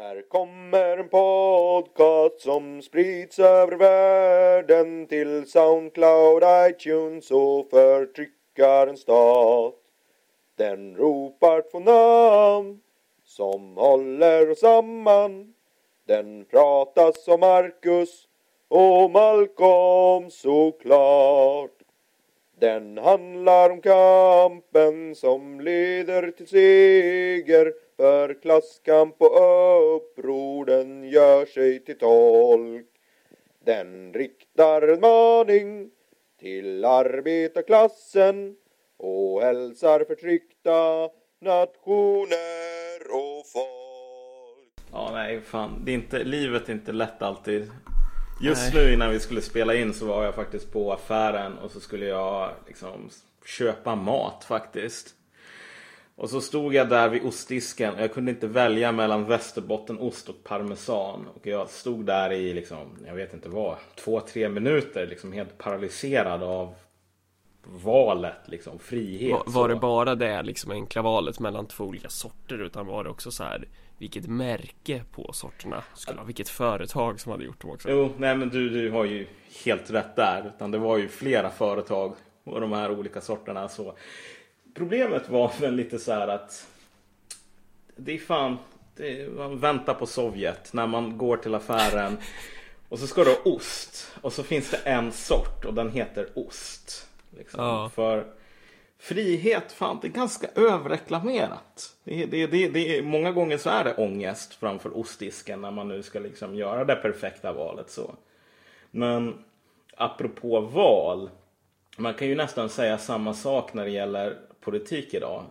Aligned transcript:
Här 0.00 0.22
kommer 0.28 0.96
en 0.96 1.08
podcast 1.08 2.40
som 2.40 2.82
sprids 2.82 3.38
över 3.38 3.76
världen 3.76 5.06
till 5.06 5.50
Soundcloud, 5.50 6.42
iTunes 6.70 7.30
och 7.30 7.70
förtryckarens 7.70 9.00
stat. 9.00 9.74
Den 10.56 10.96
ropar 10.96 11.62
två 11.70 11.78
namn 11.78 12.80
som 13.24 13.76
håller 13.76 14.50
oss 14.50 14.60
samman. 14.60 15.54
Den 16.06 16.44
pratas 16.44 17.28
om 17.28 17.40
Marcus 17.40 18.28
och 18.68 19.10
Malcolm 19.10 20.30
såklart. 20.30 21.80
Den 22.58 22.98
handlar 22.98 23.70
om 23.70 23.80
kampen 23.80 25.14
som 25.14 25.60
leder 25.60 26.30
till 26.30 26.48
seger 26.48 27.72
för 28.00 28.40
klasskamp 28.42 29.16
och 29.22 29.96
uppror 29.96 30.64
den 30.64 31.04
gör 31.04 31.46
sig 31.46 31.84
till 31.84 31.98
tolk. 31.98 32.86
Den 33.64 34.12
riktar 34.14 34.82
en 34.82 35.00
maning 35.00 35.90
till 36.38 36.84
arbetarklassen 36.84 38.56
och 38.96 39.42
hälsar 39.42 40.04
förtryckta 40.04 41.08
nationer 41.40 43.00
och 43.12 43.46
folk. 43.52 44.72
Ja, 44.92 45.10
nej, 45.12 45.40
fan. 45.40 45.82
Det 45.84 45.90
är 45.90 45.94
inte, 45.94 46.24
livet 46.24 46.68
är 46.68 46.72
inte 46.72 46.92
lätt 46.92 47.22
alltid. 47.22 47.70
Just 48.42 48.74
nu 48.74 48.92
innan 48.92 49.10
vi 49.10 49.20
skulle 49.20 49.40
spela 49.42 49.74
in 49.74 49.94
så 49.94 50.06
var 50.06 50.24
jag 50.24 50.34
faktiskt 50.34 50.72
på 50.72 50.92
affären 50.92 51.58
och 51.58 51.70
så 51.70 51.80
skulle 51.80 52.06
jag 52.06 52.50
liksom 52.66 53.10
köpa 53.44 53.94
mat 53.94 54.44
faktiskt. 54.44 55.14
Och 56.20 56.30
så 56.30 56.40
stod 56.40 56.74
jag 56.74 56.88
där 56.88 57.08
vid 57.08 57.24
ostdisken 57.24 57.94
och 57.94 58.00
jag 58.00 58.12
kunde 58.12 58.30
inte 58.30 58.46
välja 58.46 58.92
mellan 58.92 59.24
västerbottenost 59.24 60.28
och 60.28 60.44
parmesan. 60.44 61.26
Och 61.34 61.46
jag 61.46 61.68
stod 61.70 62.04
där 62.04 62.32
i 62.32 62.54
liksom, 62.54 62.96
jag 63.06 63.14
vet 63.14 63.34
inte 63.34 63.48
vad, 63.48 63.76
två, 63.96 64.20
tre 64.20 64.48
minuter 64.48 65.06
liksom 65.06 65.32
helt 65.32 65.58
paralyserad 65.58 66.42
av 66.42 66.74
valet, 67.64 68.36
liksom 68.46 68.78
frihet. 68.78 69.32
Var, 69.32 69.42
var 69.46 69.68
det 69.68 69.76
bara 69.76 70.14
det 70.14 70.42
liksom 70.42 70.70
enkla 70.70 71.02
valet 71.02 71.40
mellan 71.40 71.66
två 71.66 71.84
olika 71.84 72.08
sorter 72.08 72.58
utan 72.58 72.86
var 72.86 73.04
det 73.04 73.10
också 73.10 73.30
så 73.30 73.44
här 73.44 73.68
vilket 73.98 74.26
märke 74.26 75.04
på 75.12 75.32
sorterna 75.32 75.82
skulle 75.94 76.18
ha, 76.18 76.24
vilket 76.24 76.48
företag 76.48 77.20
som 77.20 77.32
hade 77.32 77.44
gjort 77.44 77.60
dem 77.60 77.70
också? 77.70 77.90
Jo, 77.90 78.10
nej 78.16 78.36
men 78.36 78.48
du, 78.48 78.68
du 78.68 78.90
har 78.90 79.04
ju 79.04 79.26
helt 79.64 79.90
rätt 79.90 80.16
där. 80.16 80.52
Utan 80.56 80.70
det 80.70 80.78
var 80.78 80.98
ju 80.98 81.08
flera 81.08 81.50
företag 81.50 82.14
och 82.44 82.60
de 82.60 82.72
här 82.72 82.90
olika 82.90 83.20
sorterna. 83.20 83.68
Så 83.68 83.94
problemet 84.74 85.28
var 85.28 85.52
väl 85.60 85.74
lite 85.74 85.98
så 85.98 86.12
här 86.12 86.28
att 86.28 86.66
det 87.96 88.12
är 88.14 88.18
fan, 88.18 88.58
det 88.96 89.20
är, 89.22 89.28
man 89.28 89.58
väntar 89.58 89.94
på 89.94 90.06
Sovjet 90.06 90.72
när 90.72 90.86
man 90.86 91.18
går 91.18 91.36
till 91.36 91.54
affären 91.54 92.18
och 92.88 92.98
så 92.98 93.06
ska 93.06 93.24
du 93.24 93.30
ha 93.30 93.38
ost 93.44 94.12
och 94.20 94.32
så 94.32 94.42
finns 94.42 94.70
det 94.70 94.76
en 94.76 95.12
sort 95.12 95.64
och 95.64 95.74
den 95.74 95.90
heter 95.90 96.28
ost. 96.34 97.06
Liksom. 97.38 97.64
Ja. 97.64 97.90
För 97.94 98.26
frihet, 98.98 99.72
fan 99.72 99.98
det 100.02 100.08
är 100.08 100.12
ganska 100.12 100.46
överreklamerat. 100.54 101.96
Det, 102.04 102.22
är- 102.22 102.26
det, 102.26 102.46
det, 102.46 102.68
det, 102.68 103.02
många 103.02 103.32
gånger 103.32 103.58
så 103.58 103.70
är 103.70 103.84
det 103.84 103.94
ångest 103.94 104.54
framför 104.54 104.96
ostdisken 104.96 105.60
när 105.60 105.70
man 105.70 105.88
nu 105.88 106.02
ska 106.02 106.18
liksom 106.18 106.54
göra 106.54 106.84
det 106.84 106.94
perfekta 106.96 107.52
valet. 107.52 107.90
så. 107.90 108.14
Men 108.90 109.44
apropå 109.96 110.60
val. 110.60 111.30
Man 111.96 112.14
kan 112.14 112.28
ju 112.28 112.34
nästan 112.34 112.68
säga 112.68 112.98
samma 112.98 113.34
sak 113.34 113.74
när 113.74 113.84
det 113.84 113.90
gäller 113.90 114.38
politik 114.60 115.14
idag. 115.14 115.44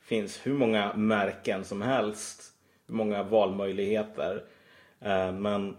finns 0.00 0.46
hur 0.46 0.54
många 0.54 0.92
märken 0.94 1.64
som 1.64 1.82
helst. 1.82 2.42
Hur 2.86 2.94
många 2.94 3.22
valmöjligheter. 3.22 4.44
Eh, 5.00 5.32
men 5.32 5.76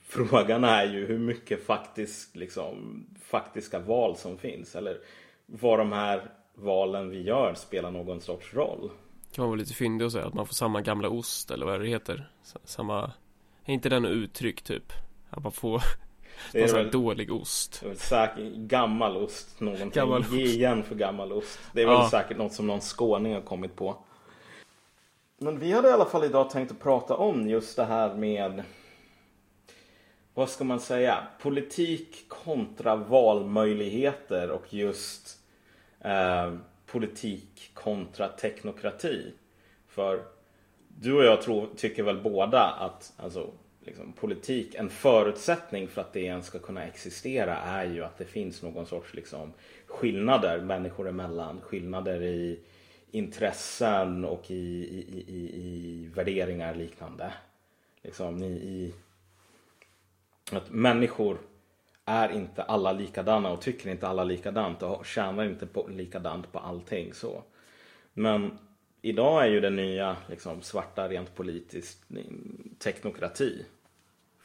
frågan 0.00 0.64
är 0.64 0.84
ju 0.84 1.06
hur 1.06 1.18
mycket 1.18 1.66
faktisk, 1.66 2.36
liksom, 2.36 3.06
faktiska 3.22 3.78
val 3.78 4.16
som 4.16 4.38
finns. 4.38 4.76
Eller 4.76 4.98
vad 5.46 5.78
de 5.78 5.92
här 5.92 6.30
valen 6.54 7.10
vi 7.10 7.22
gör 7.22 7.54
spelar 7.54 7.90
någon 7.90 8.20
sorts 8.20 8.54
roll. 8.54 8.90
Kan 9.32 9.42
man 9.42 9.48
vara 9.50 9.58
lite 9.58 9.74
fyndig 9.74 10.04
och 10.04 10.12
säga 10.12 10.26
att 10.26 10.34
man 10.34 10.46
får 10.46 10.54
samma 10.54 10.80
gamla 10.80 11.08
ost 11.08 11.50
eller 11.50 11.66
vad 11.66 11.80
det 11.80 11.86
heter? 11.86 12.30
Samma, 12.64 13.12
är 13.64 13.74
inte 13.74 13.88
den 13.88 14.04
uttryck 14.04 14.62
typ? 14.62 14.92
Att 15.30 15.42
man 15.42 15.52
får 15.52 15.82
det 16.52 16.62
är 16.62 16.72
väl, 16.74 16.90
dålig 16.90 17.32
ost. 17.32 17.82
säkert 17.96 18.54
gammal 18.54 19.16
ost. 19.16 19.60
Någonting. 19.60 19.90
Gammal 19.90 20.20
ost. 20.20 20.32
Ge 20.32 20.44
igen 20.44 20.82
för 20.82 20.94
gammal 20.94 21.32
ost. 21.32 21.58
Det 21.72 21.82
är 21.82 21.86
väl 21.86 21.94
Ja. 21.94 22.08
säkert 22.10 22.36
något 22.36 22.52
som 22.52 22.66
någon 22.66 22.80
skåning 22.80 23.34
har 23.34 23.40
kommit 23.40 23.76
på. 23.76 23.96
Men 25.38 25.58
vi 25.58 25.72
hade 25.72 25.88
i 25.88 25.92
alla 25.92 26.04
fall 26.04 26.24
idag 26.24 26.50
tänkt 26.50 26.70
att 26.72 26.80
prata 26.80 27.16
om 27.16 27.48
just 27.48 27.76
det 27.76 27.84
här 27.84 28.14
med 28.14 28.62
vad 30.34 30.48
ska 30.48 30.64
man 30.64 30.80
säga? 30.80 31.26
Politik 31.40 32.24
kontra 32.28 32.96
valmöjligheter 32.96 34.50
och 34.50 34.74
just 34.74 35.38
eh, 36.00 36.54
politik 36.86 37.70
kontra 37.74 38.28
teknokrati. 38.28 39.32
För 39.88 40.22
du 40.88 41.12
och 41.16 41.24
jag 41.24 41.42
tror, 41.42 41.68
tycker 41.76 42.02
väl 42.02 42.20
båda 42.22 42.60
att 42.62 43.12
alltså, 43.16 43.50
liksom, 43.84 44.12
politik, 44.12 44.74
en 44.74 44.90
förutsättning 44.90 45.88
för 45.88 46.00
att 46.00 46.12
det 46.12 46.20
ens 46.20 46.46
ska 46.46 46.58
kunna 46.58 46.84
existera 46.84 47.56
är 47.56 47.84
ju 47.84 48.04
att 48.04 48.18
det 48.18 48.24
finns 48.24 48.62
någon 48.62 48.86
sorts 48.86 49.14
liksom, 49.14 49.52
skillnader 49.86 50.60
människor 50.60 51.08
emellan. 51.08 51.60
Skillnader 51.60 52.22
i 52.22 52.60
intressen 53.10 54.24
och 54.24 54.50
i, 54.50 54.54
i, 54.54 55.24
i, 55.28 55.60
i, 55.60 56.10
värderingar 56.14 56.74
liknande. 56.74 57.32
Liksom 58.02 58.42
i, 58.42 58.52
i 58.52 58.94
att 60.52 60.70
människor 60.70 61.38
är 62.04 62.28
inte 62.28 62.62
alla 62.62 62.92
likadana 62.92 63.50
och 63.50 63.60
tycker 63.60 63.90
inte 63.90 64.08
alla 64.08 64.24
likadant 64.24 64.82
och 64.82 65.06
tjänar 65.06 65.44
inte 65.44 65.66
på, 65.66 65.88
likadant 65.88 66.52
på 66.52 66.58
allting. 66.58 67.14
så. 67.14 67.42
Men 68.12 68.58
idag 69.02 69.44
är 69.44 69.48
ju 69.48 69.60
det 69.60 69.70
nya 69.70 70.16
liksom, 70.28 70.62
svarta 70.62 71.08
rent 71.08 71.34
politiskt 71.34 72.10
mm, 72.10 72.74
teknokrati. 72.78 73.64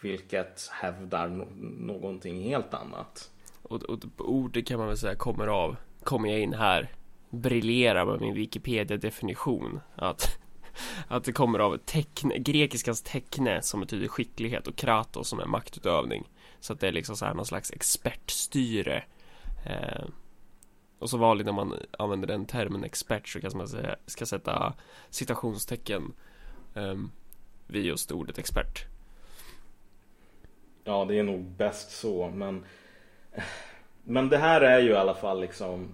Vilket 0.01 0.69
hävdar 0.71 1.27
no- 1.27 1.85
någonting 1.85 2.41
helt 2.41 2.73
annat. 2.73 3.31
Och, 3.63 3.83
och 3.83 4.01
typ 4.01 4.21
ordet 4.21 4.67
kan 4.67 4.79
man 4.79 4.87
väl 4.87 4.97
säga 4.97 5.15
kommer 5.15 5.47
av, 5.47 5.75
kommer 6.03 6.29
jag 6.29 6.39
in 6.39 6.53
här, 6.53 6.89
Briljera 7.29 8.05
med 8.05 8.21
min 8.21 8.33
Wikipedia-definition. 8.33 9.79
Att, 9.95 10.39
att 11.07 11.23
det 11.23 11.31
kommer 11.31 11.59
av 11.59 11.77
tekne, 11.77 12.37
grekiskans 12.37 13.01
teckne 13.01 13.61
som 13.61 13.79
betyder 13.79 14.07
skicklighet 14.07 14.67
och 14.67 14.75
kratos 14.75 15.27
som 15.27 15.39
är 15.39 15.45
maktutövning. 15.45 16.29
Så 16.59 16.73
att 16.73 16.79
det 16.79 16.87
är 16.87 16.91
liksom 16.91 17.15
så 17.15 17.25
här 17.25 17.33
någon 17.33 17.45
slags 17.45 17.71
expertstyre. 17.71 19.03
Eh, 19.65 20.05
och 20.99 21.09
så 21.09 21.17
vanligt 21.17 21.45
när 21.45 21.53
man 21.53 21.73
använder 21.99 22.27
den 22.27 22.45
termen 22.45 22.83
expert 22.83 23.27
så 23.27 23.41
kan 23.41 23.51
man 23.55 23.67
säga, 23.67 23.95
ska 24.05 24.25
sätta 24.25 24.73
citationstecken 25.09 26.13
eh, 26.75 26.95
vid 27.67 27.85
just 27.85 28.11
ordet 28.11 28.37
expert. 28.37 28.85
Ja, 30.89 31.05
det 31.05 31.19
är 31.19 31.23
nog 31.23 31.41
bäst 31.41 31.91
så. 31.91 32.29
Men, 32.29 32.63
men 34.03 34.29
det 34.29 34.37
här 34.37 34.61
är 34.61 34.79
ju 34.79 34.89
i 34.89 34.95
alla 34.95 35.13
fall 35.13 35.41
liksom 35.41 35.89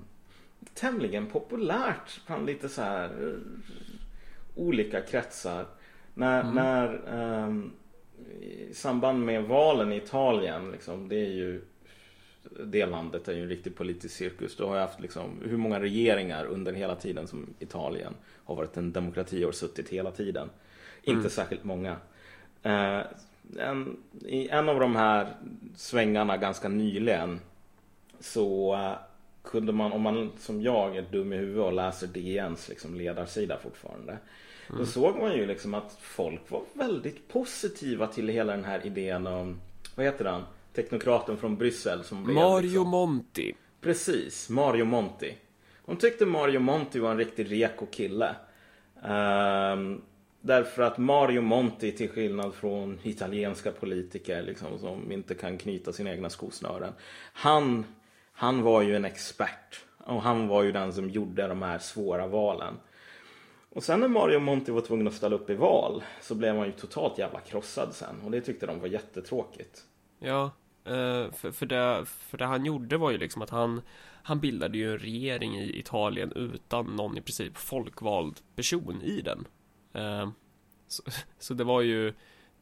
tämligen 0.73 1.27
populärt 1.27 2.21
bland 2.27 2.45
lite 2.45 2.69
så 2.69 2.81
här 2.81 3.05
eh, 3.05 3.33
olika 4.55 5.01
kretsar. 5.01 5.65
När, 6.13 6.43
när 6.43 7.01
ehm, 7.13 7.71
i 8.41 8.73
samband 8.73 9.25
med 9.25 9.43
valen 9.43 9.91
i 9.91 9.97
Italien, 9.97 10.71
liksom, 10.71 11.09
det 11.09 11.15
är 11.15 11.31
ju 11.31 11.61
det 12.65 12.85
landet 12.85 13.27
är 13.27 13.33
ju 13.33 13.41
en 13.41 13.49
riktig 13.49 13.75
politisk 13.75 14.15
cirkus. 14.15 14.55
Du 14.55 14.63
har 14.63 14.75
ju 14.75 14.81
haft 14.81 14.99
liksom, 14.99 15.41
hur 15.45 15.57
många 15.57 15.79
regeringar 15.79 16.45
under 16.45 16.73
hela 16.73 16.95
tiden 16.95 17.27
som 17.27 17.53
Italien 17.59 18.13
har 18.45 18.55
varit 18.55 18.77
en 18.77 18.91
demokrati 18.91 19.45
och 19.45 19.55
suttit 19.55 19.89
hela 19.89 20.11
tiden. 20.11 20.49
Inte 21.03 21.29
särskilt 21.29 21.63
många. 21.63 21.97
Eh, 22.63 23.01
en, 23.59 23.97
I 24.25 24.47
en 24.47 24.69
av 24.69 24.79
de 24.79 24.95
här 24.95 25.33
svängarna 25.75 26.37
ganska 26.37 26.67
nyligen 26.67 27.39
så 28.19 28.73
eh, 28.73 28.97
kunde 29.43 29.71
man, 29.73 29.91
om 29.91 30.01
man 30.01 30.31
som 30.39 30.61
jag 30.61 30.97
är 30.97 31.01
dum 31.01 31.33
i 31.33 31.37
huvudet 31.37 31.63
och 31.63 31.73
läser 31.73 32.07
DNs 32.07 32.69
liksom 32.69 32.95
ledarsida 32.95 33.57
fortfarande. 33.57 34.17
Då 34.77 34.85
såg 34.85 35.15
man 35.15 35.33
ju 35.33 35.45
liksom 35.45 35.73
att 35.73 35.97
folk 35.99 36.51
var 36.51 36.61
väldigt 36.73 37.27
positiva 37.27 38.07
till 38.07 38.27
hela 38.27 38.55
den 38.55 38.65
här 38.65 38.85
idén 38.85 39.27
om, 39.27 39.61
vad 39.95 40.05
heter 40.05 40.25
han? 40.25 40.43
Teknokraten 40.73 41.37
från 41.37 41.57
Bryssel 41.57 42.03
som 42.03 42.23
blev 42.23 42.35
Mario 42.35 42.61
liksom, 42.61 42.89
Monti. 42.89 43.53
Precis, 43.81 44.49
Mario 44.49 44.85
Monti. 44.85 45.33
De 45.85 45.95
tyckte 45.97 46.25
Mario 46.25 46.59
Monti 46.59 46.99
var 46.99 47.11
en 47.11 47.17
riktig 47.17 47.51
reko 47.51 47.85
kille. 47.85 48.35
Ehm, 49.03 50.01
därför 50.45 50.83
att 50.83 50.97
Mario 50.97 51.41
Monti 51.41 51.91
till 51.91 52.09
skillnad 52.09 52.53
från 52.53 52.99
italienska 53.03 53.71
politiker 53.71 54.43
liksom, 54.43 54.79
som 54.79 55.11
inte 55.11 55.35
kan 55.35 55.57
knyta 55.57 55.93
sina 55.93 56.11
egna 56.11 56.29
skosnören. 56.29 56.93
Han, 57.33 57.85
han 58.31 58.61
var 58.61 58.81
ju 58.81 58.95
en 58.95 59.05
expert. 59.05 59.85
Och 59.97 60.21
han 60.21 60.47
var 60.47 60.63
ju 60.63 60.71
den 60.71 60.93
som 60.93 61.09
gjorde 61.09 61.47
de 61.47 61.61
här 61.61 61.79
svåra 61.79 62.27
valen. 62.27 62.73
Och 63.69 63.83
sen 63.83 63.99
när 63.99 64.07
Mario 64.07 64.39
Monti 64.39 64.71
var 64.71 64.81
tvungen 64.81 65.07
att 65.07 65.13
ställa 65.13 65.35
upp 65.35 65.49
i 65.49 65.55
val 65.55 66.03
så 66.21 66.35
blev 66.35 66.55
han 66.55 66.65
ju 66.65 66.71
totalt 66.71 67.17
jävla 67.17 67.39
krossad 67.39 67.93
sen 67.93 68.21
och 68.25 68.31
det 68.31 68.41
tyckte 68.41 68.65
de 68.65 68.79
var 68.79 68.87
jättetråkigt. 68.87 69.83
Ja, 70.19 70.43
eh, 70.85 71.31
för, 71.31 71.51
för, 71.51 71.65
det, 71.65 72.05
för 72.05 72.37
det 72.37 72.45
han 72.45 72.65
gjorde 72.65 72.97
var 72.97 73.11
ju 73.11 73.17
liksom 73.17 73.41
att 73.41 73.49
han 73.49 73.81
Han 74.23 74.39
bildade 74.39 74.77
ju 74.77 74.91
en 74.91 74.99
regering 74.99 75.57
i 75.57 75.79
Italien 75.79 76.31
utan 76.35 76.95
någon 76.95 77.17
i 77.17 77.21
princip 77.21 77.57
folkvald 77.57 78.39
person 78.55 79.01
i 79.01 79.21
den 79.21 79.47
Eh, 79.95 80.29
så, 80.87 81.03
så 81.39 81.53
det 81.53 81.63
var 81.63 81.81
ju 81.81 82.13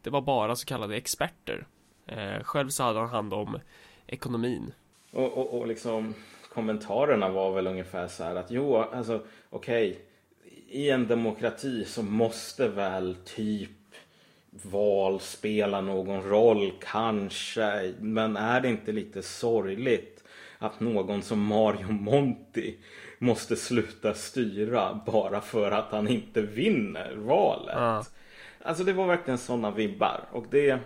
Det 0.01 0.09
var 0.09 0.21
bara 0.21 0.55
så 0.55 0.65
kallade 0.65 0.95
experter 0.95 1.67
eh, 2.05 2.43
Själv 2.43 2.69
så 2.69 2.83
hade 2.83 2.99
han 2.99 3.09
hand 3.09 3.33
om 3.33 3.59
ekonomin 4.07 4.73
Och, 5.11 5.37
och, 5.37 5.59
och 5.59 5.67
liksom 5.67 6.13
kommentarerna 6.53 7.29
var 7.29 7.51
väl 7.51 7.67
ungefär 7.67 8.07
så 8.07 8.23
här 8.23 8.35
att 8.35 8.51
jo, 8.51 8.77
alltså 8.77 9.21
okej 9.49 9.89
okay, 9.89 10.01
i 10.73 10.89
en 10.89 11.07
demokrati 11.07 11.85
så 11.85 12.03
måste 12.03 12.67
väl 12.67 13.15
typ 13.25 13.69
val 14.61 15.19
spela 15.19 15.81
någon 15.81 16.23
roll, 16.23 16.73
kanske. 16.81 17.93
Men 17.99 18.37
är 18.37 18.61
det 18.61 18.69
inte 18.69 18.91
lite 18.91 19.21
sorgligt 19.23 20.23
att 20.57 20.79
någon 20.79 21.21
som 21.21 21.45
Mario 21.45 21.91
Monti 21.91 22.77
måste 23.23 23.55
sluta 23.55 24.13
styra 24.13 25.01
bara 25.05 25.41
för 25.41 25.71
att 25.71 25.91
han 25.91 26.07
inte 26.07 26.41
vinner 26.41 27.15
valet? 27.15 27.75
Ah. 27.77 28.05
Alltså 28.61 28.83
det 28.83 28.93
var 28.93 29.07
verkligen 29.07 29.37
sådana 29.37 29.71
vibbar 29.71 30.25
och 30.31 30.45
det 30.49 30.79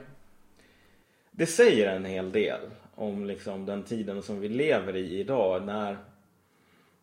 det 1.32 1.46
säger 1.46 1.96
en 1.96 2.06
hel 2.06 2.32
del 2.32 2.60
om 2.96 3.26
liksom 3.26 3.66
den 3.66 3.84
tiden 3.84 4.24
som 4.24 4.40
vi 4.40 4.50
lever 4.50 4.96
i 4.96 5.20
idag 5.20 5.66
när 5.66 5.98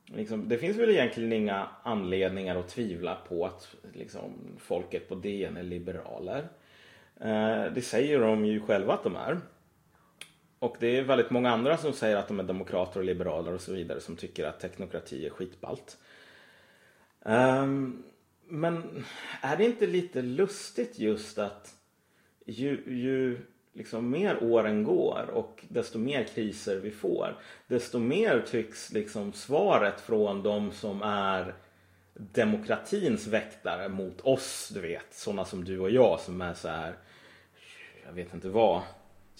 Liksom, 0.07 0.49
det 0.49 0.59
finns 0.59 0.77
väl 0.77 0.91
egentligen 0.91 1.33
inga 1.33 1.69
anledningar 1.83 2.57
att 2.57 2.69
tvivla 2.69 3.19
på 3.29 3.47
att 3.47 3.75
liksom, 3.93 4.33
folket 4.59 5.09
på 5.09 5.15
DN 5.15 5.57
är 5.57 5.63
liberaler. 5.63 6.49
Eh, 7.21 7.65
det 7.75 7.85
säger 7.85 8.21
de 8.21 8.45
ju 8.45 8.61
själva 8.61 8.95
att 8.95 9.03
de 9.03 9.17
är. 9.17 9.41
Och 10.65 10.77
det 10.81 10.99
är 10.99 11.03
väldigt 11.03 11.31
många 11.31 11.51
andra 11.51 11.77
som 11.77 11.93
säger 11.93 12.17
att 12.17 12.29
de 12.29 12.41
är 12.41 12.45
demokrater 12.45 13.01
och 13.01 13.07
liberaler 13.07 13.53
och 13.53 13.61
så 13.61 13.73
vidare 13.73 14.01
som 14.01 14.17
tycker 14.17 14.45
att 14.45 14.61
teknokrati 14.61 15.27
är 15.27 15.31
skitballt. 15.31 15.99
Um, 17.21 18.05
men 18.49 19.05
är 19.41 19.57
det 19.57 19.65
inte 19.65 19.87
lite 19.87 20.23
lustigt 20.23 20.99
just 20.99 21.39
att 21.39 21.75
ju, 22.47 22.83
ju 22.87 23.39
liksom 23.73 24.11
mer 24.11 24.43
åren 24.43 24.85
går 24.85 25.31
och 25.33 25.65
desto 25.69 25.99
mer 25.99 26.25
kriser 26.25 26.77
vi 26.77 26.91
får 26.91 27.39
desto 27.67 27.99
mer 27.99 28.45
tycks 28.51 28.93
liksom 28.93 29.33
svaret 29.33 30.01
från 30.01 30.43
de 30.43 30.73
som 30.73 31.03
är 31.03 31.55
demokratins 32.15 33.27
väktare 33.27 33.89
mot 33.89 34.21
oss, 34.21 34.71
du 34.75 34.81
vet, 34.81 35.15
sådana 35.15 35.45
som 35.45 35.65
du 35.65 35.79
och 35.79 35.91
jag 35.91 36.21
som 36.21 36.41
är 36.41 36.55
så 36.55 36.69
här 36.69 36.95
jag 38.07 38.13
vet 38.13 38.35
inte 38.35 38.49
vad 38.49 38.83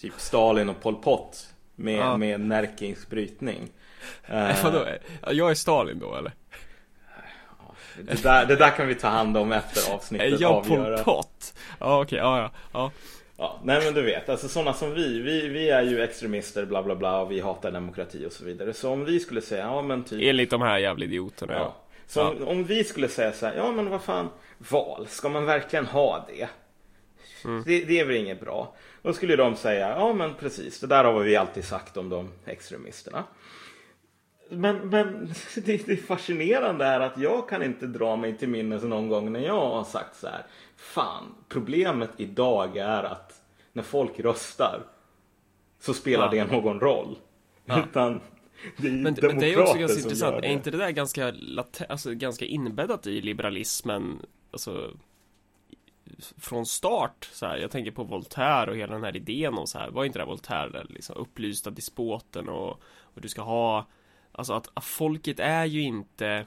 typ 0.01 0.13
Stalin 0.17 0.69
och 0.69 0.81
Pol 0.81 0.95
Pot 0.95 1.53
med, 1.75 1.99
ja. 1.99 2.17
med 2.17 2.39
Närkings 2.39 3.09
brytning. 3.09 3.69
Vadå? 4.63 4.85
Jag 5.31 5.51
är 5.51 5.55
Stalin 5.55 5.99
då 5.99 6.15
eller? 6.15 6.33
Det 8.01 8.23
där, 8.23 8.45
det 8.45 8.55
där 8.55 8.69
kan 8.69 8.87
vi 8.87 8.95
ta 8.95 9.07
hand 9.07 9.37
om 9.37 9.51
efter 9.51 9.93
avsnittet. 9.93 10.33
Är 10.33 10.41
jag 10.41 10.67
Pol 10.67 10.97
Pot? 10.97 11.53
Ja 11.79 12.01
okej, 12.01 12.03
okay, 12.03 12.19
ja 12.19 12.39
ja. 12.39 12.51
ja. 12.73 12.91
Ja, 13.37 13.59
nej 13.63 13.81
men 13.83 13.93
du 13.93 14.01
vet, 14.01 14.29
alltså 14.29 14.47
sådana 14.47 14.73
som 14.73 14.93
vi, 14.93 15.19
vi, 15.21 15.47
vi 15.47 15.69
är 15.69 15.83
ju 15.83 16.03
extremister 16.03 16.65
bla 16.65 16.83
bla 16.83 16.95
bla 16.95 17.21
och 17.21 17.31
vi 17.31 17.39
hatar 17.39 17.71
demokrati 17.71 18.25
och 18.25 18.31
så 18.31 18.45
vidare. 18.45 18.73
Så 18.73 18.91
om 18.91 19.05
vi 19.05 19.19
skulle 19.19 19.41
säga, 19.41 19.65
ja 19.65 19.81
men 19.81 20.03
typ 20.03 20.21
Enligt 20.23 20.49
de 20.49 20.61
här 20.61 20.77
jävla 20.77 21.05
idioterna 21.05 21.53
ja. 21.53 21.75
Så 22.07 22.19
ja. 22.19 22.29
Om, 22.29 22.47
om, 22.47 22.63
vi 22.63 22.83
skulle 22.83 23.07
säga 23.07 23.31
så 23.31 23.45
här, 23.45 23.55
ja 23.55 23.71
men 23.71 23.89
vad 23.89 24.01
fan, 24.01 24.29
val, 24.57 25.07
ska 25.09 25.29
man 25.29 25.45
verkligen 25.45 25.85
ha 25.85 26.27
det? 26.27 26.47
Mm. 27.45 27.63
det? 27.65 27.85
Det 27.85 27.99
är 27.99 28.05
väl 28.05 28.15
inget 28.15 28.39
bra. 28.39 28.75
Då 29.05 29.13
skulle 29.13 29.35
de 29.35 29.55
säga, 29.55 29.89
ja 29.89 30.13
men 30.13 30.33
precis, 30.33 30.79
det 30.79 30.87
där 30.87 31.03
har 31.03 31.19
vi 31.19 31.35
alltid 31.35 31.65
sagt 31.65 31.97
om 31.97 32.09
de 32.09 32.29
extremisterna. 32.45 33.23
Men, 34.49 34.89
men 34.89 35.33
det, 35.55 35.85
det 35.85 35.97
fascinerande 35.97 36.85
är 36.85 36.99
att 36.99 37.17
jag 37.17 37.49
kan 37.49 37.63
inte 37.63 37.87
dra 37.87 38.15
mig 38.15 38.37
till 38.37 38.49
minnes 38.49 38.83
någon 38.83 39.09
gång 39.09 39.31
när 39.31 39.39
jag 39.39 39.69
har 39.69 39.83
sagt 39.83 40.15
så 40.15 40.27
här 40.27 40.45
fan, 40.75 41.23
problemet 41.49 42.09
idag 42.17 42.77
är 42.77 43.03
att 43.03 43.41
när 43.73 43.83
folk 43.83 44.19
röstar 44.19 44.81
så 45.79 45.93
spelar 45.93 46.35
ja. 46.35 46.45
det 46.45 46.51
någon 46.51 46.79
roll. 46.79 47.17
Ja. 47.65 47.83
Utan 47.89 48.21
det 48.77 48.87
är 48.87 48.91
Men 48.91 49.13
det 49.13 49.53
är 49.53 49.61
också 49.61 49.77
ganska 49.77 49.99
intressant. 49.99 50.45
Är 50.45 50.49
inte 50.49 50.71
det 50.71 50.77
där 50.77 50.91
ganska, 50.91 51.33
alltså, 51.89 52.13
ganska 52.13 52.45
inbäddat 52.45 53.07
i 53.07 53.21
liberalismen? 53.21 54.19
Alltså 54.51 54.91
från 56.37 56.65
start 56.65 57.29
så 57.31 57.45
här, 57.45 57.57
jag 57.57 57.71
tänker 57.71 57.91
på 57.91 58.03
Voltaire 58.03 58.71
och 58.71 58.77
hela 58.77 58.93
den 58.93 59.03
här 59.03 59.15
idén 59.15 59.53
om 59.53 59.67
så 59.67 59.79
här, 59.79 59.89
var 59.89 60.05
inte 60.05 60.19
det 60.19 60.25
Voltaire 60.25 60.69
där 60.69 60.85
liksom 60.89 61.15
upplysta 61.15 61.69
despoten 61.69 62.49
och, 62.49 62.81
och 62.99 63.21
du 63.21 63.27
ska 63.27 63.41
ha 63.41 63.85
Alltså 64.37 64.53
att, 64.53 64.69
att 64.73 64.85
folket 64.85 65.39
är 65.39 65.65
ju 65.65 65.81
inte 65.81 66.45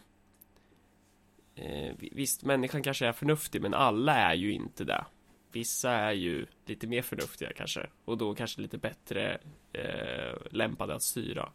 eh, 1.54 1.94
Visst, 1.98 2.44
människan 2.44 2.82
kanske 2.82 3.06
är 3.06 3.12
förnuftig 3.12 3.62
men 3.62 3.74
alla 3.74 4.14
är 4.14 4.34
ju 4.34 4.52
inte 4.52 4.84
det. 4.84 5.04
Vissa 5.52 5.90
är 5.90 6.12
ju 6.12 6.46
lite 6.66 6.86
mer 6.86 7.02
förnuftiga 7.02 7.52
kanske 7.52 7.86
och 8.04 8.18
då 8.18 8.34
kanske 8.34 8.60
lite 8.60 8.78
bättre 8.78 9.38
eh, 9.72 10.36
lämpade 10.50 10.94
att 10.94 11.02
styra 11.02 11.52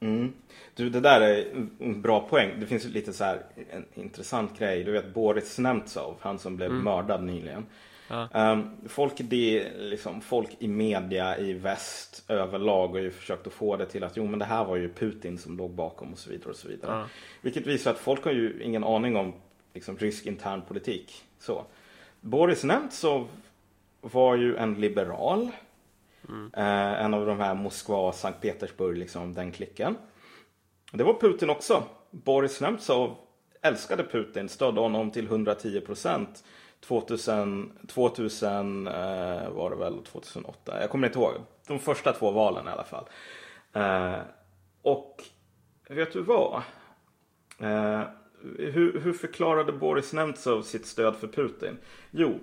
mm. 0.00 0.32
Du, 0.74 0.90
det 0.90 1.00
där 1.00 1.20
är 1.20 1.46
en 1.78 2.02
bra 2.02 2.20
poäng. 2.20 2.50
Det 2.60 2.66
finns 2.66 2.84
lite 2.84 3.12
så 3.12 3.24
här 3.24 3.42
en 3.70 3.84
intressant 3.94 4.58
grej. 4.58 4.84
Du 4.84 4.92
vet 4.92 5.14
Boris 5.14 5.58
Nemtsov, 5.58 6.16
han 6.20 6.38
som 6.38 6.56
blev 6.56 6.70
mm. 6.70 6.84
mördad 6.84 7.24
nyligen. 7.24 7.66
Ja. 8.08 8.52
Um, 8.52 8.70
folk, 8.88 9.12
det, 9.16 9.68
liksom, 9.78 10.20
folk 10.20 10.48
i 10.58 10.68
media 10.68 11.38
i 11.38 11.52
väst 11.52 12.24
överlag 12.28 12.88
har 12.88 12.98
ju 12.98 13.10
försökt 13.10 13.46
att 13.46 13.52
få 13.52 13.76
det 13.76 13.86
till 13.86 14.04
att 14.04 14.16
jo 14.16 14.26
men 14.26 14.38
det 14.38 14.44
här 14.44 14.64
var 14.64 14.76
ju 14.76 14.92
Putin 14.92 15.38
som 15.38 15.56
låg 15.56 15.70
bakom 15.70 16.12
och 16.12 16.18
så 16.18 16.30
vidare 16.30 16.50
och 16.50 16.56
så 16.56 16.68
vidare. 16.68 16.92
Ja. 16.92 17.08
Vilket 17.40 17.66
visar 17.66 17.90
att 17.90 17.98
folk 17.98 18.24
har 18.24 18.32
ju 18.32 18.62
ingen 18.62 18.84
aning 18.84 19.16
om 19.16 19.32
liksom, 19.74 19.98
rysk 19.98 20.26
intern 20.26 20.62
politik. 20.62 21.24
Så. 21.38 21.64
Boris 22.20 22.64
Nemtsov 22.64 23.28
var 24.00 24.36
ju 24.36 24.56
en 24.56 24.74
liberal. 24.74 25.50
Mm. 26.28 26.50
En 27.04 27.14
av 27.14 27.26
de 27.26 27.40
här 27.40 27.54
Moskva, 27.54 28.12
Sankt 28.12 28.40
Petersburg, 28.40 28.98
liksom 28.98 29.34
den 29.34 29.52
klicken. 29.52 29.96
Det 30.92 31.04
var 31.04 31.14
Putin 31.20 31.50
också. 31.50 31.82
Boris 32.10 32.60
Nemtsov 32.60 33.16
älskade 33.62 34.04
Putin, 34.04 34.48
stödde 34.48 34.80
honom 34.80 35.10
till 35.10 35.26
110 35.26 35.80
procent. 35.80 36.44
2000, 36.80 37.72
2000 37.88 38.86
eh, 38.86 39.50
var 39.50 39.70
det 39.70 39.76
väl, 39.76 40.04
2008, 40.04 40.80
jag 40.80 40.90
kommer 40.90 41.06
inte 41.06 41.18
ihåg. 41.18 41.32
De 41.66 41.78
första 41.78 42.12
två 42.12 42.30
valen 42.30 42.66
i 42.66 42.70
alla 42.70 42.84
fall. 42.84 43.04
Eh, 43.72 44.18
och 44.82 45.24
vet 45.88 46.12
du 46.12 46.22
vad? 46.22 46.62
Eh, 47.58 48.02
hur, 48.58 49.00
hur 49.00 49.12
förklarade 49.12 49.72
Boris 49.72 50.12
Nemtsov 50.12 50.62
sitt 50.62 50.86
stöd 50.86 51.16
för 51.16 51.28
Putin? 51.28 51.78
Jo, 52.10 52.38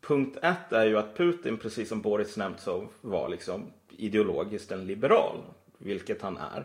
punkt 0.00 0.38
ett 0.42 0.72
är 0.72 0.84
ju 0.84 0.98
att 0.98 1.16
Putin, 1.16 1.56
precis 1.56 1.88
som 1.88 2.00
Boris 2.00 2.36
Nemtsov, 2.36 2.88
var 3.00 3.28
liksom 3.28 3.72
ideologiskt 3.88 4.72
en 4.72 4.86
liberal, 4.86 5.36
vilket 5.78 6.22
han 6.22 6.36
är. 6.36 6.64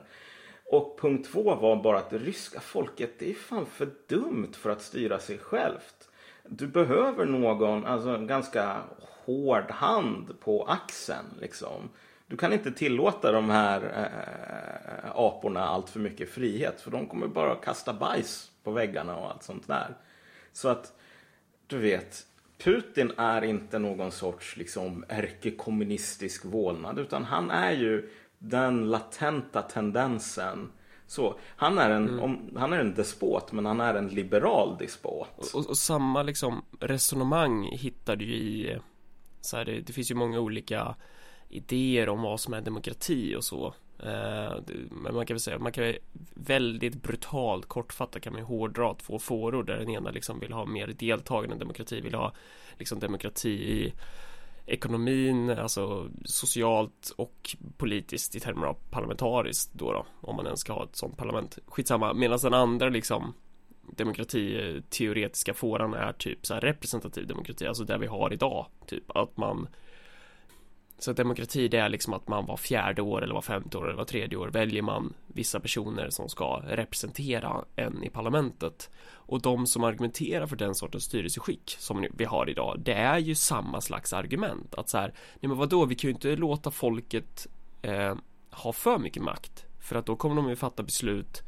Och 0.66 1.00
punkt 1.02 1.30
två 1.32 1.56
var 1.56 1.84
bara 1.84 1.98
att 1.98 2.10
det 2.10 2.18
ryska 2.18 2.60
folket, 2.60 3.20
det 3.20 3.30
är 3.30 3.34
fan 3.34 3.66
för 3.66 3.90
dumt 4.08 4.54
för 4.54 4.70
att 4.70 4.82
styra 4.82 5.20
sig 5.20 5.38
självt 5.38 6.10
du 6.50 6.68
behöver 6.68 7.26
någon, 7.26 7.86
alltså 7.86 8.10
en 8.10 8.28
ganska 8.28 8.82
hård 9.26 9.72
hand 9.72 10.40
på 10.40 10.64
axeln 10.64 11.26
liksom. 11.42 11.90
Du 12.28 12.38
kan 12.38 12.54
inte 12.54 12.72
tillåta 12.72 13.32
de 13.32 13.50
här 13.50 14.10
äh, 15.04 15.12
aporna 15.16 15.66
allt 15.66 15.90
för 15.90 16.00
mycket 16.00 16.30
frihet 16.30 16.82
för 16.82 16.92
de 16.92 17.08
kommer 17.08 17.28
bara 17.28 17.56
kasta 17.56 17.94
bajs 17.94 18.52
på 18.64 18.72
väggarna 18.72 19.18
och 19.18 19.32
allt 19.32 19.44
sånt 19.44 19.68
där. 19.68 19.96
Så 20.54 20.68
att, 20.68 20.94
du 21.68 21.78
vet, 21.78 22.26
Putin 22.58 23.12
är 23.18 23.44
inte 23.44 23.80
någon 23.80 24.12
sorts 24.12 24.58
liksom 24.58 25.06
ärkekommunistisk 25.08 26.46
vålnad 26.46 27.00
utan 27.00 27.24
han 27.24 27.52
är 27.52 27.72
ju 27.72 28.10
den 28.40 28.90
latenta 28.90 29.62
tendensen 29.62 30.72
så, 31.08 31.40
han 31.56 31.78
är 31.78 31.90
en, 31.90 32.10
mm. 32.10 32.20
om, 32.20 32.50
han 32.56 32.74
är 32.74 32.80
en 32.80 32.94
despot 32.94 33.52
men 33.52 33.66
han 33.66 33.80
är 33.80 33.96
en 33.96 34.08
liberal 34.08 34.78
despot. 34.78 35.54
Och, 35.54 35.70
och, 35.70 35.78
samma 35.78 36.24
liksom 36.24 36.66
resonemang 36.80 37.64
hittar 37.64 38.16
du 38.16 38.26
i 38.26 38.80
så 39.42 39.58
här, 39.58 39.66
det, 39.66 39.82
det, 39.82 39.94
finns 39.94 40.12
ju 40.12 40.16
många 40.16 40.40
olika 40.40 40.96
idéer 41.50 42.10
om 42.10 42.22
vad 42.22 42.40
som 42.40 42.54
är 42.54 42.62
demokrati 42.62 43.36
och 43.36 43.44
så. 43.44 43.74
Eh, 44.00 44.54
men 44.92 45.14
man 45.14 45.26
kan 45.26 45.36
väl 45.36 45.40
säga, 45.40 45.60
man 45.60 45.72
kan 45.72 45.94
väldigt 46.34 46.96
brutalt 46.96 47.66
kortfattat 47.66 48.22
kan 48.22 48.34
man 48.34 48.42
ju 48.42 48.46
hårdra 48.46 48.94
två 48.94 49.20
fåror 49.20 49.64
där 49.64 49.78
den 49.78 49.90
ena 49.90 50.12
liksom 50.12 50.40
vill 50.40 50.54
ha 50.54 50.66
mer 50.66 50.88
deltagande 50.88 51.56
demokrati, 51.56 52.02
vill 52.02 52.16
ha 52.16 52.34
liksom 52.78 53.00
demokrati 53.00 53.50
i 53.50 53.94
ekonomin, 54.66 55.50
alltså 55.50 56.10
socialt 56.26 57.14
och 57.16 57.56
politiskt 57.78 58.36
i 58.36 58.40
termer 58.40 58.68
av 58.68 58.78
parlamentariskt 58.90 59.74
då, 59.74 59.92
då 59.92 60.06
om 60.22 60.36
man 60.36 60.46
ens 60.46 60.60
ska 60.60 60.74
ha 60.74 60.84
ett 60.84 60.96
sånt 60.96 61.18
parlament. 61.18 61.58
Skitsamma, 61.66 62.14
medan 62.14 62.40
den 62.42 62.54
andra 62.54 62.90
liksom 62.90 63.34
demokratiteoretiska 63.82 65.54
fåran 65.54 65.94
är 65.94 66.14
typ 66.14 66.46
så 66.46 66.54
här 66.54 66.62
representativ 66.62 67.28
demokrati, 67.28 67.68
alltså 67.68 67.84
det 67.84 67.98
vi 67.98 68.08
har 68.08 68.34
idag, 68.34 68.66
typ 68.88 69.18
att 69.18 69.38
man 69.38 69.68
så 70.98 71.14
demokrati 71.14 71.68
det 71.68 71.78
är 71.78 71.90
liksom 71.90 72.14
att 72.14 72.28
man 72.28 72.46
var 72.46 72.58
fjärde 72.58 73.02
år 73.02 73.24
eller 73.24 73.34
var 73.34 73.42
femte 73.42 73.78
år 73.78 73.86
eller 73.86 73.98
var 73.98 74.06
tredje 74.06 74.38
år 74.38 74.48
väljer 74.48 74.82
man 74.82 75.14
vissa 75.28 75.60
personer 75.60 76.10
som 76.10 76.30
ska 76.30 76.62
representera 76.68 77.66
en 77.76 78.04
i 78.04 78.10
parlamentet. 78.10 78.90
Och 79.14 79.42
de 79.42 79.68
som 79.68 79.84
argumenterar 79.84 80.48
för 80.48 80.56
den 80.56 80.76
sortens 80.76 81.04
styrelseskick 81.04 81.76
som 81.80 82.08
vi 82.14 82.26
har 82.26 82.50
idag, 82.50 82.80
det 82.80 82.94
är 82.94 83.18
ju 83.18 83.36
samma 83.36 83.82
slags 83.82 84.14
argument. 84.14 84.76
Att 84.76 84.90
så 84.90 84.98
här, 84.98 85.14
nej 85.40 85.48
men 85.50 85.58
vadå, 85.58 85.86
vi 85.86 85.96
kan 85.96 86.08
ju 86.08 86.14
inte 86.14 86.36
låta 86.36 86.72
folket 86.72 87.48
eh, 87.82 88.16
ha 88.52 88.74
för 88.74 88.98
mycket 88.98 89.24
makt. 89.24 89.66
För 89.80 89.96
att 89.96 90.06
då 90.06 90.16
kommer 90.16 90.36
de 90.36 90.50
ju 90.50 90.56
fatta 90.56 90.84
beslut, 90.84 91.44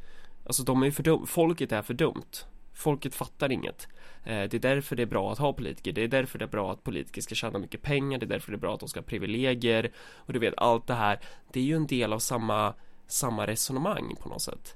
alltså 0.45 0.63
de 0.63 0.81
är 0.81 0.85
ju 0.85 0.91
för 0.91 1.03
dum, 1.03 1.27
folket 1.27 1.71
är 1.71 1.81
för 1.81 1.93
dumt. 1.93 2.45
Folket 2.77 3.15
fattar 3.15 3.51
inget. 3.51 3.87
Eh, 4.23 4.49
det 4.49 4.53
är 4.53 4.59
därför 4.59 4.95
det 4.95 5.01
är 5.01 5.07
bra 5.07 5.31
att 5.31 5.37
ha 5.37 5.53
politiker. 5.53 5.91
Det 5.91 6.03
är 6.03 6.07
därför 6.07 6.39
det 6.39 6.45
är 6.45 6.49
bra 6.49 6.71
att 6.71 6.83
politiker 6.83 7.21
ska 7.21 7.35
tjäna 7.35 7.59
mycket 7.59 7.81
pengar. 7.81 8.19
Det 8.19 8.25
är 8.25 8.27
därför 8.27 8.51
det 8.51 8.55
är 8.55 8.59
bra 8.59 8.73
att 8.73 8.79
de 8.79 8.89
ska 8.89 8.99
ha 8.99 9.05
privilegier. 9.05 9.91
Och 9.97 10.33
du 10.33 10.39
vet, 10.39 10.53
allt 10.57 10.87
det 10.87 10.93
här. 10.93 11.19
Det 11.51 11.59
är 11.59 11.63
ju 11.63 11.75
en 11.75 11.87
del 11.87 12.13
av 12.13 12.19
samma, 12.19 12.73
samma 13.07 13.47
resonemang 13.47 14.15
på 14.21 14.29
något 14.29 14.41
sätt. 14.41 14.75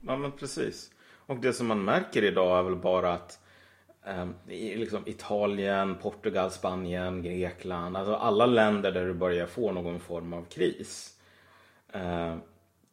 Ja, 0.00 0.16
men 0.16 0.32
precis. 0.32 0.90
Och 1.26 1.36
det 1.36 1.52
som 1.52 1.66
man 1.66 1.84
märker 1.84 2.24
idag 2.24 2.58
är 2.58 2.62
väl 2.62 2.76
bara 2.76 3.12
att 3.12 3.40
eh, 4.06 4.26
liksom 4.46 5.02
Italien, 5.06 5.94
Portugal, 6.02 6.50
Spanien, 6.50 7.22
Grekland, 7.22 7.96
alltså 7.96 8.14
alla 8.14 8.46
länder 8.46 8.92
där 8.92 9.06
du 9.06 9.14
börjar 9.14 9.46
få 9.46 9.72
någon 9.72 10.00
form 10.00 10.32
av 10.32 10.44
kris. 10.44 11.18
Eh, 11.92 12.36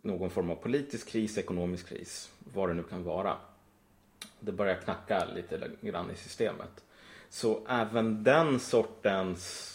någon 0.01 0.29
form 0.29 0.50
av 0.50 0.55
politisk 0.55 1.10
kris, 1.10 1.38
ekonomisk 1.38 1.89
kris, 1.89 2.31
vad 2.53 2.70
det 2.70 2.74
nu 2.74 2.84
kan 2.84 3.03
vara 3.03 3.36
det 4.42 4.52
börjar 4.52 4.76
knacka 4.76 5.26
lite 5.36 5.72
grann 5.82 6.12
i 6.12 6.16
systemet. 6.16 6.84
Så 7.30 7.66
även 7.68 8.24
den 8.24 8.60
sortens 8.60 9.68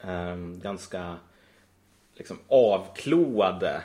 eh, 0.00 0.36
ganska 0.36 1.16
liksom 2.14 2.38
avkloade 2.48 3.82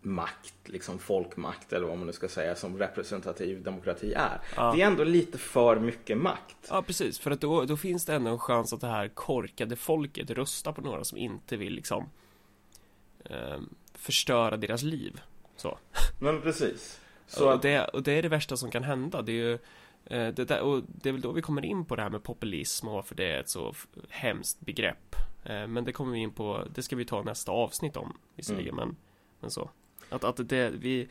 makt, 0.00 0.54
liksom 0.64 0.98
folkmakt 0.98 1.72
eller 1.72 1.86
vad 1.86 1.98
man 1.98 2.06
nu 2.06 2.12
ska 2.12 2.28
säga 2.28 2.56
som 2.56 2.78
representativ 2.78 3.62
demokrati 3.62 4.12
är. 4.12 4.40
Ja. 4.56 4.72
Det 4.72 4.82
är 4.82 4.86
ändå 4.86 5.04
lite 5.04 5.38
för 5.38 5.80
mycket 5.80 6.18
makt. 6.18 6.56
Ja 6.68 6.82
precis, 6.82 7.18
för 7.18 7.30
att 7.30 7.40
då, 7.40 7.64
då 7.64 7.76
finns 7.76 8.04
det 8.04 8.14
ändå 8.14 8.30
en 8.30 8.38
chans 8.38 8.72
att 8.72 8.80
det 8.80 8.86
här 8.86 9.08
korkade 9.08 9.76
folket 9.76 10.30
röstar 10.30 10.72
på 10.72 10.80
några 10.80 11.04
som 11.04 11.18
inte 11.18 11.56
vill 11.56 11.72
liksom 11.72 12.10
eh, 13.24 13.58
förstöra 13.94 14.56
deras 14.56 14.82
liv. 14.82 15.20
Så. 15.56 15.78
Men 16.20 16.40
precis. 16.40 17.00
Så... 17.28 17.52
Och, 17.52 17.60
det, 17.60 17.84
och 17.84 18.02
det 18.02 18.12
är 18.12 18.22
det 18.22 18.28
värsta 18.28 18.56
som 18.56 18.70
kan 18.70 18.84
hända. 18.84 19.22
Det 19.22 19.32
är 19.32 19.34
ju 19.34 19.52
eh, 20.04 20.34
det, 20.34 20.44
där, 20.44 20.60
och 20.60 20.82
det 20.86 21.08
är 21.08 21.12
väl 21.12 21.20
då 21.20 21.32
vi 21.32 21.42
kommer 21.42 21.64
in 21.64 21.84
på 21.84 21.96
det 21.96 22.02
här 22.02 22.10
med 22.10 22.22
populism 22.22 22.88
och 22.88 22.94
varför 22.94 23.14
det 23.14 23.32
är 23.32 23.40
ett 23.40 23.48
så 23.48 23.74
hemskt 24.08 24.60
begrepp. 24.60 25.16
Eh, 25.44 25.66
men 25.66 25.84
det 25.84 25.92
kommer 25.92 26.12
vi 26.12 26.18
in 26.18 26.30
på, 26.30 26.64
det 26.74 26.82
ska 26.82 26.96
vi 26.96 27.04
ta 27.04 27.22
nästa 27.22 27.52
avsnitt 27.52 27.96
om 27.96 28.16
visserligen, 28.34 28.74
mm. 28.74 28.88
men, 28.88 28.96
men 29.40 29.50
så. 29.50 29.70
Att, 30.08 30.24
att 30.24 30.48
det, 30.48 30.70
vi, 30.70 31.08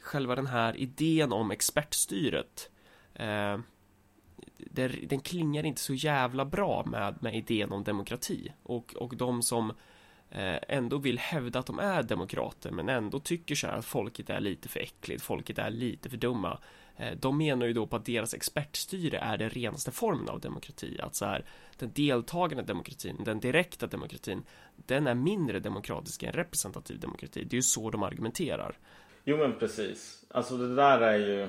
själva 0.00 0.34
den 0.34 0.46
här 0.46 0.76
idén 0.76 1.32
om 1.32 1.50
expertstyret 1.50 2.70
eh, 3.14 3.58
det, 4.56 4.88
den 4.88 5.20
klingar 5.20 5.66
inte 5.66 5.80
så 5.80 5.94
jävla 5.94 6.44
bra 6.44 6.84
med, 6.86 7.22
med 7.22 7.34
idén 7.36 7.72
om 7.72 7.84
demokrati 7.84 8.52
och, 8.62 8.94
och 8.94 9.16
de 9.16 9.42
som 9.42 9.72
Eh, 10.30 10.58
ändå 10.68 10.98
vill 10.98 11.18
hävda 11.18 11.58
att 11.58 11.66
de 11.66 11.78
är 11.78 12.02
demokrater 12.02 12.70
men 12.70 12.88
ändå 12.88 13.20
tycker 13.20 13.54
så 13.54 13.66
här 13.66 13.78
att 13.78 13.84
folket 13.84 14.30
är 14.30 14.40
lite 14.40 14.68
för 14.68 14.80
äckligt, 14.80 15.22
folket 15.22 15.58
är 15.58 15.70
lite 15.70 16.10
för 16.10 16.16
dumma. 16.16 16.58
Eh, 16.96 17.16
de 17.20 17.38
menar 17.38 17.66
ju 17.66 17.72
då 17.72 17.86
på 17.86 17.96
att 17.96 18.04
deras 18.04 18.34
expertstyre 18.34 19.18
är 19.18 19.38
den 19.38 19.50
renaste 19.50 19.90
formen 19.90 20.28
av 20.28 20.40
demokrati. 20.40 21.00
Att 21.00 21.14
så 21.14 21.24
här, 21.24 21.44
den 21.78 21.92
deltagande 21.92 22.64
demokratin, 22.64 23.24
den 23.24 23.40
direkta 23.40 23.86
demokratin, 23.86 24.42
den 24.76 25.06
är 25.06 25.14
mindre 25.14 25.60
demokratisk 25.60 26.22
än 26.22 26.32
representativ 26.32 27.00
demokrati. 27.00 27.44
Det 27.44 27.54
är 27.54 27.58
ju 27.58 27.62
så 27.62 27.90
de 27.90 28.02
argumenterar. 28.02 28.78
Jo 29.24 29.36
men 29.36 29.58
precis. 29.58 30.24
Alltså 30.30 30.56
det 30.56 30.74
där 30.74 31.00
är 31.00 31.16
ju 31.16 31.48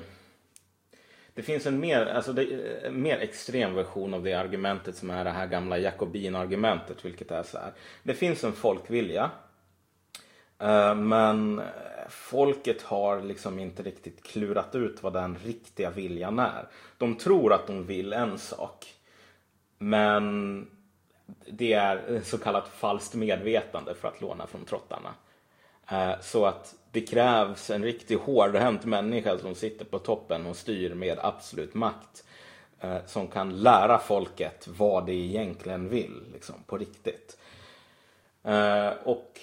det 1.36 1.42
finns 1.42 1.66
en 1.66 1.80
mer, 1.80 2.06
alltså 2.06 2.32
det, 2.32 2.44
en 2.86 3.02
mer 3.02 3.18
extrem 3.18 3.74
version 3.74 4.14
av 4.14 4.22
det 4.22 4.32
argumentet 4.32 4.96
som 4.96 5.10
är 5.10 5.24
det 5.24 5.30
här 5.30 5.46
gamla 5.46 5.78
jakobinargumentet. 5.78 7.04
Vilket 7.04 7.30
är 7.30 7.42
så 7.42 7.58
här. 7.58 7.72
Det 8.02 8.14
finns 8.14 8.44
en 8.44 8.52
folkvilja. 8.52 9.30
Eh, 10.58 10.94
men 10.94 11.62
folket 12.08 12.82
har 12.82 13.22
liksom 13.22 13.58
inte 13.58 13.82
riktigt 13.82 14.22
klurat 14.22 14.74
ut 14.74 15.02
vad 15.02 15.12
den 15.12 15.36
riktiga 15.44 15.90
viljan 15.90 16.38
är. 16.38 16.68
De 16.98 17.14
tror 17.14 17.52
att 17.52 17.66
de 17.66 17.86
vill 17.86 18.12
en 18.12 18.38
sak. 18.38 18.94
Men 19.78 20.66
det 21.46 21.72
är 21.72 22.20
så 22.24 22.38
kallat 22.38 22.68
falskt 22.68 23.14
medvetande 23.14 23.94
för 23.94 24.08
att 24.08 24.20
låna 24.20 24.46
från 24.46 24.64
trottarna. 24.64 25.14
Eh, 25.90 26.20
så 26.20 26.46
att 26.46 26.74
det 26.90 27.00
krävs 27.00 27.70
en 27.70 27.84
riktigt 27.84 28.20
hårdhänt 28.20 28.84
människa 28.84 29.38
som 29.38 29.54
sitter 29.54 29.84
på 29.84 29.98
toppen 29.98 30.46
och 30.46 30.56
styr 30.56 30.94
med 30.94 31.18
absolut 31.22 31.74
makt. 31.74 32.24
Eh, 32.80 32.96
som 33.06 33.28
kan 33.28 33.62
lära 33.62 33.98
folket 33.98 34.68
vad 34.68 35.06
det 35.06 35.12
egentligen 35.12 35.88
vill, 35.88 36.22
liksom, 36.32 36.54
på 36.66 36.78
riktigt. 36.78 37.38
Eh, 38.42 38.90
och 39.04 39.40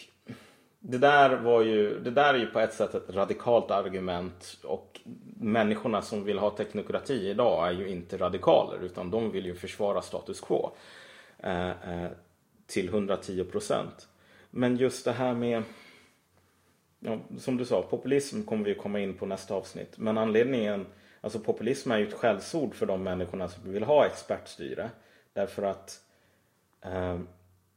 det 0.79 0.97
där, 0.97 1.37
var 1.37 1.61
ju, 1.61 1.99
det 1.99 2.11
där 2.11 2.33
är 2.33 2.37
ju 2.37 2.45
på 2.45 2.59
ett 2.59 2.73
sätt 2.73 2.95
ett 2.95 3.09
radikalt 3.09 3.71
argument 3.71 4.57
och 4.63 4.99
människorna 5.39 6.01
som 6.01 6.23
vill 6.23 6.39
ha 6.39 6.49
teknokrati 6.49 7.29
idag 7.29 7.67
är 7.67 7.71
ju 7.71 7.89
inte 7.89 8.17
radikaler 8.17 8.83
utan 8.83 9.11
de 9.11 9.31
vill 9.31 9.45
ju 9.45 9.55
försvara 9.55 10.01
status 10.01 10.41
quo 10.41 10.71
till 12.67 12.87
110 12.87 13.43
procent. 13.43 14.07
Men 14.49 14.77
just 14.77 15.05
det 15.05 15.11
här 15.11 15.33
med 15.33 15.63
ja, 17.03 17.19
som 17.39 17.57
du 17.57 17.65
sa, 17.65 17.81
populism 17.81 18.43
kommer 18.43 18.65
vi 18.65 18.75
komma 18.75 18.99
in 18.99 19.13
på 19.13 19.25
nästa 19.25 19.53
avsnitt. 19.53 19.97
Men 19.97 20.17
anledningen, 20.17 20.85
alltså 21.21 21.39
populism 21.39 21.91
är 21.91 21.97
ju 21.97 22.07
ett 22.07 22.13
skällsord 22.13 22.75
för 22.75 22.85
de 22.85 23.03
människorna 23.03 23.47
som 23.47 23.73
vill 23.73 23.83
ha 23.83 24.05
expertstyre. 24.05 24.89
Därför 25.33 25.63
att 25.63 25.99
eh, 26.81 27.19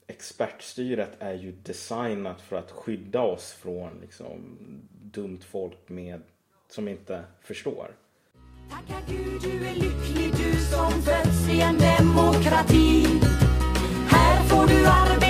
expertstyret 0.07 1.11
är 1.19 1.35
ju 1.35 1.53
designat 1.53 2.41
för 2.41 2.57
att 2.57 2.71
skydda 2.71 3.21
oss 3.21 3.53
från 3.53 4.01
liksom, 4.01 4.59
dumt 5.03 5.41
folk 5.49 5.89
med, 5.89 6.23
som 6.69 6.89
inte 6.89 7.25
förstår. 7.41 7.91
Tacka 8.71 9.01
Gud 9.09 9.41
du 9.43 9.67
är 9.67 9.75
lycklig 9.75 10.33
du 10.33 10.61
som 10.61 10.93
fötts 11.03 11.49
i 11.49 11.61
en 11.61 11.79
demokrati. 11.79 13.07
Här 14.09 14.43
får 14.43 14.67
du 14.67 14.87
arbeta, 14.87 15.26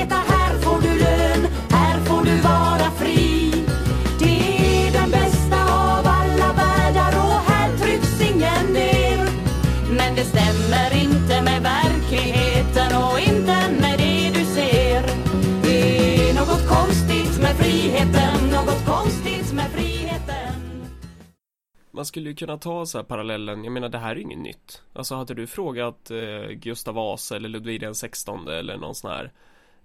Man 21.96 22.04
skulle 22.04 22.28
ju 22.28 22.36
kunna 22.36 22.58
ta 22.58 22.86
så 22.86 22.98
här 22.98 23.04
parallellen, 23.04 23.64
jag 23.64 23.72
menar 23.72 23.88
det 23.88 23.98
här 23.98 24.16
är 24.16 24.20
inget 24.20 24.38
nytt. 24.38 24.82
Alltså 24.92 25.14
hade 25.14 25.34
du 25.34 25.46
frågat 25.46 26.10
eh, 26.10 26.48
Gustav 26.48 26.94
Vasa 26.94 27.36
eller 27.36 27.48
Ludvig 27.48 27.80
den 27.80 27.94
sextonde 27.94 28.58
eller 28.58 28.76
någon 28.76 28.94
sån 28.94 29.10
här 29.10 29.32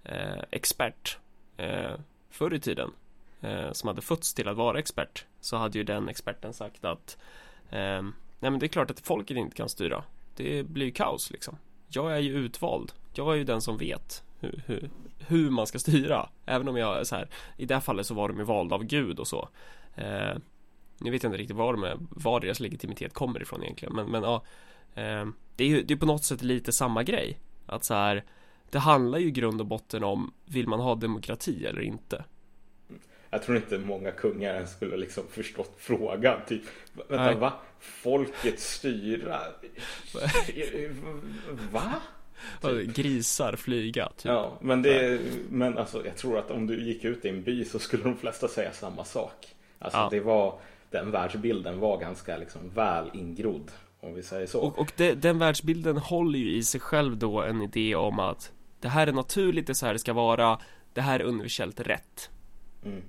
eh, 0.04 0.44
expert 0.50 1.18
eh, 1.56 1.92
förr 2.30 2.54
i 2.54 2.60
tiden 2.60 2.90
eh, 3.40 3.72
som 3.72 3.88
hade 3.88 4.02
fötts 4.02 4.34
till 4.34 4.48
att 4.48 4.56
vara 4.56 4.78
expert 4.78 5.24
så 5.40 5.56
hade 5.56 5.78
ju 5.78 5.84
den 5.84 6.08
experten 6.08 6.52
sagt 6.52 6.84
att 6.84 7.18
eh, 7.70 8.02
Nej 8.40 8.50
men 8.50 8.58
det 8.58 8.66
är 8.66 8.68
klart 8.68 8.90
att 8.90 9.00
folket 9.00 9.36
inte 9.36 9.56
kan 9.56 9.68
styra 9.68 10.04
det 10.36 10.62
blir 10.62 10.86
ju 10.86 10.92
kaos 10.92 11.30
liksom. 11.30 11.56
Jag 11.88 12.12
är 12.12 12.18
ju 12.18 12.34
utvald. 12.34 12.92
Jag 13.14 13.32
är 13.32 13.36
ju 13.36 13.44
den 13.44 13.60
som 13.60 13.76
vet 13.76 14.22
hur, 14.40 14.62
hur, 14.66 14.90
hur 15.18 15.50
man 15.50 15.66
ska 15.66 15.78
styra. 15.78 16.28
Även 16.46 16.68
om 16.68 16.76
jag 16.76 17.00
är 17.00 17.04
så 17.04 17.16
här, 17.16 17.28
i 17.56 17.66
det 17.66 17.74
här 17.74 17.80
fallet 17.80 18.06
så 18.06 18.14
var 18.14 18.28
de 18.28 18.38
ju 18.38 18.44
valda 18.44 18.74
av 18.74 18.84
Gud 18.84 19.18
och 19.18 19.26
så. 19.26 19.48
Eh, 19.94 20.36
nu 21.04 21.10
vet 21.10 21.22
jag 21.22 21.30
inte 21.30 21.38
riktigt 21.38 21.56
var, 21.56 21.72
de 21.72 21.84
är, 21.84 21.96
var 22.10 22.40
deras 22.40 22.60
legitimitet 22.60 23.12
kommer 23.12 23.42
ifrån 23.42 23.62
egentligen. 23.62 23.94
Men, 23.94 24.10
men 24.10 24.22
ja, 24.22 24.44
eh, 24.94 25.26
det 25.56 25.64
är 25.64 25.68
ju 25.68 25.82
det 25.82 25.94
är 25.94 25.98
på 25.98 26.06
något 26.06 26.24
sätt 26.24 26.42
lite 26.42 26.72
samma 26.72 27.02
grej. 27.02 27.38
Att 27.66 27.84
så 27.84 27.94
här, 27.94 28.24
det 28.70 28.78
handlar 28.78 29.18
ju 29.18 29.26
i 29.26 29.30
grund 29.30 29.60
och 29.60 29.66
botten 29.66 30.04
om, 30.04 30.32
vill 30.44 30.68
man 30.68 30.80
ha 30.80 30.94
demokrati 30.94 31.66
eller 31.66 31.80
inte? 31.80 32.24
Jag 33.30 33.42
tror 33.42 33.56
inte 33.56 33.78
många 33.78 34.10
kungar 34.10 34.54
ens 34.54 34.72
skulle 34.72 34.96
liksom 34.96 35.24
förstått 35.30 35.74
frågan. 35.78 36.40
Typ, 36.48 36.62
vänta, 36.92 37.24
Nej. 37.24 37.34
va? 37.34 37.52
Folket 37.80 38.60
styra? 38.60 39.40
va? 41.72 41.92
Typ. 42.62 42.96
Grisar 42.96 43.56
flyga 43.56 44.08
typ. 44.08 44.24
Ja, 44.24 44.58
men 44.60 44.82
det 44.82 45.20
Men 45.50 45.78
alltså 45.78 46.06
jag 46.06 46.16
tror 46.16 46.38
att 46.38 46.50
om 46.50 46.66
du 46.66 46.84
gick 46.84 47.04
ut 47.04 47.24
i 47.24 47.28
en 47.28 47.42
by 47.42 47.64
så 47.64 47.78
skulle 47.78 48.02
de 48.02 48.16
flesta 48.16 48.48
säga 48.48 48.72
samma 48.72 49.04
sak. 49.04 49.54
Alltså 49.78 49.98
ja. 49.98 50.08
det 50.10 50.20
var 50.20 50.58
den 50.92 51.10
världsbilden 51.10 51.80
var 51.80 51.98
ganska 51.98 52.36
liksom 52.36 52.68
väl 52.68 53.10
ingrodd. 53.12 53.70
Om 54.00 54.14
vi 54.14 54.22
säger 54.22 54.46
så. 54.46 54.60
Och, 54.60 54.78
och 54.78 54.92
det, 54.96 55.14
den 55.14 55.38
världsbilden 55.38 55.96
håller 55.96 56.38
ju 56.38 56.56
i 56.56 56.62
sig 56.62 56.80
själv 56.80 57.16
då 57.16 57.42
en 57.42 57.62
idé 57.62 57.94
om 57.94 58.18
att 58.18 58.52
det 58.80 58.88
här 58.88 59.06
är 59.06 59.12
naturligt, 59.12 59.66
det 59.66 59.72
är 59.72 59.74
så 59.74 59.86
här 59.86 59.92
det 59.92 59.98
ska 59.98 60.12
vara, 60.12 60.58
det 60.92 61.00
här 61.00 61.20
är 61.20 61.24
universellt 61.24 61.80
rätt. 61.80 62.30
Mm. 62.84 63.02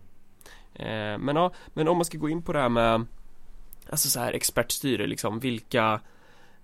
Eh, 0.74 1.18
men 1.18 1.36
ja, 1.36 1.52
men 1.74 1.88
om 1.88 1.98
man 1.98 2.06
ska 2.06 2.18
gå 2.18 2.30
in 2.30 2.42
på 2.42 2.54
det 2.54 2.60
här 2.60 2.70
med 2.70 3.06
Alltså 3.90 4.10
så 4.10 4.20
här 4.20 4.34
expertstyre 4.34 5.08
liksom, 5.08 5.40
vilka 5.40 6.02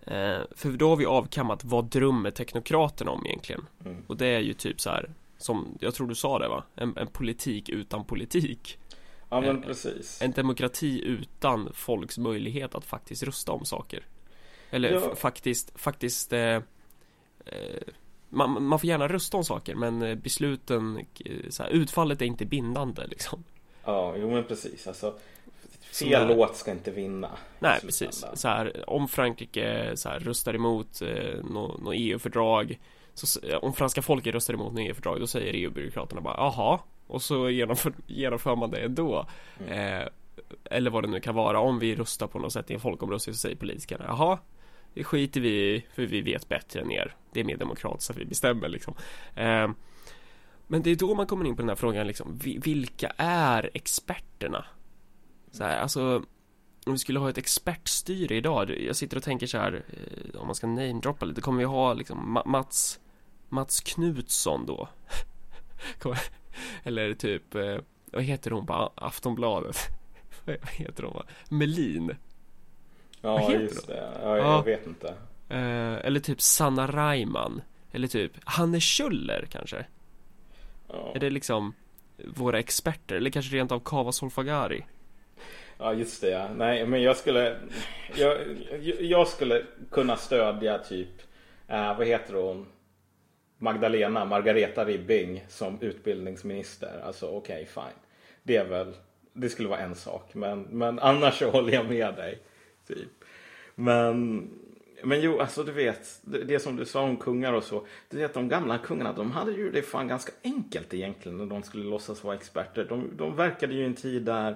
eh, 0.02 0.40
För 0.52 0.72
då 0.72 0.90
har 0.90 0.96
vi 0.96 1.06
avkammat 1.06 1.64
vad 1.64 1.86
drömmer 1.86 2.32
teknokraterna 2.32 3.12
om 3.12 3.26
egentligen 3.26 3.66
Mm. 3.86 4.04
Och 4.08 4.18
det 4.18 4.28
är 4.28 4.40
ju 4.40 4.54
typ 4.54 4.82
så 4.82 4.90
här 4.90 5.10
Som, 5.38 5.78
jag 5.80 5.94
tror 5.94 6.08
du 6.08 6.16
sa 6.16 6.40
det 6.40 6.48
va? 6.48 6.64
En, 6.76 6.98
en 6.98 7.08
politik 7.08 7.70
utan 7.70 8.06
politik 8.06 8.80
Ja 9.30 9.42
men 9.42 9.56
Eh, 9.56 9.62
precis. 9.62 10.22
En 10.22 10.32
demokrati 10.32 11.02
utan 11.06 11.74
folks 11.74 12.18
möjlighet 12.18 12.76
att 12.76 12.86
faktiskt 12.86 13.24
rösta 13.24 13.52
om 13.52 13.66
saker 13.66 14.06
Eller 14.72 14.92
Ja. 14.92 15.16
faktiskt, 15.16 15.72
faktiskt 15.80 16.34
eh, 16.34 16.40
eh, 17.46 17.82
man, 18.30 18.64
man 18.64 18.80
får 18.80 18.88
gärna 18.88 19.08
rösta 19.08 19.38
om 19.38 19.44
saker 19.44 19.76
men 19.76 20.02
eh, 20.02 20.16
besluten, 20.16 21.06
så 21.50 21.64
här, 21.64 21.70
utfallet 21.70 22.22
är 22.22 22.26
inte 22.26 22.46
bindande 22.46 23.08
liksom 23.08 23.44
Ja, 23.86 24.16
jo 24.18 24.32
men 24.32 24.44
precis. 24.44 24.88
Alltså, 24.88 25.16
fel 25.94 26.14
är- 26.14 26.36
låt 26.36 26.56
ska 26.58 26.72
inte 26.72 26.92
vinna. 26.92 27.30
Nej 27.60 27.78
i 27.78 27.86
precis, 27.86 28.26
så 28.34 28.48
här, 28.48 28.90
om 28.90 29.08
Frankrike 29.08 29.92
så 29.96 30.10
här, 30.10 30.20
röstar 30.20 30.54
emot 30.54 31.02
eh, 31.02 31.44
något 31.44 31.82
nå 31.82 31.94
EU-fördrag 31.94 32.80
så, 33.14 33.58
Om 33.62 33.74
franska 33.74 34.02
folket 34.02 34.34
röstar 34.34 34.54
emot 34.54 34.74
något 34.74 34.82
EU-fördrag 34.88 35.20
då 35.20 35.28
säger 35.28 35.54
EU-byråkraterna 35.54 36.22
bara 36.22 36.38
jaha 36.38 36.80
Och 37.10 37.22
så 37.22 37.50
genomför, 37.50 37.94
genomför 38.08 38.56
man 38.56 38.72
det 38.72 38.78
ändå 38.78 39.26
Mm. 39.60 40.02
eh, 40.02 40.08
Eller 40.64 40.92
vad 40.92 41.04
det 41.04 41.08
nu 41.08 41.20
kan 41.20 41.36
vara 41.36 41.60
om 41.60 41.80
vi 41.80 41.96
röstar 41.96 42.28
på 42.28 42.40
något 42.40 42.54
sätt 42.54 42.72
i 42.72 42.74
en 42.74 42.80
folkomröstning 42.80 43.34
så 43.34 43.40
säger 43.40 43.56
politikerna 43.56 44.06
jaha 44.08 44.40
Det 44.94 45.04
skiter 45.04 45.42
vi 45.42 45.50
i 45.76 45.86
för 45.94 46.06
vi 46.06 46.22
vet 46.22 46.50
bättre 46.50 46.82
än 46.82 46.92
er 46.92 47.16
Det 47.34 47.40
är 47.40 47.44
mer 47.44 47.58
demokratiskt 47.58 48.10
att 48.12 48.18
vi 48.18 48.26
bestämmer 48.26 48.70
liksom 48.70 48.94
eh, 49.36 49.70
Men 50.68 50.82
det 50.82 50.90
är 50.92 50.96
då 50.96 51.16
man 51.16 51.28
kommer 51.28 51.46
in 51.46 51.56
på 51.56 51.62
den 51.62 51.70
här 51.70 51.76
frågan 51.76 52.08
liksom 52.08 52.40
vi- 52.44 52.58
Vilka 52.58 53.12
är 53.18 53.70
experterna? 53.74 54.66
Så 55.52 55.64
här, 55.64 55.78
alltså 55.80 56.24
om 56.86 56.92
vi 56.92 56.98
skulle 56.98 57.20
ha 57.20 57.30
ett 57.30 57.38
expertstyre 57.38 58.36
idag, 58.36 58.70
jag 58.80 58.96
sitter 58.96 59.18
och 59.18 59.24
tänker 59.24 59.48
så 59.48 59.58
här, 59.58 59.84
eh, 60.34 60.40
om 60.42 60.46
man 60.48 60.56
ska 60.56 60.68
namedroppa 60.68 61.26
lite, 61.26 61.42
kommer 61.42 61.60
vi 61.60 61.66
ha 61.66 61.94
liksom 61.94 62.38
Ma- 62.38 62.48
Mats, 62.48 63.00
Mats 63.50 63.80
Knutsson 63.82 64.66
då? 64.66 64.90
Eller 66.84 67.14
typ, 67.14 67.56
eh, 67.56 67.78
vad 68.12 68.24
heter 68.24 68.52
hon 68.52 68.66
på 68.66 68.92
Aftonbladet? 68.96 69.78
vad 70.46 70.70
heter 70.70 71.04
hon? 71.04 71.24
Melin? 71.50 72.16
Ja, 73.22 73.52
just 73.54 73.88
det. 73.88 74.12
Ja, 74.24 74.38
Ja. 74.38 74.56
jag 74.56 74.64
vet 74.64 74.88
inte. 74.88 75.08
Eh, 75.50 76.06
eller 76.06 76.20
typ 76.20 76.42
Sanna 76.42 76.88
Reimann? 76.88 77.62
Eller 77.92 78.08
typ 78.08 78.32
Hanne 78.44 78.80
Kjöller 78.80 79.48
kanske? 79.52 79.86
Ja. 80.88 81.12
Är 81.16 81.20
det 81.20 81.30
liksom 81.30 81.74
våra 82.36 82.60
experter? 82.60 83.16
Eller 83.16 83.30
kanske 83.30 83.56
rent 83.56 83.72
av 83.72 83.80
Kava 83.80 84.12
Solfagari? 84.12 84.86
Ja 85.78 85.94
just 85.94 86.22
det 86.22 86.30
ja. 86.30 86.48
Nej 86.56 86.86
men 86.86 87.02
jag 87.02 87.18
skulle 87.18 87.58
Jag, 88.16 88.38
jag- 88.82 89.02
jag 89.02 89.28
skulle 89.28 89.64
kunna 89.92 90.16
stödja 90.16 90.78
typ 90.78 91.10
eh, 91.68 91.98
Vad 91.98 92.08
heter 92.08 92.34
hon? 92.34 92.66
Magdalena, 93.60 94.26
Margareta 94.26 94.86
Ribbing 94.86 95.46
som 95.48 95.78
utbildningsminister. 95.82 97.02
Alltså 97.04 97.28
okej 97.28 97.66
fine. 97.66 98.00
Det 98.44 98.56
är 98.56 98.66
väl 98.66 98.94
Det 99.34 99.50
skulle 99.50 99.70
vara 99.70 99.80
en 99.80 99.96
sak. 99.96 100.34
Men, 100.34 100.62
men 100.62 101.00
annars 101.00 101.40
så 101.40 101.50
håller 101.50 101.74
jag 101.74 101.90
med 101.90 102.16
dig. 102.16 102.40
Typ. 102.88 103.10
Men 103.76 104.50
men 105.04 105.22
jo, 105.22 105.40
alltså 105.40 105.64
du 105.64 105.72
vet, 105.72 106.20
det, 106.22 106.44
det 106.44 106.60
som 106.60 106.76
du 106.76 106.86
sa 106.86 107.02
om 107.02 107.18
kungar 107.18 107.54
och 107.54 107.64
så. 107.64 107.86
Du 108.10 108.18
vet, 108.18 108.34
de 108.34 108.50
gamla 108.50 108.78
kungarna, 108.78 109.14
de 109.14 109.32
hade 109.32 109.52
ju 109.52 109.72
det 109.72 109.82
fan 109.82 110.08
ganska 110.08 110.32
enkelt 110.44 110.94
egentligen 110.94 111.38
när 111.38 111.46
de 111.46 111.64
skulle 111.64 111.84
låtsas 111.84 112.24
vara 112.24 112.36
experter. 112.36 112.86
De, 112.90 113.10
de 113.18 113.36
verkade 113.36 113.74
ju 113.74 113.82
i 113.82 113.86
en 113.86 113.94
tid 113.94 114.24
där 114.24 114.56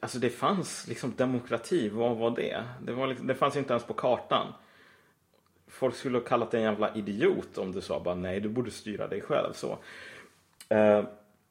Alltså 0.00 0.18
det 0.18 0.30
fanns 0.30 0.88
liksom 0.88 1.14
demokrati, 1.16 1.88
vad 1.88 2.16
var 2.16 2.30
det? 2.30 2.64
Det, 2.82 2.92
var 2.92 3.06
liksom, 3.06 3.26
det 3.26 3.34
fanns 3.34 3.56
inte 3.56 3.72
ens 3.72 3.84
på 3.84 3.94
kartan. 3.94 4.52
Folk 5.82 5.96
skulle 5.96 6.18
ha 6.18 6.24
kallat 6.24 6.50
dig 6.50 6.60
en 6.60 6.70
jävla 6.70 6.94
idiot 6.94 7.58
om 7.58 7.72
du 7.72 7.80
sa 7.80 8.00
bara 8.00 8.14
nej, 8.14 8.40
du 8.40 8.48
borde 8.48 8.70
styra 8.70 9.08
dig 9.08 9.20
själv. 9.20 9.52
Så. 9.52 9.78
Eh, 10.68 11.04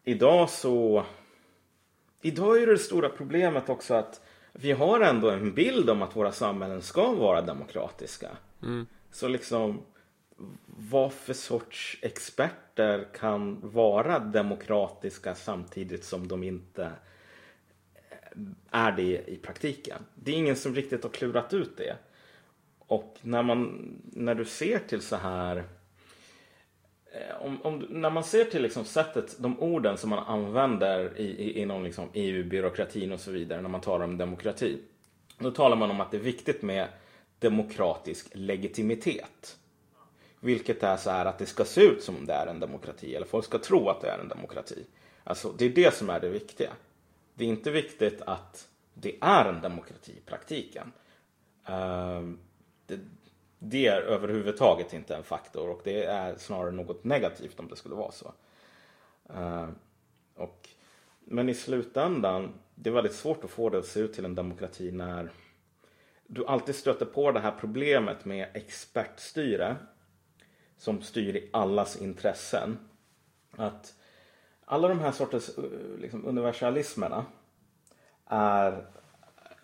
idag 0.04 0.50
så... 0.50 1.06
Idag 2.22 2.62
är 2.62 2.68
det 2.68 2.78
stora 2.78 3.10
problemet 3.10 3.70
också 3.70 3.94
att 3.94 4.22
vi 4.54 4.72
har 4.72 5.00
ändå 5.00 5.30
en 5.30 5.54
bild 5.54 5.90
om 5.90 6.02
att 6.02 6.16
våra 6.16 6.32
samhällen 6.32 6.82
ska 6.82 7.12
vara 7.12 7.42
demokratiska. 7.42 8.30
Så 9.12 9.28
liksom 9.28 9.82
vad 10.66 11.14
för 11.14 11.34
sorts 11.34 12.00
experter 12.02 13.08
kan 13.14 13.60
vara 13.62 14.20
demokratiska 14.20 15.36
samtidigt 15.36 16.04
som 16.04 16.28
de 16.28 16.44
inte 16.44 16.92
är 18.72 18.92
det 18.92 19.30
i 19.30 19.40
praktiken. 19.44 20.06
Det 20.16 20.32
är 20.32 20.36
ingen 20.36 20.56
som 20.56 20.76
riktigt 20.76 21.04
har 21.04 21.10
klurat 21.10 21.54
ut 21.54 21.78
det. 21.78 21.96
Och 22.92 23.18
när, 23.22 23.44
man, 23.44 23.92
när 24.04 24.36
du 24.36 24.46
ser 24.46 24.80
till 24.80 25.02
så 25.02 25.16
här 25.16 25.64
eh, 27.12 27.46
om, 27.46 27.62
om, 27.62 27.86
när 27.90 28.10
man 28.10 28.24
ser 28.24 28.46
till 28.46 28.62
liksom 28.62 28.86
sättet, 28.86 29.36
de 29.40 29.60
orden 29.60 29.98
som 29.98 30.10
man 30.10 30.20
använder 30.20 31.18
i, 31.20 31.24
i, 31.24 31.62
inom 31.62 31.84
liksom 31.84 32.10
EU-byråkratin 32.14 33.12
och 33.12 33.20
så 33.20 33.32
vidare 33.32 33.62
när 33.62 33.70
man 33.70 33.82
talar 33.82 34.06
om 34.06 34.18
demokrati. 34.18 34.78
Då 35.38 35.52
talar 35.52 35.76
man 35.76 35.92
om 35.92 36.02
att 36.02 36.12
det 36.12 36.18
är 36.18 36.22
viktigt 36.22 36.62
med 36.62 36.88
demokratisk 37.40 38.28
legitimitet. 38.34 39.58
Vilket 40.40 40.84
är 40.84 40.98
så 40.98 41.10
här 41.10 41.26
att 41.26 41.38
det 41.38 41.46
ska 41.46 41.66
se 41.66 41.82
ut 41.82 42.04
som 42.04 42.26
det 42.26 42.34
är 42.34 42.48
en 42.48 42.60
demokrati. 42.60 43.16
Eller 43.16 43.28
folk 43.28 43.46
ska 43.46 43.58
tro 43.58 43.90
att 43.90 44.02
det 44.02 44.10
är 44.10 44.20
en 44.20 44.28
demokrati. 44.28 44.86
Alltså 45.24 45.52
det 45.58 45.66
är 45.66 45.70
det 45.70 45.94
som 45.94 46.10
är 46.10 46.20
det 46.20 46.30
viktiga. 46.30 46.72
Det 47.34 47.46
är 47.46 47.50
inte 47.50 47.72
viktigt 47.72 48.22
att 48.22 48.68
det 48.94 49.16
är 49.22 49.46
en 49.46 49.62
demokrati 49.62 50.12
i 50.12 50.22
praktiken. 50.26 50.92
Uh, 51.70 52.51
det, 52.96 53.00
det 53.60 53.88
är 53.88 54.02
överhuvudtaget 54.02 54.94
inte 54.94 55.16
en 55.16 55.24
faktor 55.24 55.70
och 55.70 55.82
det 55.84 56.04
är 56.04 56.36
snarare 56.36 56.72
något 56.72 57.04
negativt 57.04 57.60
om 57.60 57.68
det 57.68 57.76
skulle 57.76 57.96
vara 57.96 58.12
så. 58.12 58.34
Eh, 59.30 59.70
och, 60.36 60.70
men 61.20 61.50
i 61.50 61.54
slutändan, 61.54 62.54
det 62.76 62.90
är 62.90 62.94
väldigt 62.94 63.16
svårt 63.16 63.44
att 63.44 63.50
få 63.50 63.70
det 63.70 63.78
att 63.78 63.86
se 63.86 64.00
ut 64.00 64.14
till 64.14 64.26
en 64.26 64.36
demokrati 64.36 64.92
när 64.92 65.32
du 66.28 66.46
alltid 66.46 66.76
stöter 66.76 67.06
på 67.06 67.32
det 67.32 67.40
här 67.40 67.54
problemet 67.60 68.26
med 68.26 68.50
expertstyre 68.54 69.76
som 70.78 71.02
styr 71.02 71.36
i 71.36 71.50
allas 71.54 72.02
intressen. 72.02 72.78
Att 73.52 73.94
alla 74.66 74.88
de 74.88 75.00
här 75.00 75.12
sorters 75.12 75.58
eh, 75.58 75.64
liksom, 76.00 76.26
universalismerna 76.26 77.26
är 78.26 78.86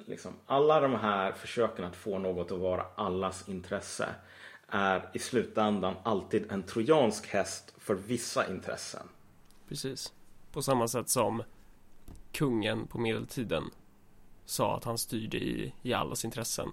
liksom, 0.05 0.33
alla 0.45 0.79
de 0.79 0.95
här 0.95 1.31
försöken 1.31 1.85
att 1.85 1.95
få 1.95 2.19
något 2.19 2.51
att 2.51 2.59
vara 2.59 2.85
allas 2.95 3.49
intresse 3.49 4.09
är 4.67 5.09
i 5.13 5.19
slutändan 5.19 5.95
alltid 6.03 6.51
en 6.51 6.63
trojansk 6.63 7.27
häst 7.27 7.73
för 7.77 7.95
vissa 7.95 8.49
intressen. 8.49 9.07
Precis. 9.67 10.13
På 10.51 10.61
samma 10.61 10.87
sätt 10.87 11.09
som 11.09 11.43
kungen 12.31 12.87
på 12.87 12.99
medeltiden 12.99 13.63
sa 14.45 14.77
att 14.77 14.83
han 14.83 14.97
styrde 14.97 15.37
i, 15.37 15.73
i 15.81 15.93
allas 15.93 16.25
intressen. 16.25 16.69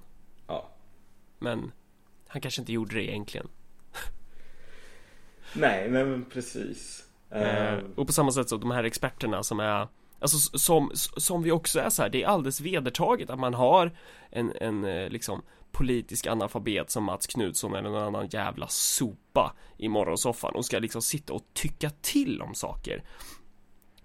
Ja. 0.46 0.68
Men 1.38 1.72
han 2.26 2.40
kanske 2.40 2.60
inte 2.62 2.72
gjorde 2.72 2.94
det 2.94 3.10
egentligen. 3.10 3.48
Nej, 5.54 5.90
men 5.90 6.24
precis. 6.24 7.08
Eh, 7.30 7.78
och 7.96 8.06
på 8.06 8.12
samma 8.12 8.30
sätt 8.30 8.48
så 8.48 8.56
de 8.56 8.70
här 8.70 8.84
experterna 8.84 9.42
som 9.42 9.60
är 9.60 9.88
Alltså 10.18 10.58
som, 10.58 10.90
som 10.94 11.42
vi 11.42 11.50
också 11.50 11.80
är 11.80 11.90
så 11.90 12.02
här, 12.02 12.08
det 12.08 12.22
är 12.22 12.26
alldeles 12.26 12.60
vedertaget 12.60 13.30
att 13.30 13.38
man 13.38 13.54
har 13.54 13.96
en, 14.30 14.52
en 14.60 14.84
eh, 14.84 15.08
liksom 15.08 15.42
politisk 15.72 16.26
analfabet 16.26 16.90
som 16.90 17.04
Mats 17.04 17.26
Knutsson 17.26 17.74
eller 17.74 17.90
någon 17.90 18.02
annan 18.02 18.28
jävla 18.30 18.68
sopa 18.68 19.54
i 19.76 19.88
morgonsoffan 19.88 20.54
och 20.54 20.64
ska 20.64 20.78
liksom 20.78 21.02
sitta 21.02 21.32
och 21.32 21.42
tycka 21.52 21.90
till 21.90 22.42
om 22.42 22.54
saker. 22.54 23.04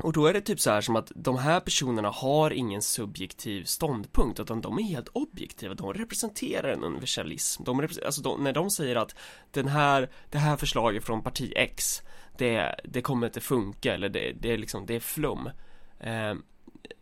Och 0.01 0.13
då 0.13 0.25
är 0.25 0.33
det 0.33 0.41
typ 0.41 0.59
så 0.59 0.71
här 0.71 0.81
som 0.81 0.95
att 0.95 1.11
de 1.15 1.37
här 1.37 1.59
personerna 1.59 2.09
har 2.09 2.51
ingen 2.51 2.81
subjektiv 2.81 3.63
ståndpunkt 3.63 4.39
utan 4.39 4.61
de 4.61 4.79
är 4.79 4.83
helt 4.83 5.07
objektiva, 5.07 5.73
de 5.73 5.93
representerar 5.93 6.69
en 6.69 6.83
universalism. 6.83 7.63
De 7.63 7.81
representerar, 7.81 8.07
alltså 8.07 8.21
de, 8.21 8.43
när 8.43 8.53
de 8.53 8.69
säger 8.69 8.95
att 8.95 9.15
den 9.51 9.67
här, 9.67 10.09
det 10.29 10.37
här 10.37 10.57
förslaget 10.57 11.03
från 11.03 11.23
parti 11.23 11.53
X 11.55 12.01
det, 12.37 12.75
det 12.83 13.01
kommer 13.01 13.27
inte 13.27 13.41
funka 13.41 13.93
eller 13.93 14.09
det, 14.09 14.31
det 14.39 14.51
är 14.51 14.57
liksom, 14.57 14.85
det 14.85 14.95
är 14.95 14.99
flum. 14.99 15.49
Eh, 15.99 16.35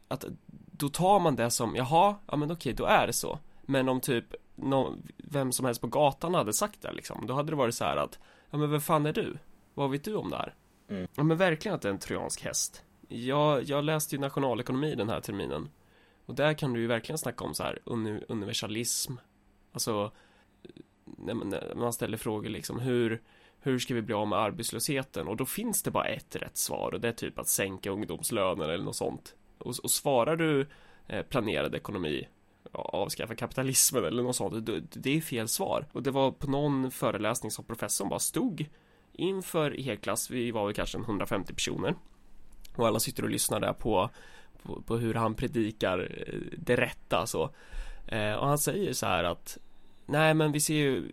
att 0.08 0.26
då 0.72 0.90
tar 0.90 1.20
man 1.20 1.36
det 1.36 1.52
som, 1.52 1.76
jaha, 1.76 2.16
ja 2.28 2.36
men 2.36 2.52
okej, 2.52 2.74
då 2.74 2.86
är 2.86 3.08
det 3.08 3.14
så. 3.14 3.40
Men 3.62 3.90
om 3.90 4.02
typ 4.02 4.36
nå 4.56 4.96
vem 5.18 5.52
som 5.52 5.66
helst 5.66 5.82
på 5.82 5.88
gatan 5.88 6.34
hade 6.34 6.54
sagt 6.54 6.82
det 6.82 6.92
liksom, 6.92 7.28
då 7.28 7.34
hade 7.34 7.52
det 7.52 7.56
varit 7.56 7.76
så 7.76 7.86
här 7.86 7.98
att, 7.98 8.20
ja 8.50 8.58
men 8.58 8.72
vem 8.72 8.82
fan 8.82 9.06
är 9.06 9.14
du? 9.14 9.38
Vad 9.74 9.92
vet 9.92 10.04
du 10.04 10.16
om 10.16 10.30
det 10.30 10.38
här? 10.38 10.56
Ja 11.16 11.24
men 11.24 11.38
verkligen 11.38 11.76
att 11.76 11.82
det 11.82 11.88
är 11.88 11.94
en 11.94 12.00
trojansk 12.00 12.44
häst. 12.44 12.84
Jag, 13.08 13.64
jag 13.64 13.84
läste 13.84 14.16
ju 14.16 14.22
nationalekonomi 14.22 14.96
den 14.96 15.10
här 15.10 15.22
terminen. 15.22 15.70
Och 16.26 16.36
där 16.36 16.54
kan 16.54 16.74
du 16.74 16.80
ju 16.80 16.88
verkligen 16.88 17.18
snacka 17.18 17.46
om 17.46 17.54
så 17.54 17.64
här 17.64 17.80
uni 17.86 18.24
universalism. 18.28 19.14
Alltså 19.72 20.12
när 21.06 21.76
man 21.76 21.94
ställer 21.94 22.18
frågor 22.18 22.50
liksom 22.50 22.80
hur 22.80 23.22
hur 23.60 23.80
ska 23.80 23.94
vi 23.94 24.02
bli 24.02 24.14
av 24.14 24.28
med 24.28 24.40
arbetslösheten? 24.40 25.28
Och 25.28 25.38
då 25.38 25.46
finns 25.46 25.84
det 25.84 25.92
bara 25.92 26.06
ett 26.06 26.36
rätt 26.36 26.58
svar 26.58 26.94
och 26.94 27.02
det 27.02 27.08
är 27.08 27.14
typ 27.14 27.40
att 27.40 27.48
sänka 27.48 27.92
ungdomslönen 27.92 28.70
eller 28.70 28.84
något 28.84 28.96
sånt. 28.96 29.36
Och, 29.58 29.76
och 29.84 29.92
svarar 29.92 30.36
du 30.36 30.68
eh, 31.08 31.22
planerad 31.22 31.76
ekonomi 31.76 32.28
avskaffa 32.72 33.36
kapitalismen 33.36 34.06
eller 34.06 34.24
något 34.24 34.36
sånt. 34.36 34.70
Det 34.94 35.18
är 35.18 35.22
fel 35.22 35.48
svar. 35.48 35.86
Och 35.92 36.04
det 36.04 36.12
var 36.12 36.32
på 36.32 36.52
någon 36.52 36.92
föreläsning 36.92 37.52
som 37.52 37.66
professorn 37.66 38.10
bara 38.10 38.20
stod 38.20 38.66
inför 39.14 39.72
helklass. 39.72 40.30
Vi 40.30 40.52
var 40.52 40.66
väl 40.66 40.74
kanske 40.74 40.98
150 40.98 41.54
personer. 41.54 41.96
Och 42.76 42.88
alla 42.88 43.00
sitter 43.00 43.24
och 43.24 43.30
lyssnar 43.30 43.60
där 43.60 43.74
på, 43.74 44.10
på, 44.64 44.82
på 44.82 44.98
hur 44.98 45.14
han 45.14 45.36
predikar 45.36 46.00
eh, 46.00 46.40
det 46.58 46.76
rätta 46.76 47.26
så. 47.26 47.50
Eh, 48.08 48.34
och 48.34 48.48
han 48.48 48.58
säger 48.58 48.94
så 48.94 49.06
här 49.06 49.24
att 49.24 49.58
Nej 50.10 50.34
men 50.34 50.52
vi 50.52 50.60
ser 50.60 50.74
ju 50.74 51.12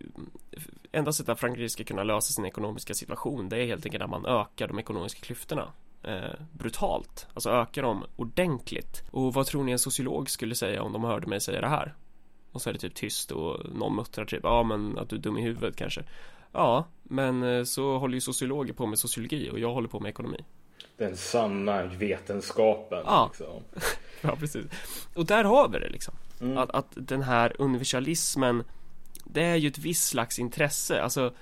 Enda 0.94 1.12
sättet 1.12 1.28
att 1.28 1.40
Frankrike 1.40 1.68
ska 1.68 1.85
kunna 1.85 2.02
lösa 2.02 2.33
sin 2.33 2.44
ekonomiska 2.44 2.94
situation 2.94 3.48
Det 3.48 3.57
är 3.57 3.66
helt 3.66 3.87
enkelt 3.87 4.04
att 4.04 4.11
man 4.11 4.26
ökar 4.26 4.68
de 4.68 4.78
ekonomiska 4.78 5.20
klyftorna 5.20 5.72
eh, 6.02 6.40
brutalt. 6.52 7.26
Alltså 7.35 7.50
ökar 7.50 7.83
dem 7.83 8.04
ordentligt. 8.16 9.02
Och 9.11 9.35
vad 9.35 9.46
tror 9.46 9.64
ni 9.64 9.72
en 9.72 9.78
sociolog 9.78 10.30
skulle 10.30 10.54
säga 10.54 10.83
om 10.83 10.92
de 10.92 11.04
hörde 11.04 11.26
mig 11.26 11.40
säga 11.40 11.61
det 11.61 11.68
här? 11.68 11.94
Och 12.52 12.62
så 12.62 12.68
är 12.70 12.72
det 12.72 12.78
typ 12.78 12.94
tyst 12.94 13.30
och 13.30 13.74
någon 13.74 13.96
muttrar 13.96 14.24
typ 14.24 14.40
Ja 14.42 14.62
men 14.62 14.98
att 14.98 15.09
du 15.09 15.16
är 15.16 15.20
dum 15.20 15.38
i 15.38 15.42
huvudet 15.42 15.76
kanske. 15.76 16.04
Ja 16.52 16.85
men 17.02 17.42
eh, 17.42 17.64
så 17.64 17.98
håller 17.98 18.14
ju 18.14 18.20
sociologer 18.20 18.72
på 18.72 18.87
med 18.87 18.98
sociologi 18.98 19.50
och 19.50 19.59
jag 19.59 19.74
håller 19.74 19.88
på 19.88 20.00
med 20.00 20.09
ekonomi. 20.09 20.44
Den 20.96 21.16
sanna 21.16 21.85
vetenskapen 21.85 23.02
Ja, 23.07 23.30
liksom. 23.33 23.62
ja 24.20 24.37
precis. 24.37 24.64
Och 25.14 25.26
där 25.26 25.44
har 25.44 25.68
vi 25.68 25.78
det 25.78 25.88
liksom. 25.88 26.14
Mm. 26.40 26.59
att, 26.59 26.70
att 26.70 26.88
den 26.94 27.22
här 27.22 27.57
universalismen 27.59 28.64
Det 29.24 29.42
är 29.42 29.56
ju 29.56 29.68
ett 29.68 29.78
visst 29.78 30.08
slags 30.08 30.38
intresse 30.38 31.02
Alltså 31.02 31.34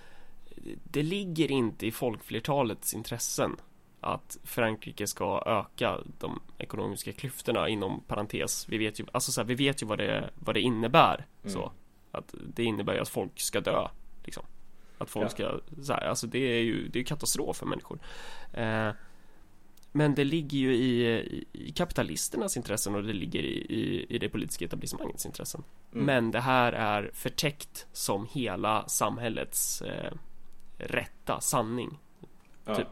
Det 0.85 1.03
ligger 1.03 1.51
inte 1.51 1.87
i 1.87 1.93
folkflertalets 1.93 2.95
intressen 2.95 3.57
att 4.01 4.39
Frankrike 4.45 5.07
ska 5.07 5.43
öka 5.47 5.99
de 6.19 6.41
ekonomiska 6.59 7.13
klyftorna 7.13 7.69
inom 7.69 8.01
parentes. 8.01 8.69
Vi 8.69 8.79
vet 8.79 9.01
ju, 9.01 9.05
alltså 9.13 9.33
så 9.33 9.41
här, 9.41 9.49
vi 9.49 9.55
vet 9.55 9.83
ju 9.83 9.87
vad 9.87 9.99
det, 9.99 10.31
vad 10.35 10.55
det 10.55 10.61
innebär. 10.61 11.27
Mm. 11.43 11.53
Så. 11.53 11.73
Att 12.11 12.35
det 12.55 12.65
innebär 12.65 12.95
ju 12.95 13.01
att 13.01 13.09
folk 13.09 13.41
ska 13.41 13.61
dö. 13.61 13.89
Liksom. 14.25 14.45
Att 14.99 15.11
folk 15.11 15.25
ja. 15.25 15.29
ska, 15.29 15.61
så 15.83 15.93
här, 15.93 16.01
alltså 16.01 16.27
det 16.27 16.39
är 16.39 16.63
ju, 16.63 16.89
det 16.89 17.01
är 17.01 17.05
katastrof 17.05 17.57
för 17.57 17.67
människor. 17.67 17.99
Eh, 18.53 18.91
men 19.93 20.15
det 20.15 20.25
ligger 20.25 20.59
ju 20.59 20.75
i, 20.75 21.45
i, 21.53 21.73
kapitalisternas 21.73 22.57
intressen 22.57 22.95
och 22.95 23.03
det 23.03 23.13
ligger 23.13 23.41
i, 23.41 23.67
i, 23.69 24.07
i 24.09 24.19
det 24.19 24.29
politiska 24.29 24.65
etablissemangets 24.65 25.27
intressen. 25.27 25.63
Mm. 25.93 26.07
Men 26.07 26.31
det 26.31 26.41
här 26.41 26.73
är 26.73 27.11
förtäckt 27.15 27.87
som 27.93 28.29
hela 28.33 28.89
samhällets 28.89 29.83
eh, 29.83 30.13
rätta 30.79 31.41
sanning. 31.41 31.99
Ja. 32.65 32.75
Typ. 32.75 32.87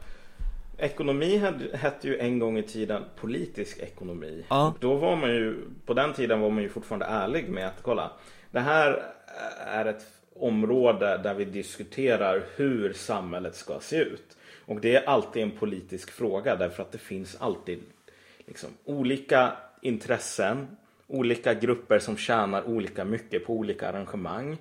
Ekonomi 0.79 1.37
hette 1.75 2.09
ju 2.09 2.19
en 2.19 2.39
gång 2.39 2.59
i 2.59 2.63
tiden 2.63 3.05
politisk 3.17 3.79
ekonomi. 3.79 4.45
Ja. 4.49 4.69
Och 4.69 4.77
då 4.81 4.95
var 4.95 5.17
man 5.17 5.31
ju, 5.31 5.57
på 5.87 5.95
den 5.95 6.13
tiden 6.13 6.41
var 6.41 6.51
man 6.51 6.63
ju 6.63 6.69
fortfarande 6.69 7.07
ärlig 7.07 7.49
med 7.49 7.67
att 7.67 7.83
kolla. 7.83 8.13
Det 8.51 8.61
här 8.61 9.03
är 9.67 9.85
ett 9.85 10.07
område 10.35 11.21
där 11.23 11.35
vi 11.35 11.45
diskuterar 11.45 12.45
hur 12.57 12.93
samhället 12.93 13.55
ska 13.55 13.81
se 13.81 13.97
ut. 13.97 14.37
Och 14.71 14.81
det 14.81 14.97
är 14.97 15.09
alltid 15.09 15.43
en 15.43 15.51
politisk 15.51 16.11
fråga 16.11 16.57
därför 16.57 16.83
att 16.83 16.93
det 16.93 16.99
finns 16.99 17.37
alltid 17.41 17.83
liksom, 18.39 18.71
olika 18.85 19.53
intressen, 19.83 20.77
olika 21.07 21.55
grupper 21.55 21.99
som 21.99 22.17
tjänar 22.17 22.69
olika 22.69 23.05
mycket 23.05 23.47
på 23.47 23.53
olika 23.53 23.89
arrangemang. 23.89 24.59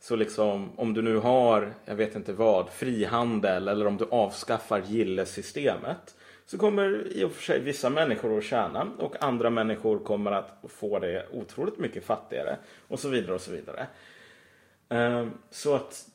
Så 0.00 0.16
liksom 0.16 0.78
om 0.78 0.94
du 0.94 1.02
nu 1.02 1.16
har, 1.16 1.74
jag 1.84 1.94
vet 1.94 2.16
inte 2.16 2.32
vad, 2.32 2.70
frihandel 2.70 3.68
eller 3.68 3.86
om 3.86 3.96
du 3.96 4.04
avskaffar 4.10 4.82
gillesystemet 4.86 6.14
så 6.46 6.58
kommer 6.58 7.16
i 7.16 7.24
och 7.24 7.32
för 7.32 7.42
sig 7.42 7.60
vissa 7.60 7.90
människor 7.90 8.38
att 8.38 8.44
tjäna 8.44 8.92
och 8.98 9.22
andra 9.22 9.50
människor 9.50 9.98
kommer 9.98 10.32
att 10.32 10.64
få 10.68 10.98
det 10.98 11.26
otroligt 11.32 11.78
mycket 11.78 12.04
fattigare 12.04 12.56
och 12.88 13.00
så 13.00 13.08
vidare 13.08 13.34
och 13.34 13.40
så 13.40 13.50
vidare. 13.50 13.86
Ehm, 14.88 15.30
så 15.50 15.74
att 15.74 16.08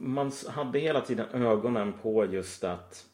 man 0.00 0.32
hade 0.48 0.78
hela 0.78 1.00
tiden 1.00 1.28
ögonen 1.28 1.92
på 2.02 2.26
just 2.26 2.64
att 2.64 3.06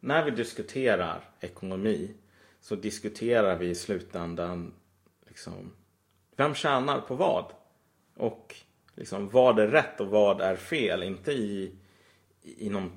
när 0.00 0.24
vi 0.24 0.30
diskuterar 0.30 1.20
ekonomi 1.40 2.14
så 2.60 2.76
diskuterar 2.76 3.56
vi 3.56 3.68
i 3.68 3.74
slutändan 3.74 4.72
liksom, 5.26 5.72
vem 6.36 6.54
tjänar 6.54 7.00
på 7.00 7.14
vad? 7.14 7.44
Och 8.16 8.54
liksom, 8.94 9.28
vad 9.28 9.58
är 9.58 9.68
rätt 9.68 10.00
och 10.00 10.06
vad 10.06 10.40
är 10.40 10.56
fel? 10.56 11.02
Inte 11.02 11.32
i, 11.32 11.74
i 12.42 12.70
någon 12.70 12.92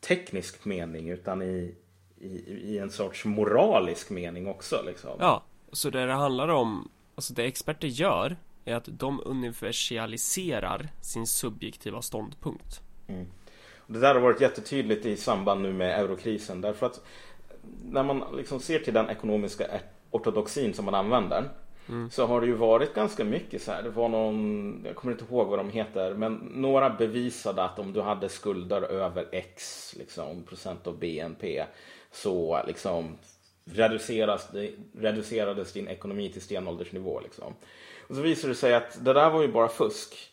teknisk 0.00 0.64
mening 0.64 1.10
utan 1.10 1.42
i, 1.42 1.74
i, 2.18 2.28
i 2.52 2.78
en 2.78 2.90
sorts 2.90 3.24
moralisk 3.24 4.10
mening 4.10 4.46
också. 4.46 4.82
Liksom. 4.86 5.16
Ja, 5.20 5.42
så 5.72 5.90
det 5.90 6.06
det 6.06 6.12
handlar 6.12 6.48
om, 6.48 6.88
alltså 7.14 7.34
det 7.34 7.44
experter 7.44 7.88
gör 7.88 8.36
är 8.66 8.74
att 8.74 8.88
de 8.98 9.20
universaliserar 9.24 10.88
sin 11.00 11.26
subjektiva 11.26 12.02
ståndpunkt. 12.02 12.80
Mm. 13.08 13.26
Det 13.86 13.98
där 13.98 14.14
har 14.14 14.20
varit 14.20 14.40
jättetydligt 14.40 15.06
i 15.06 15.16
samband 15.16 15.62
nu 15.62 15.72
med 15.72 16.00
eurokrisen 16.00 16.60
därför 16.60 16.86
att 16.86 17.00
när 17.84 18.02
man 18.02 18.36
liksom 18.36 18.60
ser 18.60 18.78
till 18.78 18.94
den 18.94 19.10
ekonomiska 19.10 19.66
ortodoxin 20.10 20.74
som 20.74 20.84
man 20.84 20.94
använder 20.94 21.50
Mm. 21.88 22.10
Så 22.10 22.26
har 22.26 22.40
det 22.40 22.46
ju 22.46 22.52
varit 22.52 22.94
ganska 22.94 23.24
mycket 23.24 23.62
så 23.62 23.72
här. 23.72 23.82
Det 23.82 23.90
var 23.90 24.08
någon, 24.08 24.80
jag 24.84 24.96
kommer 24.96 25.12
inte 25.12 25.24
ihåg 25.24 25.48
vad 25.48 25.58
de 25.58 25.70
heter, 25.70 26.14
men 26.14 26.34
några 26.34 26.90
bevisade 26.90 27.62
att 27.62 27.78
om 27.78 27.92
du 27.92 28.00
hade 28.00 28.28
skulder 28.28 28.82
över 28.82 29.28
X 29.32 29.94
liksom, 29.98 30.42
procent 30.42 30.86
av 30.86 30.98
BNP 30.98 31.64
så 32.12 32.62
liksom 32.66 33.18
reduceras, 33.64 34.48
reducerades 34.98 35.72
din 35.72 35.88
ekonomi 35.88 36.32
till 36.32 36.42
stenåldersnivå. 36.42 37.20
Liksom. 37.20 37.54
Och 38.08 38.14
så 38.14 38.20
visade 38.20 38.52
det 38.52 38.56
sig 38.56 38.74
att 38.74 39.04
det 39.04 39.12
där 39.12 39.30
var 39.30 39.42
ju 39.42 39.48
bara 39.48 39.68
fusk. 39.68 40.32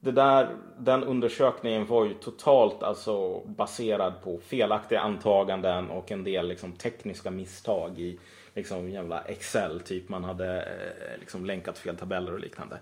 Det 0.00 0.12
där, 0.12 0.56
den 0.78 1.04
undersökningen 1.04 1.86
var 1.86 2.04
ju 2.04 2.14
totalt 2.14 2.82
alltså 2.82 3.40
baserad 3.40 4.22
på 4.22 4.38
felaktiga 4.38 5.00
antaganden 5.00 5.90
och 5.90 6.12
en 6.12 6.24
del 6.24 6.48
liksom, 6.48 6.72
tekniska 6.72 7.30
misstag 7.30 7.98
i 7.98 8.18
liksom 8.54 8.90
jävla 8.90 9.20
Excel 9.20 9.80
typ. 9.80 10.08
Man 10.08 10.24
hade 10.24 10.62
eh, 10.62 11.20
liksom 11.20 11.46
länkat 11.46 11.78
fel 11.78 11.96
tabeller 11.96 12.32
och 12.32 12.40
liknande. 12.40 12.78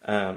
Eh, 0.00 0.32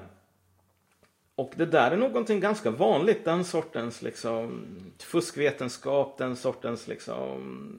och 1.35 1.51
det 1.55 1.65
där 1.65 1.91
är 1.91 1.97
någonting 1.97 2.39
ganska 2.39 2.71
vanligt, 2.71 3.25
den 3.25 3.43
sortens 3.43 4.01
liksom 4.01 4.65
fuskvetenskap, 4.99 6.17
den 6.17 6.35
sortens 6.35 6.87
liksom 6.87 7.77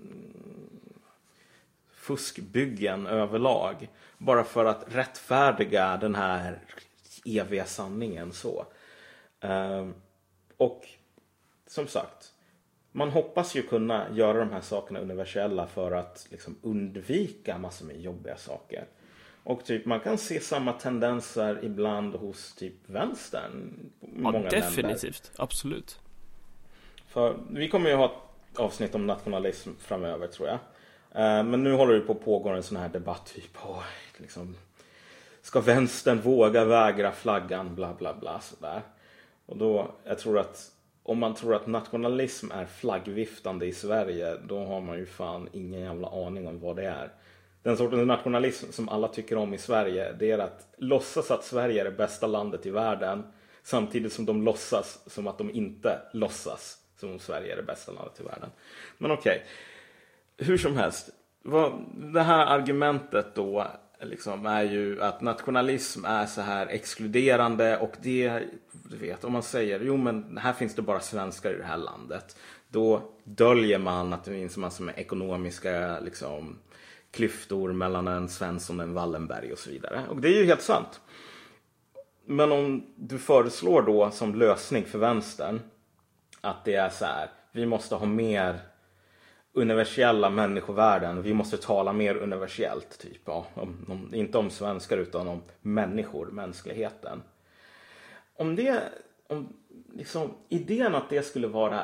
fuskbyggen 2.06 3.06
överlag. 3.06 3.88
Bara 4.18 4.44
för 4.44 4.64
att 4.64 4.84
rättfärdiga 4.88 5.96
den 5.96 6.14
här 6.14 6.58
eviga 7.24 7.64
sanningen 7.64 8.32
så. 8.32 8.66
Eh, 9.40 9.88
och 10.56 10.86
som 11.66 11.86
sagt, 11.86 12.32
man 12.92 13.10
hoppas 13.10 13.54
ju 13.54 13.62
kunna 13.62 14.06
göra 14.12 14.38
de 14.38 14.52
här 14.52 14.60
sakerna 14.60 15.00
universella 15.00 15.66
för 15.66 15.92
att 15.92 16.26
liksom 16.30 16.56
undvika 16.62 17.58
massor 17.58 17.86
med 17.86 18.00
jobbiga 18.00 18.36
saker. 18.36 18.86
Och 19.44 19.64
typ 19.64 19.86
man 19.86 20.00
kan 20.00 20.18
se 20.18 20.40
samma 20.40 20.72
tendenser 20.72 21.60
ibland 21.62 22.14
hos 22.14 22.54
typ 22.54 22.74
vänstern. 22.86 23.90
Ja, 24.00 24.06
många 24.12 24.48
definitivt. 24.48 25.02
Länder. 25.02 25.42
Absolut. 25.42 25.98
För 27.08 27.38
vi 27.50 27.68
kommer 27.68 27.90
ju 27.90 27.96
ha 27.96 28.04
ett 28.04 28.58
avsnitt 28.58 28.94
om 28.94 29.06
nationalism 29.06 29.70
framöver 29.78 30.26
tror 30.26 30.48
jag. 30.48 30.58
Eh, 31.16 31.44
men 31.44 31.62
nu 31.62 31.72
håller 31.72 31.94
det 31.94 32.00
på 32.00 32.12
att 32.12 32.24
pågå 32.24 32.48
en 32.48 32.62
sån 32.62 32.76
här 32.76 32.88
debatt 32.88 33.32
typ. 33.34 33.66
Oh, 33.66 33.82
liksom, 34.16 34.56
ska 35.42 35.60
vänstern 35.60 36.20
våga 36.20 36.64
vägra 36.64 37.12
flaggan 37.12 37.74
bla 37.74 37.94
bla 37.94 38.14
bla 38.14 38.40
sådär. 38.40 38.82
Och 39.46 39.56
då, 39.56 39.90
jag 40.04 40.18
tror 40.18 40.38
att 40.38 40.70
om 41.02 41.18
man 41.18 41.34
tror 41.34 41.54
att 41.54 41.66
nationalism 41.66 42.50
är 42.50 42.66
flaggviftande 42.66 43.66
i 43.66 43.72
Sverige, 43.72 44.36
då 44.48 44.64
har 44.64 44.80
man 44.80 44.98
ju 44.98 45.06
fan 45.06 45.48
ingen 45.52 45.80
jävla 45.80 46.08
aning 46.08 46.48
om 46.48 46.60
vad 46.60 46.76
det 46.76 46.86
är. 46.86 47.12
Den 47.62 47.76
sortens 47.76 48.06
nationalism 48.06 48.72
som 48.72 48.88
alla 48.88 49.08
tycker 49.08 49.38
om 49.38 49.54
i 49.54 49.58
Sverige, 49.58 50.12
det 50.12 50.30
är 50.30 50.38
att 50.38 50.66
låtsas 50.76 51.30
att 51.30 51.44
Sverige 51.44 51.80
är 51.80 51.84
det 51.84 51.90
bästa 51.96 52.26
landet 52.26 52.66
i 52.66 52.70
världen, 52.70 53.22
samtidigt 53.62 54.12
som 54.12 54.26
de 54.26 54.42
låtsas 54.42 54.98
som 55.06 55.26
att 55.26 55.38
de 55.38 55.50
inte 55.50 55.98
låtsas 56.12 56.78
som 57.00 57.10
om 57.10 57.18
Sverige 57.18 57.52
är 57.52 57.56
det 57.56 57.62
bästa 57.62 57.92
landet 57.92 58.20
i 58.20 58.22
världen. 58.22 58.50
Men 58.98 59.10
okej, 59.10 59.36
okay 59.36 59.46
hur 60.38 60.58
som 60.58 60.76
helst. 60.76 61.10
Det 62.12 62.22
här 62.22 62.46
argumentet 62.46 63.34
då 63.34 63.66
liksom 64.00 64.46
är 64.46 64.62
ju 64.62 65.02
att 65.02 65.20
nationalism 65.20 66.04
är 66.04 66.26
så 66.26 66.40
här 66.40 66.66
exkluderande 66.66 67.78
och 67.78 67.92
det, 68.02 68.42
du 68.72 68.96
vet, 68.96 69.24
om 69.24 69.32
man 69.32 69.42
säger 69.42 69.80
jo 69.80 69.96
men 69.96 70.38
här 70.38 70.52
finns 70.52 70.74
det 70.74 70.82
bara 70.82 71.00
svenskar 71.00 71.54
i 71.54 71.56
det 71.56 71.64
här 71.64 71.76
landet. 71.76 72.36
Då 72.68 73.02
döljer 73.24 73.78
man 73.78 74.12
att 74.12 74.24
det 74.24 74.30
finns 74.30 74.56
massor 74.56 74.84
med 74.84 74.98
ekonomiska 74.98 76.00
liksom, 76.00 76.58
klyftor 77.10 77.72
mellan 77.72 78.08
en 78.08 78.28
Svensson 78.28 78.80
och 78.80 78.86
en 78.86 78.94
Wallenberg 78.94 79.52
och 79.52 79.58
så 79.58 79.70
vidare. 79.70 80.02
Och 80.08 80.20
det 80.20 80.28
är 80.28 80.40
ju 80.40 80.44
helt 80.44 80.62
sant. 80.62 81.00
Men 82.26 82.52
om 82.52 82.86
du 82.96 83.18
föreslår 83.18 83.82
då 83.82 84.10
som 84.10 84.34
lösning 84.34 84.84
för 84.84 84.98
vänstern 84.98 85.60
att 86.40 86.64
det 86.64 86.74
är 86.74 86.88
så 86.88 87.04
här, 87.04 87.30
vi 87.52 87.66
måste 87.66 87.94
ha 87.94 88.06
mer 88.06 88.60
universella 89.56 90.30
människovärden. 90.30 91.22
Vi 91.22 91.34
måste 91.34 91.56
tala 91.56 91.92
mer 91.92 92.16
universellt, 92.16 92.98
typ. 92.98 93.20
Ja, 93.24 93.46
om, 93.54 93.86
om, 93.88 94.14
inte 94.14 94.38
om 94.38 94.50
svenskar 94.50 94.98
utan 94.98 95.28
om 95.28 95.42
människor, 95.62 96.26
mänskligheten. 96.26 97.22
Om 98.36 98.56
det, 98.56 98.82
om 99.26 99.52
liksom, 99.92 100.34
idén 100.48 100.94
att 100.94 101.10
det 101.10 101.22
skulle 101.22 101.46
vara 101.46 101.82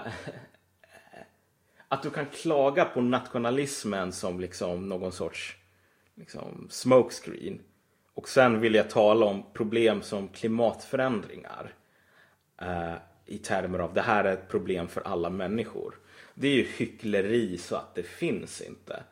att 1.89 2.03
du 2.03 2.11
kan 2.11 2.27
klaga 2.27 2.85
på 2.85 3.01
nationalismen 3.01 4.13
som 4.13 4.41
liksom 4.41 4.89
någon 4.89 5.13
sorts 5.13 5.57
liksom, 6.15 6.67
smokescreen. 6.71 7.61
Och 8.15 8.29
sen 8.29 8.61
vill 8.61 8.75
jag 8.75 8.91
tala 8.91 9.27
om 9.27 9.45
problem 9.53 10.03
som 10.03 10.29
klimatförändringar. 10.29 11.75
Eh, 12.61 12.95
I 13.27 13.39
termer 13.39 13.79
av 13.79 13.95
det 13.95 14.01
här 14.01 14.25
är 14.25 14.33
ett 14.33 14.49
problem 14.49 14.89
för 14.89 15.01
alla 15.01 15.31
människor. 15.31 16.02
Det 16.35 16.49
är 16.49 16.55
ju 16.55 16.63
hyckleri 16.63 17.59
så 17.59 17.77
att 17.77 17.95
det 17.95 18.03
finns 18.03 18.61
inte. 18.61 19.03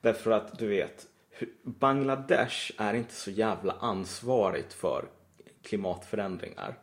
Därför 0.00 0.30
att 0.30 0.58
du 0.58 0.66
vet, 0.66 1.06
Bangladesh 1.62 2.72
är 2.76 2.94
inte 2.94 3.14
så 3.14 3.30
jävla 3.30 3.72
ansvarigt 3.72 4.72
för 4.72 5.04
klimatförändringar. 5.62 6.78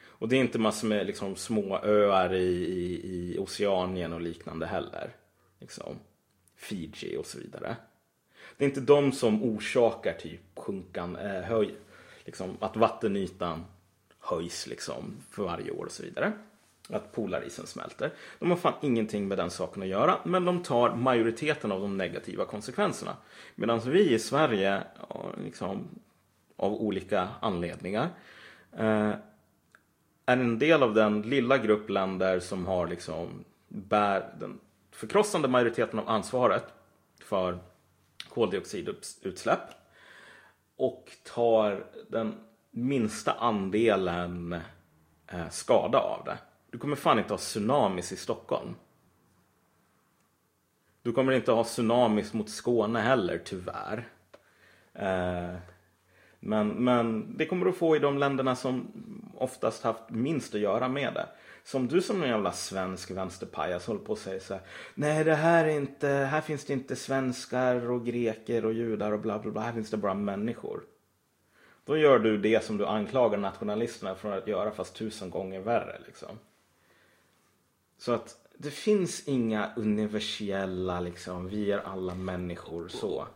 Och 0.00 0.28
det 0.28 0.36
är 0.36 0.40
inte 0.40 0.58
massor 0.58 0.88
med 0.88 1.06
liksom, 1.06 1.36
små 1.36 1.78
öar 1.78 2.34
i, 2.34 2.64
i, 2.64 3.00
i 3.04 3.38
Oceanien 3.38 4.12
och 4.12 4.20
liknande 4.20 4.66
heller. 4.66 5.16
Liksom. 5.58 5.96
Fiji 6.56 7.16
och 7.16 7.26
så 7.26 7.38
vidare. 7.38 7.76
Det 8.56 8.64
är 8.64 8.68
inte 8.68 8.80
de 8.80 9.12
som 9.12 9.42
orsakar 9.42 10.12
typ 10.12 10.40
sjunkan, 10.54 11.16
eh, 11.16 11.42
höj, 11.42 11.74
liksom, 12.24 12.56
att 12.60 12.76
vattenytan 12.76 13.64
höjs 14.18 14.66
liksom, 14.66 15.16
för 15.30 15.42
varje 15.42 15.70
år 15.70 15.84
och 15.84 15.92
så 15.92 16.02
vidare. 16.02 16.32
Att 16.92 17.12
polarisen 17.12 17.66
smälter. 17.66 18.12
De 18.38 18.50
har 18.50 18.56
fan 18.56 18.74
ingenting 18.80 19.28
med 19.28 19.38
den 19.38 19.50
saken 19.50 19.82
att 19.82 19.88
göra, 19.88 20.18
men 20.24 20.44
de 20.44 20.62
tar 20.62 20.94
majoriteten 20.94 21.72
av 21.72 21.80
de 21.80 21.96
negativa 21.96 22.44
konsekvenserna. 22.44 23.16
Medan 23.54 23.80
vi 23.80 24.14
i 24.14 24.18
Sverige, 24.18 24.82
liksom, 25.44 25.88
av 26.56 26.72
olika 26.72 27.28
anledningar, 27.40 28.08
eh, 28.72 29.12
är 30.26 30.36
en 30.36 30.58
del 30.58 30.82
av 30.82 30.94
den 30.94 31.22
lilla 31.22 31.58
grupp 31.58 31.90
länder 31.90 32.40
som 32.40 32.66
har 32.66 32.86
liksom 32.86 33.44
bär 33.68 34.34
den 34.40 34.60
förkrossande 34.90 35.48
majoriteten 35.48 35.98
av 35.98 36.08
ansvaret 36.08 36.64
för 37.24 37.58
koldioxidutsläpp 38.28 39.70
och 40.76 41.10
tar 41.34 41.84
den 42.08 42.34
minsta 42.70 43.32
andelen 43.32 44.52
eh, 45.26 45.48
skada 45.50 45.98
av 45.98 46.24
det. 46.24 46.38
Du 46.70 46.78
kommer 46.78 46.96
fan 46.96 47.18
inte 47.18 47.32
ha 47.32 47.38
tsunamis 47.38 48.12
i 48.12 48.16
Stockholm. 48.16 48.74
Du 51.02 51.12
kommer 51.12 51.32
inte 51.32 51.52
ha 51.52 51.64
tsunamis 51.64 52.32
mot 52.32 52.50
Skåne 52.50 53.00
heller, 53.00 53.40
tyvärr. 53.44 54.08
Eh, 54.94 55.54
men, 56.40 56.68
men 56.68 57.36
det 57.36 57.46
kommer 57.46 57.66
du 57.66 57.72
få 57.72 57.96
i 57.96 57.98
de 57.98 58.18
länderna 58.18 58.56
som 58.56 58.92
oftast 59.34 59.82
haft 59.82 60.10
minst 60.10 60.54
att 60.54 60.60
göra 60.60 60.88
med 60.88 61.14
det. 61.14 61.26
Som 61.64 61.88
du 61.88 62.02
som 62.02 62.22
en 62.22 62.28
jävla 62.28 62.52
svensk 62.52 63.10
vänsterpajas 63.10 63.86
håller 63.86 64.00
på 64.00 64.12
och 64.12 64.18
säger 64.18 64.40
så 64.40 64.54
här. 64.54 64.62
Nej, 64.94 65.24
det 65.24 65.34
här 65.34 65.64
är 65.64 65.68
inte, 65.68 66.08
här 66.08 66.40
finns 66.40 66.64
det 66.64 66.72
inte 66.72 66.96
svenskar 66.96 67.90
och 67.90 68.06
greker 68.06 68.64
och 68.64 68.72
judar 68.72 69.12
och 69.12 69.20
bla 69.20 69.38
bla 69.38 69.52
bla. 69.52 69.62
Här 69.62 69.72
finns 69.72 69.90
det 69.90 69.96
bara 69.96 70.14
människor. 70.14 70.80
Då 71.84 71.96
gör 71.96 72.18
du 72.18 72.38
det 72.38 72.64
som 72.64 72.76
du 72.76 72.86
anklagar 72.86 73.38
nationalisterna 73.38 74.14
för 74.14 74.38
att 74.38 74.46
göra 74.46 74.70
fast 74.70 74.94
tusen 74.94 75.30
gånger 75.30 75.60
värre 75.60 76.00
liksom. 76.06 76.38
Så 77.98 78.12
att 78.12 78.36
det 78.58 78.70
finns 78.70 79.28
inga 79.28 79.70
universella 79.76 81.00
liksom, 81.00 81.48
vi 81.48 81.72
är 81.72 81.78
alla 81.78 82.14
människor 82.14 82.88
så 82.88 83.26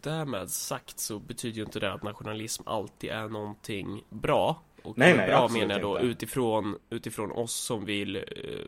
därmed 0.00 0.50
sagt 0.50 0.98
så 0.98 1.18
betyder 1.18 1.56
ju 1.56 1.62
inte 1.62 1.80
det 1.80 1.92
att 1.92 2.02
nationalism 2.02 2.62
alltid 2.66 3.10
är 3.10 3.28
någonting 3.28 4.04
bra. 4.08 4.62
Och 4.82 4.98
nej, 4.98 5.16
nej, 5.16 5.26
bra 5.26 5.48
menar 5.48 5.74
jag 5.74 5.82
då 5.82 5.96
inte. 5.96 6.06
utifrån, 6.06 6.78
utifrån 6.90 7.32
oss 7.32 7.54
som 7.54 7.84
vill 7.84 8.16
uh, 8.16 8.22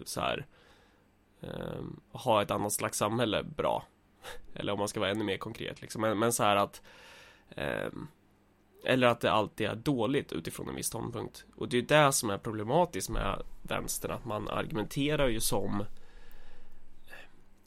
så 0.04 0.20
här, 0.20 0.46
uh, 1.44 1.82
ha 2.12 2.42
ett 2.42 2.50
annat 2.50 2.72
slags 2.72 2.98
samhälle 2.98 3.42
bra. 3.42 3.86
Eller 4.54 4.72
om 4.72 4.78
man 4.78 4.88
ska 4.88 5.00
vara 5.00 5.10
ännu 5.10 5.24
mer 5.24 5.36
konkret 5.36 5.80
liksom. 5.80 6.00
Men, 6.00 6.18
men 6.18 6.32
så 6.32 6.42
här 6.42 6.56
att 6.56 6.82
uh, 7.58 8.02
eller 8.84 9.06
att 9.06 9.20
det 9.20 9.32
alltid 9.32 9.66
är 9.66 9.74
dåligt 9.74 10.32
utifrån 10.32 10.68
en 10.68 10.74
viss 10.74 10.86
ståndpunkt. 10.86 11.44
Och 11.56 11.68
det 11.68 11.78
är 11.78 11.82
det 11.82 12.12
som 12.12 12.30
är 12.30 12.38
problematiskt 12.38 13.10
med 13.10 13.42
vänstern, 13.62 14.10
att 14.10 14.24
man 14.24 14.48
argumenterar 14.48 15.28
ju 15.28 15.40
som 15.40 15.84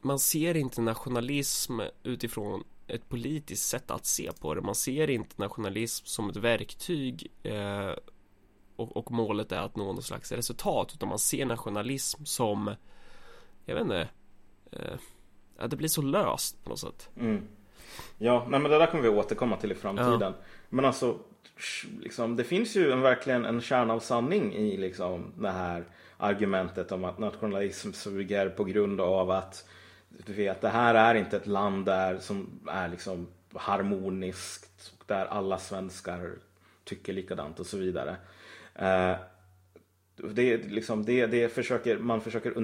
man 0.02 0.20
ser 0.20 0.58
inte 0.58 0.82
nationalism 0.82 1.80
utifrån 2.04 2.64
ett 2.88 3.10
politiskt 3.10 3.70
sätt 3.70 3.92
att 3.92 4.06
se 4.06 4.32
på 4.40 4.54
det. 4.56 4.62
Man 4.62 4.76
ser 4.76 5.10
inte 5.10 5.42
nationalism 5.42 6.06
som 6.06 6.30
ett 6.30 6.36
verktyg 6.36 7.28
eh, 7.44 7.92
och, 8.76 8.98
och, 8.98 9.12
målet 9.12 9.52
är 9.52 9.62
att 9.62 9.76
nå 9.76 9.94
något 9.94 10.06
slags 10.06 10.32
resultat 10.32 10.92
utan 10.94 11.10
man 11.10 11.20
ser 11.20 11.46
nationalism 11.46 12.26
som 12.26 12.76
jag 13.66 13.76
vet 13.76 13.82
inte 13.82 14.10
eh, 14.72 15.00
att 15.58 15.70
det 15.72 15.78
blir 15.78 15.90
så 15.90 16.02
löst 16.02 16.64
på 16.64 16.70
något 16.70 16.80
sätt. 16.80 17.10
Mm. 17.20 17.48
Ja, 18.18 18.46
nej, 18.50 18.60
men 18.60 18.72
det 18.72 18.78
där 18.78 18.86
kommer 18.86 19.04
vi 19.04 19.10
återkomma 19.10 19.58
till 19.58 19.72
i 19.72 19.76
framtiden. 19.76 20.22
Ja. 20.22 20.34
Men 20.70 20.86
alltså, 20.86 21.20
liksom, 22.02 22.36
det 22.36 22.44
finns 22.44 22.76
ju 22.76 22.92
en, 22.92 23.02
verkligen 23.02 23.46
en 23.46 23.62
kärna 23.62 23.94
av 23.94 24.00
sanning 24.00 24.56
i 24.56 24.78
liksom, 24.78 25.34
det 25.38 25.52
här 25.52 25.84
argumentet 26.18 26.92
om 26.92 27.04
att 27.04 27.20
nationalism 27.20 27.92
suger 27.92 28.50
på 28.50 28.64
grund 28.64 29.02
av 29.02 29.32
att 29.32 29.70
du 30.26 30.34
vet, 30.34 30.62
det 30.62 30.70
här 30.70 30.96
är 30.96 31.16
inte 31.16 31.38
ett 31.38 31.48
land 31.48 31.86
där 31.86 32.18
som 32.18 32.60
är 32.68 32.88
liksom 32.88 33.28
harmoniskt 33.54 34.94
och 34.98 35.04
där 35.08 35.26
alla 35.26 35.58
svenskar 35.58 36.32
tycker 36.84 37.14
likadant 37.14 37.60
och 37.60 37.66
så 37.66 37.78
vidare. 37.78 38.16
Eh, 38.76 39.16
det, 40.16 40.58
liksom, 40.58 41.06
det, 41.06 41.26
det 41.26 41.50
försöker, 41.50 41.98
man 41.98 42.22
försöker 42.22 42.58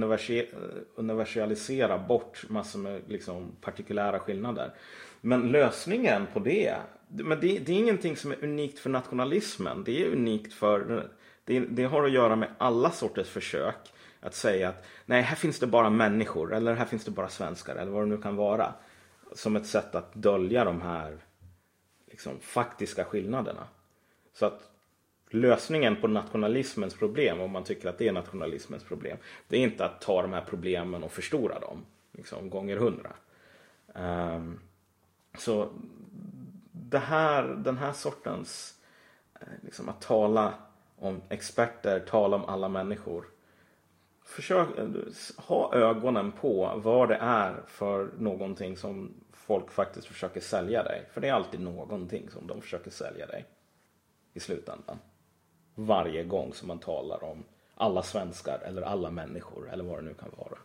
universalisera 0.96 1.98
bort 1.98 2.46
massor 2.50 2.80
med 2.80 3.02
liksom, 3.08 3.52
partikulära 3.62 4.20
skillnader. 4.20 4.74
Men 5.22 5.52
lösningen 5.52 6.28
på 6.34 6.40
det, 6.40 6.76
men 7.08 7.40
det, 7.40 7.60
det, 7.60 7.72
är 7.72 7.78
ingenting 7.78 8.18
som 8.18 8.32
är 8.32 8.44
unikt 8.44 8.80
för 8.80 8.90
nationalismen. 8.90 9.84
Det 9.84 10.04
är 10.04 10.12
unikt 10.12 10.54
för, 10.54 11.10
det, 11.46 11.60
det 11.60 11.84
har 11.84 12.04
att 12.04 12.12
göra 12.12 12.36
med 12.36 12.50
alla 12.58 12.92
sorters 12.92 13.28
försök 13.28 13.94
att 14.20 14.36
säga 14.36 14.70
att 14.70 14.86
nej, 15.06 15.22
här 15.22 15.36
finns 15.36 15.60
det 15.60 15.68
bara 15.68 15.90
människor 15.90 16.54
eller 16.54 16.76
här 16.76 16.86
finns 16.86 17.06
det 17.06 17.12
bara 17.12 17.30
svenskar 17.30 17.76
eller 17.76 17.92
vad 17.92 18.02
det 18.02 18.10
nu 18.10 18.18
kan 18.18 18.36
vara. 18.36 18.74
Som 19.36 19.56
ett 19.56 19.66
sätt 19.66 19.96
att 19.96 20.14
dölja 20.14 20.64
de 20.64 20.82
här 20.82 21.18
liksom, 22.08 22.40
faktiska 22.40 23.06
skillnaderna. 23.06 23.68
Så 24.34 24.46
att 24.46 24.72
lösningen 25.30 25.96
på 25.96 26.08
nationalismens 26.08 26.94
problem, 26.94 27.42
om 27.42 27.52
man 27.52 27.64
tycker 27.64 27.90
att 27.90 27.98
det 27.98 28.08
är 28.08 28.12
nationalismens 28.12 28.84
problem, 28.84 29.18
det 29.48 29.58
är 29.58 29.62
inte 29.62 29.86
att 29.86 30.02
ta 30.02 30.22
de 30.22 30.34
här 30.34 30.46
problemen 30.50 31.04
och 31.04 31.12
förstora 31.12 31.60
dem 31.60 31.86
liksom, 32.12 32.50
gånger 32.50 32.78
hundra. 32.78 33.14
Um, 33.96 34.60
så 35.38 35.70
det 36.72 37.00
här, 37.00 37.44
den 37.44 37.78
här 37.78 37.94
sortens, 37.94 38.80
eh, 39.40 39.48
liksom 39.62 39.90
att 39.90 40.02
tala 40.02 40.54
om 40.96 41.22
experter, 41.30 42.00
tala 42.00 42.36
om 42.36 42.46
alla 42.46 42.70
människor 42.70 43.26
försök 44.24 44.78
eh, 44.78 44.88
ha 45.38 45.74
ögonen 45.74 46.32
på 46.32 46.82
vad 46.84 47.10
det 47.10 47.18
är 47.22 47.64
för 47.68 48.10
någonting 48.18 48.78
som 48.78 49.14
folk 49.32 49.72
faktiskt 49.72 50.08
försöker 50.08 50.42
sälja 50.42 50.84
dig. 50.84 51.10
För 51.14 51.22
det 51.22 51.28
är 51.28 51.34
alltid 51.34 51.60
någonting 51.60 52.30
som 52.30 52.48
de 52.48 52.62
försöker 52.62 52.92
sälja 52.92 53.26
dig 53.26 53.46
i 54.34 54.40
slutändan. 54.40 55.00
Varje 55.76 56.24
gång 56.24 56.54
som 56.54 56.68
man 56.68 56.80
talar 56.80 57.24
om 57.24 57.44
alla 57.76 58.04
svenskar 58.04 58.60
eller 58.66 58.82
alla 58.82 59.12
människor 59.12 59.70
eller 59.72 59.84
vad 59.84 59.98
det 59.98 60.02
nu 60.02 60.14
kan 60.14 60.30
vara. 60.38 60.58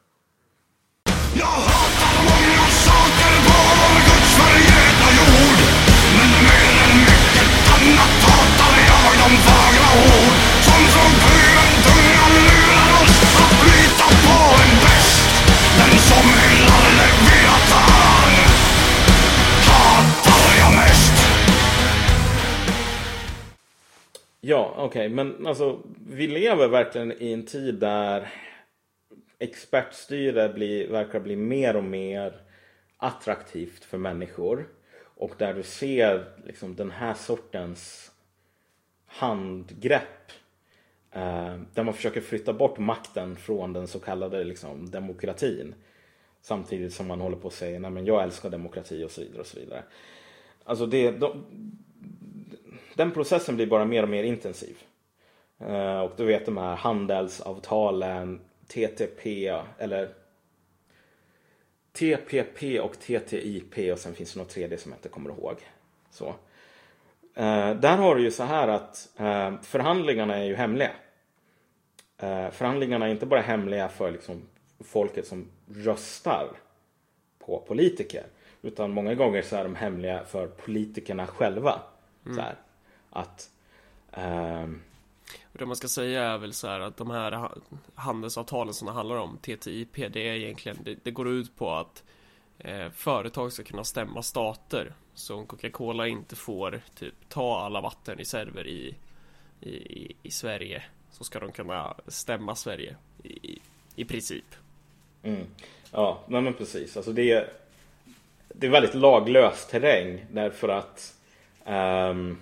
Ja, 24.49 24.75
okej, 24.77 24.87
okay, 24.87 25.09
men 25.09 25.47
alltså 25.47 25.83
vi 26.07 26.27
lever 26.27 26.69
verkligen 26.69 27.13
i 27.13 27.33
en 27.33 27.47
tid 27.47 27.75
där 27.75 28.33
expertstyre 29.39 30.49
blir, 30.49 30.89
verkar 30.89 31.21
bli 31.21 31.37
mer 31.37 31.77
och 31.77 31.85
mer 31.85 32.41
attraktivt 32.97 33.85
för 33.85 33.99
människor 33.99 34.69
och 35.03 35.35
där 35.39 35.55
du 35.55 35.63
ser 35.63 36.25
liksom 36.45 36.77
den 36.77 36.91
här 36.91 37.15
sortens 37.15 38.13
handgrepp 39.07 40.33
eh, 41.13 41.57
där 41.75 41.83
man 41.83 41.95
försöker 41.95 42.21
flytta 42.21 42.53
bort 42.53 42.79
makten 42.79 43.37
från 43.37 43.73
den 43.73 43.87
så 43.87 43.99
kallade 43.99 44.45
liksom, 44.45 44.91
demokratin 44.91 45.75
samtidigt 46.43 46.95
som 46.95 47.07
man 47.07 47.21
håller 47.21 47.37
på 47.37 47.49
att 47.49 47.55
säga 47.55 47.79
nej 47.79 47.91
men 47.91 48.07
jag 48.07 48.23
älskar 48.23 48.51
demokrati 48.51 49.05
och 49.05 49.11
så 49.11 49.21
vidare 49.21 49.41
och 49.41 49.47
så 49.47 49.61
vidare. 49.61 49.83
Alltså 50.65 50.87
det, 50.87 51.11
de, 51.11 51.45
den 52.97 53.11
processen 53.11 53.57
blir 53.57 53.67
bara 53.67 53.85
mer 53.85 54.03
och 54.03 54.09
mer 54.09 54.23
intensiv. 54.23 54.77
Eh, 55.59 56.01
och 56.01 56.13
du 56.17 56.25
vet 56.25 56.47
de 56.47 56.57
här 56.57 56.77
handelsavtalen, 56.77 58.41
TTP 58.67 59.49
eller 59.79 60.09
TPP 61.93 62.81
och 62.81 62.99
TTIP 62.99 63.93
och 63.93 63.99
sen 63.99 64.15
finns 64.15 64.33
det 64.33 64.39
något 64.41 64.49
tredje 64.49 64.79
som 64.79 64.93
jag 64.93 64.99
inte 64.99 65.09
kommer 65.09 65.31
ihåg. 65.31 65.57
Så. 66.11 66.27
Eh, 67.35 67.75
där 67.75 67.97
har 67.97 68.15
du 68.15 68.23
ju 68.23 68.31
så 68.31 68.43
här 68.43 68.69
att 68.69 69.09
eh, 69.17 69.61
förhandlingarna 69.63 70.37
är 70.37 70.45
ju 70.45 70.55
hemliga. 70.55 70.91
Eh, 72.19 72.51
förhandlingarna 72.51 73.07
är 73.07 73.11
inte 73.11 73.27
bara 73.27 73.41
hemliga 73.41 73.89
för 73.89 74.11
liksom, 74.11 74.43
folket 74.81 75.27
som 75.27 75.51
röstar 75.75 76.49
på 77.39 77.65
politiker. 77.67 78.27
Utan 78.63 78.91
många 78.91 79.15
gånger 79.15 79.43
så 79.43 79.57
är 79.57 79.65
de 79.65 79.75
hemliga 79.75 80.25
för 80.25 80.47
politikerna 80.47 81.27
själva. 81.27 81.81
Mm. 82.25 82.37
Så 82.37 82.43
här, 82.43 82.55
att 83.17 83.51
ehm, 84.13 84.83
det 85.53 85.67
man 85.67 85.77
ska 85.77 85.89
säga 85.89 86.23
är 86.23 86.39
väl 86.39 86.53
så 86.53 86.69
här 86.69 86.81
att 86.81 86.97
de 86.97 87.11
här 87.11 87.51
handelsavtalen 87.95 88.75
som 88.75 88.87
det 88.87 88.93
handlar 88.93 89.17
om, 89.17 89.39
TTIP, 89.39 89.95
det 89.95 90.29
är 90.29 90.35
egentligen, 90.35 90.79
det, 90.85 90.99
det 91.03 91.11
går 91.11 91.29
ut 91.29 91.57
på 91.57 91.71
att 91.71 92.05
eh, 92.59 92.91
företag 92.91 93.53
ska 93.53 93.63
kunna 93.63 93.85
stämma 93.85 94.23
stater. 94.23 94.95
Så 95.15 95.37
om 95.37 95.47
Coca-Cola 95.47 96.07
inte 96.07 96.37
får 96.37 96.81
typ 96.95 97.15
ta 97.29 97.61
alla 97.61 97.81
vattenreserver 97.81 98.67
i, 98.67 98.95
i, 99.61 100.13
i 100.23 100.31
Sverige 100.31 100.83
så 101.11 101.25
ska 101.25 101.41
de 101.41 101.53
kunna 101.53 101.95
stämma 102.07 102.55
Sverige 102.55 102.97
i, 103.23 103.59
i 103.97 104.05
princip. 104.05 104.45
Mm. 105.23 105.47
Ja, 105.93 106.21
men 106.27 106.55
precis. 106.55 106.97
Alltså 106.97 107.13
det 107.13 107.33
är, 107.33 107.53
det 108.49 108.67
är 108.67 108.71
väldigt 108.71 108.95
laglös 108.95 109.67
terräng 109.67 110.27
därför 110.33 110.69
att 110.69 111.15
um, 111.67 112.39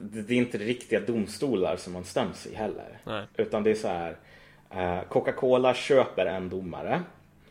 det 0.00 0.34
är 0.34 0.38
inte 0.38 0.58
riktiga 0.58 1.00
domstolar 1.00 1.76
som 1.76 1.92
man 1.92 2.04
stäms 2.04 2.46
i 2.46 2.54
heller. 2.54 2.98
Nej. 3.04 3.26
Utan 3.36 3.62
det 3.62 3.70
är 3.70 3.74
så 3.74 3.88
här. 3.88 4.16
Uh, 4.74 5.08
Coca-Cola 5.08 5.74
köper 5.74 6.26
en 6.26 6.48
domare. 6.48 7.02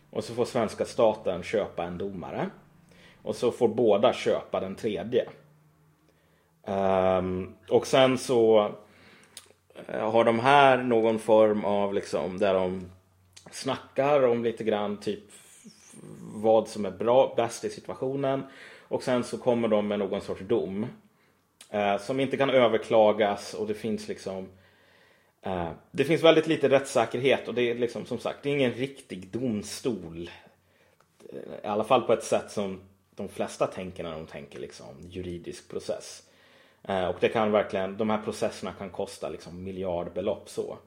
Och 0.10 0.24
så 0.24 0.34
får 0.34 0.46
svenska 0.46 0.86
staten 0.86 1.44
köpa 1.44 1.84
en 1.84 1.98
domare. 1.98 2.50
Och 3.22 3.36
så 3.36 3.52
får 3.52 3.68
båda 3.68 4.14
köpa 4.14 4.60
den 4.60 4.76
tredje. 4.76 5.26
Um, 6.66 7.56
och 7.70 7.88
sen 7.88 8.18
så 8.18 8.68
uh, 9.90 10.12
har 10.12 10.24
de 10.24 10.40
här 10.40 10.78
någon 10.78 11.20
form 11.20 11.66
av 11.66 11.94
liksom 11.94 12.40
där 12.40 12.54
de 12.54 12.92
snackar 13.52 14.28
om 14.28 14.44
lite 14.44 14.64
grann 14.64 14.98
typ 14.98 15.24
vad 16.34 16.68
som 16.68 16.86
är 16.86 16.92
bra, 16.92 17.34
bäst 17.38 17.66
i 17.66 17.70
situationen. 17.70 18.44
Och 18.88 19.04
sen 19.04 19.24
så 19.24 19.38
kommer 19.38 19.68
de 19.68 19.88
med 19.88 20.00
någon 20.00 20.22
sorts 20.22 20.42
dom. 20.42 20.86
Eh, 21.70 21.98
som 21.98 22.20
inte 22.20 22.38
kan 22.38 22.50
överklagas 22.50 23.54
och 23.54 23.68
det 23.68 23.74
finns 23.74 24.08
liksom 24.08 24.50
eh, 25.42 25.72
Det 25.92 26.04
finns 26.04 26.24
väldigt 26.24 26.48
lite 26.48 26.70
rättssäkerhet 26.70 27.48
och 27.48 27.54
det 27.54 27.62
är 27.62 27.76
liksom 27.76 28.06
som 28.06 28.20
sagt 28.20 28.44
det 28.44 28.50
är 28.50 28.54
ingen 28.54 28.74
riktig 28.74 29.28
domstol. 29.28 30.30
Eh, 31.34 31.64
I 31.64 31.68
alla 31.68 31.84
fall 31.84 32.02
på 32.02 32.14
ett 32.14 32.24
sätt 32.24 32.52
som 32.52 32.82
de 33.16 33.30
flesta 33.30 33.68
tänker 33.68 34.04
när 34.04 34.12
de 34.12 34.26
tänker 34.26 34.60
liksom 34.60 34.96
juridisk 35.10 35.70
process. 35.70 36.24
Eh, 36.84 37.08
och 37.08 37.16
det 37.20 37.30
kan 37.30 37.52
verkligen, 37.52 37.98
de 37.98 38.10
här 38.10 38.22
processerna 38.22 38.74
kan 38.74 38.90
kosta 38.90 39.30
liksom 39.30 39.64
miljardbelopp 39.64 40.50
så. 40.50 40.78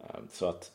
Eh, 0.00 0.20
så 0.32 0.46
att 0.46 0.72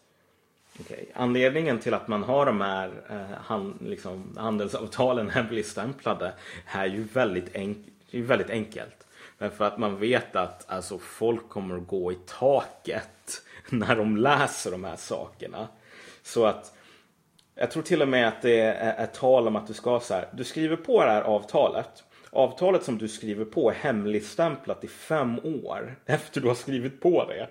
Okay. 0.80 1.06
Anledningen 1.14 1.80
till 1.80 1.94
att 1.94 2.08
man 2.08 2.24
har 2.24 2.46
de 2.46 2.62
här 2.62 2.92
eh, 3.10 3.38
han, 3.46 3.78
liksom, 3.82 4.38
handelsavtalen 4.38 5.30
hemligstämplade 5.30 6.34
är 6.66 6.86
ju 6.86 7.04
väldigt, 7.04 7.56
enk 7.56 7.78
är 8.12 8.22
väldigt 8.22 8.50
enkelt. 8.50 9.08
Men 9.38 9.52
för 9.52 9.66
att 9.66 9.78
man 9.78 10.00
vet 10.00 10.36
att 10.36 10.70
alltså, 10.70 10.98
folk 10.98 11.50
kommer 11.50 11.78
att 11.78 11.88
gå 11.88 12.12
i 12.12 12.18
taket 12.26 13.42
när 13.70 13.96
de 13.96 14.18
läser 14.18 14.72
de 14.72 14.84
här 14.84 14.96
sakerna. 14.96 15.68
Så 16.24 16.46
att 16.46 16.74
jag 17.56 17.72
tror 17.72 17.84
till 17.84 18.02
och 18.02 18.08
med 18.08 18.28
att 18.28 18.42
det 18.42 18.60
är, 18.60 19.04
ett 19.04 19.14
tal 19.14 19.48
om 19.48 19.56
att 19.56 19.68
du 19.68 19.74
ska 19.74 20.00
så 20.00 20.14
här, 20.14 20.30
du 20.34 20.44
skriver 20.44 20.76
på 20.76 21.04
det 21.04 21.12
här 21.12 21.22
avtalet. 21.22 22.04
Avtalet 22.30 22.84
som 22.84 22.98
du 22.98 23.08
skriver 23.08 23.46
på 23.46 23.70
är 23.70 23.76
hemligstämplat 23.76 24.84
i 24.84 24.88
fem 24.88 25.40
år 25.40 26.00
efter 26.06 26.42
du 26.42 26.48
har 26.48 26.56
skrivit 26.56 27.02
på 27.02 27.26
det. 27.26 27.50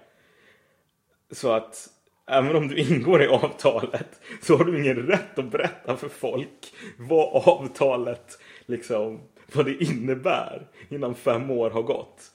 Så 1.31 1.53
att 1.53 1.89
även 2.27 2.57
om 2.57 2.69
du 2.69 2.77
ingår 2.77 3.23
i 3.23 3.27
avtalet 3.27 4.21
så 4.43 4.57
har 4.57 4.65
du 4.65 4.81
ingen 4.81 4.97
rätt 4.97 5.39
att 5.39 5.51
berätta 5.51 5.97
för 5.97 6.09
folk 6.09 6.75
vad 6.99 7.49
avtalet 7.49 8.39
liksom 8.67 9.21
vad 9.57 9.67
det 9.67 9.85
innebär 9.85 10.67
innan 10.89 11.15
fem 11.15 11.51
år 11.51 11.71
har 11.71 11.83
gått. 11.83 12.33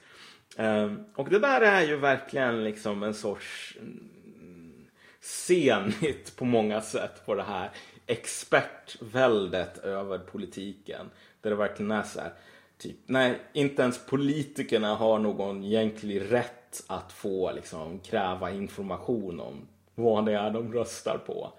Ehm, 0.57 1.03
och 1.15 1.29
det 1.29 1.39
där 1.39 1.61
är 1.61 1.81
ju 1.81 1.95
verkligen 1.95 2.63
liksom 2.63 3.03
en 3.03 3.13
sorts 3.13 3.77
mm, 3.79 4.87
senigt 5.21 6.35
på 6.35 6.45
många 6.45 6.81
sätt 6.81 7.25
på 7.25 7.35
det 7.35 7.43
här 7.43 7.71
expertväldet 8.07 9.77
över 9.77 10.19
politiken. 10.19 11.09
Där 11.41 11.49
det 11.49 11.55
verkligen 11.55 11.91
är 11.91 12.03
så 12.03 12.19
här, 12.19 12.33
typ, 12.77 12.97
nej, 13.05 13.39
inte 13.53 13.81
ens 13.81 14.05
politikerna 14.05 14.95
har 14.95 15.19
någon 15.19 15.63
egentlig 15.63 16.31
rätt 16.31 16.83
att 16.87 17.11
få 17.11 17.51
liksom 17.51 17.99
kräva 17.99 18.51
information 18.51 19.39
om 19.39 19.67
vad 19.95 20.25
det 20.25 20.33
är 20.33 20.51
de 20.51 20.73
röstar 20.73 21.17
på. 21.17 21.53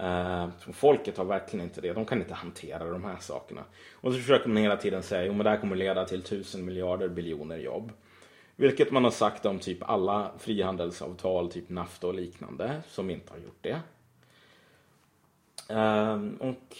Uh, 0.00 0.48
folket 0.72 1.16
har 1.16 1.24
verkligen 1.24 1.64
inte 1.64 1.80
det. 1.80 1.92
De 1.92 2.04
kan 2.04 2.20
inte 2.20 2.34
hantera 2.34 2.90
de 2.90 3.04
här 3.04 3.16
sakerna. 3.20 3.64
Och 3.92 4.12
så 4.12 4.18
försöker 4.18 4.48
man 4.48 4.56
hela 4.56 4.76
tiden 4.76 5.02
säga 5.02 5.32
att 5.32 5.38
det 5.38 5.50
här 5.50 5.56
kommer 5.56 5.76
leda 5.76 6.04
till 6.04 6.22
tusen 6.22 6.64
miljarder 6.64 7.08
biljoner 7.08 7.56
jobb. 7.56 7.92
Vilket 8.56 8.90
man 8.90 9.04
har 9.04 9.10
sagt 9.10 9.46
om 9.46 9.58
typ 9.58 9.82
alla 9.82 10.32
frihandelsavtal, 10.38 11.52
typ 11.52 11.68
NAFTA 11.68 12.06
och 12.06 12.14
liknande, 12.14 12.82
som 12.88 13.10
inte 13.10 13.32
har 13.32 13.38
gjort 13.38 13.62
det. 13.62 13.80
Uh, 15.70 16.48
och 16.48 16.76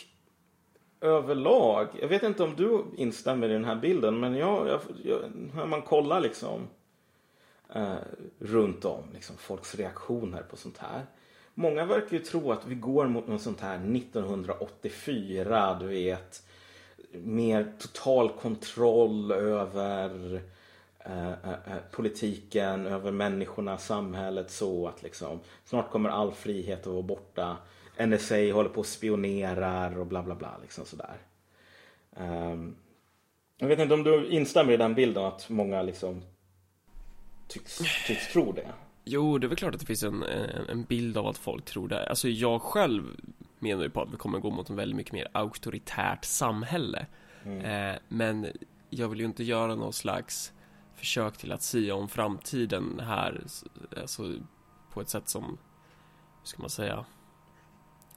överlag, 1.01 1.89
jag 2.01 2.09
vet 2.09 2.23
inte 2.23 2.43
om 2.43 2.57
du 2.57 2.85
instämmer 2.97 3.49
i 3.49 3.53
den 3.53 3.65
här 3.65 3.77
bilden, 3.77 4.21
men 4.21 4.35
jag, 4.35 4.69
jag, 4.69 4.81
jag 5.05 5.21
när 5.55 5.67
man 5.67 5.83
kollar 5.83 6.21
liksom 6.21 6.69
uh, 7.77 7.95
runt 8.39 8.85
om, 8.85 9.05
liksom 9.13 9.37
folks 9.37 9.75
reaktioner 9.75 10.43
på 10.43 10.57
sånt 10.57 10.79
här 10.79 11.07
Många 11.55 11.85
verkar 11.85 12.17
ju 12.17 12.19
tro 12.19 12.53
att 12.53 12.67
vi 12.67 12.75
går 12.75 13.07
mot 13.07 13.27
något 13.27 13.43
sånt 13.43 13.61
här 13.61 13.75
1984, 13.97 15.79
du 15.81 15.87
vet. 15.87 16.43
Mer 17.13 17.73
total 17.79 18.29
kontroll 18.29 19.33
över 19.33 20.41
eh, 20.99 21.29
eh, 21.29 21.51
eh, 21.67 21.79
politiken, 21.91 22.87
över 22.87 23.11
människorna, 23.11 23.79
samhället 23.79 24.51
så 24.51 24.89
att 24.89 25.03
liksom 25.03 25.41
snart 25.65 25.91
kommer 25.91 26.09
all 26.09 26.33
frihet 26.33 26.81
att 26.81 26.93
vara 26.93 27.03
borta. 27.03 27.57
NSA 28.07 28.53
håller 28.53 28.71
på 28.71 28.81
och 28.81 28.87
spionerar 28.87 29.99
och 29.99 30.07
bla 30.07 30.23
bla 30.23 30.35
bla 30.35 30.59
liksom 30.63 30.85
sådär. 30.85 31.17
Um, 32.17 32.77
jag 33.57 33.69
vet 33.69 33.79
inte 33.79 33.95
om 33.95 34.03
du 34.03 34.27
instämmer 34.27 34.73
i 34.73 34.77
den 34.77 34.95
bilden 34.95 35.25
att 35.25 35.49
många 35.49 35.83
liksom 35.83 36.23
tycks, 37.49 37.79
tycks 38.07 38.33
tro 38.33 38.53
det. 38.53 38.73
Jo, 39.05 39.39
det 39.39 39.47
är 39.47 39.49
väl 39.49 39.57
klart 39.57 39.75
att 39.75 39.81
det 39.81 39.87
finns 39.87 40.03
en, 40.03 40.23
en 40.69 40.85
bild 40.85 41.17
av 41.17 41.27
att 41.27 41.39
folk 41.39 41.65
tror 41.65 41.89
det. 41.89 42.07
Alltså 42.09 42.29
jag 42.29 42.63
själv 42.63 43.03
menar 43.59 43.83
ju 43.83 43.91
på 43.91 44.03
att 44.03 44.13
vi 44.13 44.17
kommer 44.17 44.39
gå 44.39 44.51
mot 44.51 44.71
en 44.71 44.77
väldigt 44.77 44.97
mycket 44.97 45.13
mer 45.13 45.29
auktoritärt 45.33 46.25
samhälle. 46.25 47.07
Mm. 47.45 47.65
Eh, 47.65 47.99
men 48.09 48.47
jag 48.91 49.09
vill 49.09 49.21
ju 49.21 49.25
inte 49.25 49.45
göra 49.45 49.75
någon 49.75 49.93
slags 49.93 50.53
försök 50.95 51.37
till 51.37 51.53
att 51.53 51.63
sia 51.63 51.95
om 51.95 52.09
framtiden 52.09 53.01
här, 53.01 53.45
alltså 54.01 54.35
på 54.93 55.01
ett 55.01 55.09
sätt 55.09 55.29
som, 55.29 55.45
hur 55.45 56.47
ska 56.47 56.61
man 56.61 56.71
säga? 56.71 57.05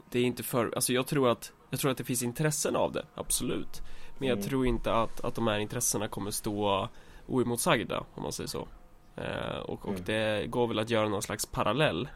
Det 0.09 0.19
är 0.19 0.23
inte 0.23 0.43
för, 0.43 0.71
alltså 0.75 0.93
jag 0.93 1.07
tror 1.07 1.29
att, 1.29 1.53
jag 1.69 1.79
tror 1.79 1.91
att 1.91 1.97
det 1.97 2.03
finns 2.03 2.23
intressen 2.23 2.75
av 2.75 2.91
det, 2.91 3.05
absolut. 3.15 3.81
Men 4.17 4.27
jag 4.27 4.37
mm. 4.37 4.49
tror 4.49 4.65
inte 4.65 4.93
att, 4.93 5.21
att 5.21 5.35
de 5.35 5.47
här 5.47 5.59
intressena 5.59 6.07
kommer 6.07 6.31
stå 6.31 6.89
oemotsagda, 7.27 8.03
om 8.13 8.23
man 8.23 8.31
säger 8.31 8.47
så. 8.47 8.67
Eh, 9.15 9.57
och, 9.57 9.85
och 9.85 9.89
mm. 9.91 10.03
det 10.05 10.47
går 10.47 10.67
väl 10.67 10.79
att 10.79 10.89
göra 10.89 11.09
någon 11.09 11.21
slags 11.21 11.45
parallell 11.45 12.09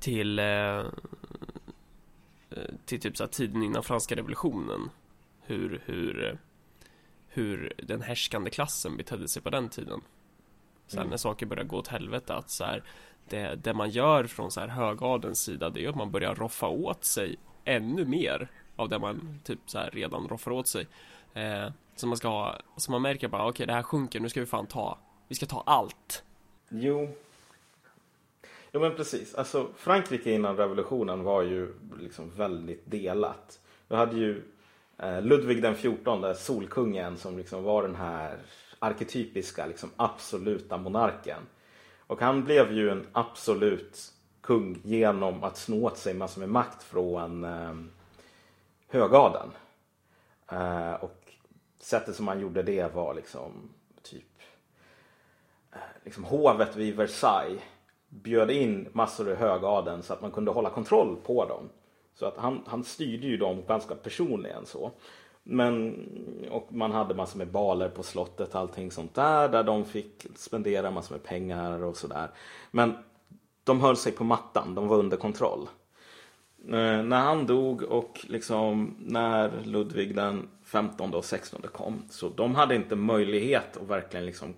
till 0.00 0.38
eh, 0.38 0.82
till 2.84 3.00
typ 3.00 3.16
så 3.16 3.24
här 3.24 3.30
tiden 3.30 3.62
innan 3.62 3.82
franska 3.82 4.16
revolutionen. 4.16 4.90
Hur, 5.42 5.82
hur, 5.84 6.38
hur 7.28 7.72
den 7.76 8.02
härskande 8.02 8.50
klassen 8.50 8.96
betedde 8.96 9.28
sig 9.28 9.42
på 9.42 9.50
den 9.50 9.68
tiden. 9.68 10.00
Här, 10.92 10.98
Mm. 10.98 11.10
När 11.10 11.16
saker 11.16 11.46
börjar 11.46 11.64
gå 11.64 11.76
åt 11.76 11.88
helvete 11.88 12.34
att 12.34 12.50
så 12.50 12.64
här, 12.64 12.82
det, 13.28 13.54
det 13.54 13.74
man 13.74 13.90
gör 13.90 14.24
från 14.24 14.50
så 14.50 14.60
här 14.60 14.68
högadens 14.68 15.40
sida 15.40 15.70
det 15.70 15.84
är 15.84 15.88
att 15.88 15.96
man 15.96 16.10
börjar 16.10 16.34
roffa 16.34 16.68
åt 16.68 17.04
sig 17.04 17.36
ännu 17.64 18.04
mer 18.04 18.48
av 18.76 18.88
det 18.88 18.98
man 18.98 19.40
typ 19.44 19.58
så 19.66 19.78
här 19.78 19.90
redan 19.90 20.28
roffar 20.28 20.50
åt 20.50 20.66
sig. 20.66 20.86
Eh, 21.34 21.68
så 21.96 22.06
man 22.06 22.16
ska 22.16 22.28
ha, 22.28 22.58
så 22.76 22.90
man 22.90 23.02
märker 23.02 23.28
bara 23.28 23.48
okej 23.48 23.66
det 23.66 23.72
här 23.72 23.82
sjunker, 23.82 24.20
nu 24.20 24.28
ska 24.28 24.40
vi 24.40 24.46
fan 24.46 24.66
ta, 24.66 24.98
vi 25.30 25.36
ska 25.36 25.46
ta 25.46 25.62
allt. 25.66 26.22
Jo. 26.68 27.08
Jo 28.72 28.80
men 28.80 28.96
precis. 28.96 29.34
Alltså 29.34 29.68
Frankrike 29.76 30.32
innan 30.32 30.56
revolutionen 30.56 31.24
var 31.24 31.42
ju 31.42 31.74
liksom 32.00 32.30
väldigt 32.30 32.90
delat. 32.90 33.60
Du 33.88 33.94
hade 33.94 34.16
ju 34.16 34.42
eh, 34.98 35.22
Ludvig 35.22 35.62
den 35.62 35.74
XIV, 35.74 36.34
Solkungen, 36.36 37.16
som 37.16 37.38
liksom 37.38 37.62
var 37.62 37.82
den 37.82 37.94
här 37.94 38.38
arketypiska, 38.78 39.66
liksom 39.66 39.90
absoluta 39.96 40.76
monarken. 40.76 41.42
Och 41.98 42.20
han 42.20 42.44
blev 42.44 42.72
ju 42.72 42.90
en 42.90 43.06
absolut 43.12 44.12
kung 44.40 44.80
genom 44.84 45.44
att 45.44 45.56
snå 45.56 45.86
åt 45.86 45.98
sig 45.98 46.14
massor 46.14 46.40
med 46.40 46.48
makt 46.48 46.82
från 46.82 47.44
eh, 47.44 47.74
högadeln. 48.88 49.50
Eh, 50.48 50.92
och 50.92 51.32
sättet 51.78 52.16
som 52.16 52.28
han 52.28 52.40
gjorde 52.40 52.62
det 52.62 52.94
var 52.94 53.14
liksom 53.14 53.70
liksom 56.04 56.24
hovet 56.24 56.76
vid 56.76 56.96
Versailles 56.96 57.62
bjöd 58.08 58.50
in 58.50 58.88
massor 58.92 59.30
i 59.30 59.34
högadeln 59.34 60.02
så 60.02 60.12
att 60.12 60.22
man 60.22 60.30
kunde 60.30 60.50
hålla 60.50 60.70
kontroll 60.70 61.16
på 61.26 61.44
dem. 61.44 61.68
Så 62.14 62.26
att 62.26 62.36
han, 62.36 62.62
han 62.66 62.84
styrde 62.84 63.26
ju 63.26 63.36
dem 63.36 63.62
ganska 63.68 63.94
personligen 63.94 64.66
så. 64.66 64.90
Men, 65.42 66.06
och 66.50 66.68
man 66.72 66.92
hade 66.92 67.14
massor 67.14 67.38
med 67.38 67.48
baler 67.48 67.88
på 67.88 68.02
slottet, 68.02 68.54
och 68.54 68.60
allting 68.60 68.90
sånt 68.90 69.14
där, 69.14 69.48
där 69.48 69.62
de 69.62 69.84
fick 69.84 70.26
spendera 70.36 70.90
massor 70.90 71.14
med 71.14 71.22
pengar 71.22 71.84
och 71.84 71.96
sådär. 71.96 72.28
Men 72.70 72.94
de 73.64 73.80
höll 73.80 73.96
sig 73.96 74.12
på 74.12 74.24
mattan, 74.24 74.74
de 74.74 74.88
var 74.88 74.98
under 74.98 75.16
kontroll. 75.16 75.68
Eh, 76.64 77.02
när 77.02 77.20
han 77.20 77.46
dog 77.46 77.82
och 77.82 78.20
liksom 78.28 78.96
när 78.98 79.52
Ludvig 79.64 80.16
den 80.16 80.48
15 80.64 81.14
och 81.14 81.24
16 81.24 81.62
kom, 81.72 82.02
så 82.10 82.28
de 82.28 82.54
hade 82.54 82.74
inte 82.74 82.96
möjlighet 82.96 83.76
att 83.76 83.88
verkligen 83.88 84.26
liksom 84.26 84.54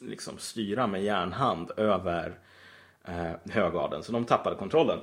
liksom 0.00 0.38
styra 0.38 0.86
med 0.86 1.02
järnhand 1.02 1.70
över 1.76 2.38
eh, 3.04 3.32
högadeln. 3.50 4.02
Så 4.02 4.12
de 4.12 4.24
tappade 4.24 4.56
kontrollen 4.56 4.98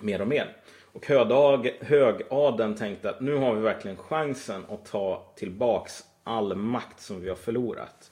mer 0.00 0.20
och 0.20 0.28
mer. 0.28 0.56
Och 0.92 1.06
högdag, 1.06 1.70
högadeln 1.80 2.74
tänkte 2.74 3.10
att 3.10 3.20
nu 3.20 3.34
har 3.34 3.54
vi 3.54 3.60
verkligen 3.60 3.96
chansen 3.96 4.64
att 4.68 4.84
ta 4.84 5.32
tillbaks 5.36 6.04
all 6.24 6.56
makt 6.56 7.00
som 7.00 7.20
vi 7.20 7.28
har 7.28 7.36
förlorat. 7.36 8.10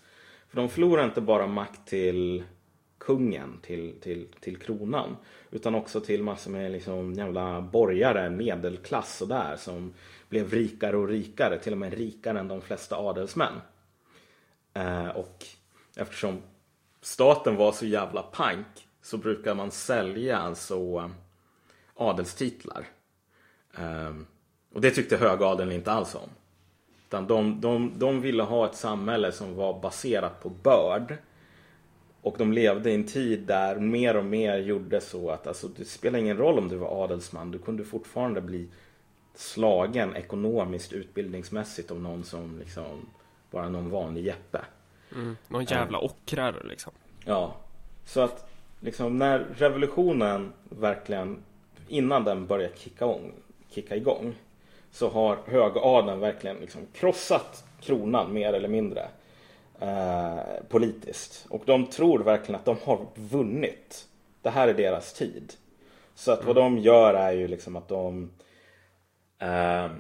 För 0.49 0.57
de 0.57 0.69
förlorar 0.69 1.05
inte 1.05 1.21
bara 1.21 1.47
makt 1.47 1.87
till 1.87 2.45
kungen, 2.99 3.59
till, 3.63 4.01
till, 4.01 4.29
till 4.41 4.57
kronan. 4.57 5.17
Utan 5.51 5.75
också 5.75 6.01
till 6.01 6.23
massor 6.23 6.51
med 6.51 6.73
liksom 6.73 7.13
jävla 7.13 7.61
borgare, 7.61 8.31
medelklass 8.31 9.23
och 9.23 9.29
där 9.29 9.57
som 9.57 9.95
blev 10.29 10.51
rikare 10.51 10.97
och 10.97 11.09
rikare. 11.09 11.59
Till 11.59 11.73
och 11.73 11.79
med 11.79 11.95
rikare 11.95 12.41
än 12.41 12.49
de 12.49 12.61
flesta 12.61 12.97
adelsmän. 12.97 13.61
Eh, 14.75 15.09
och 15.09 15.47
eftersom 15.97 16.43
staten 17.01 17.57
var 17.57 17.73
så 17.73 17.87
jävla 17.87 18.23
pank 18.23 18.89
så 19.03 19.17
brukar 19.17 19.55
man 19.55 19.71
sälja 19.71 20.39
alltså 20.39 20.75
eh, 20.77 21.11
adelstitlar. 21.95 22.87
Ehm, 23.75 24.27
och 24.73 24.81
det 24.81 24.91
tyckte 24.91 25.17
högadeln 25.17 25.73
inte 25.73 25.93
alls 25.93 26.15
om. 26.15 26.31
Utan 27.09 27.27
de, 27.27 27.61
de, 27.61 27.93
de 27.99 28.21
ville 28.21 28.43
ha 28.43 28.67
ett 28.67 28.77
samhälle 28.77 29.33
som 29.33 29.55
var 29.55 29.81
baserat 29.81 30.43
på 30.43 30.49
börd. 30.49 31.17
Och 32.23 32.35
de 32.39 32.53
levde 32.53 32.91
i 32.91 32.95
en 32.95 33.07
tid 33.07 33.41
där 33.41 33.77
mer 33.77 34.17
och 34.17 34.25
mer 34.25 34.59
gjorde 34.59 35.01
så 35.01 35.31
att 35.31 35.47
alltså, 35.47 35.69
det 35.69 35.85
spelar 35.85 36.19
ingen 36.19 36.37
roll 36.37 36.59
om 36.59 36.69
du 36.69 36.77
var 36.77 37.05
adelsman. 37.05 37.51
Du 37.51 37.59
kunde 37.59 37.85
fortfarande 37.85 38.41
bli 38.41 38.69
slagen 39.35 40.17
ekonomiskt, 40.17 40.93
utbildningsmässigt 40.93 41.91
av 41.91 42.01
någon 42.01 42.25
som 42.25 42.59
liksom 42.59 43.09
bara 43.51 43.69
någon 43.69 43.91
vanlig 43.91 44.25
jeppe. 44.25 44.61
Mm. 45.15 45.37
Någon 45.49 45.65
jävla 45.65 45.99
ockrare 45.99 46.63
liksom. 46.65 46.93
Ja, 47.25 47.55
så 48.05 48.21
att 48.21 48.51
liksom 48.81 49.19
när 49.19 49.39
revolutionen 49.39 50.53
verkligen 50.69 51.39
innan 51.89 52.25
den 52.25 52.47
börjar 52.47 52.71
kicka, 52.77 53.05
igång, 53.05 53.33
kicka 53.71 53.97
igång 53.97 54.35
så 54.91 55.09
har 55.09 55.39
högadeln 55.47 56.21
verkligen 56.21 56.57
liksom 56.57 56.81
krossat 56.93 57.65
kronan 57.81 58.33
mer 58.33 58.53
eller 58.53 58.69
mindre 58.69 59.09
eh, 59.81 60.39
politiskt. 60.69 61.47
Och 61.49 61.63
de 61.65 61.87
tror 61.87 62.19
verkligen 62.19 62.61
att 62.61 62.65
de 62.65 62.77
har 62.85 63.07
vunnit. 63.15 64.07
Det 64.43 64.51
här 64.51 64.69
är 64.69 64.75
deras 64.75 65.13
tid. 65.13 65.53
Så 66.15 66.33
att 66.33 66.45
vad 66.45 66.57
de 66.57 66.79
gör 66.79 67.15
är 67.15 67.33
ju 67.33 67.49
liksom 67.49 67.77
att 67.77 67.89
de 67.89 68.31
Eh, 68.31 68.46
Ehm, 69.39 69.91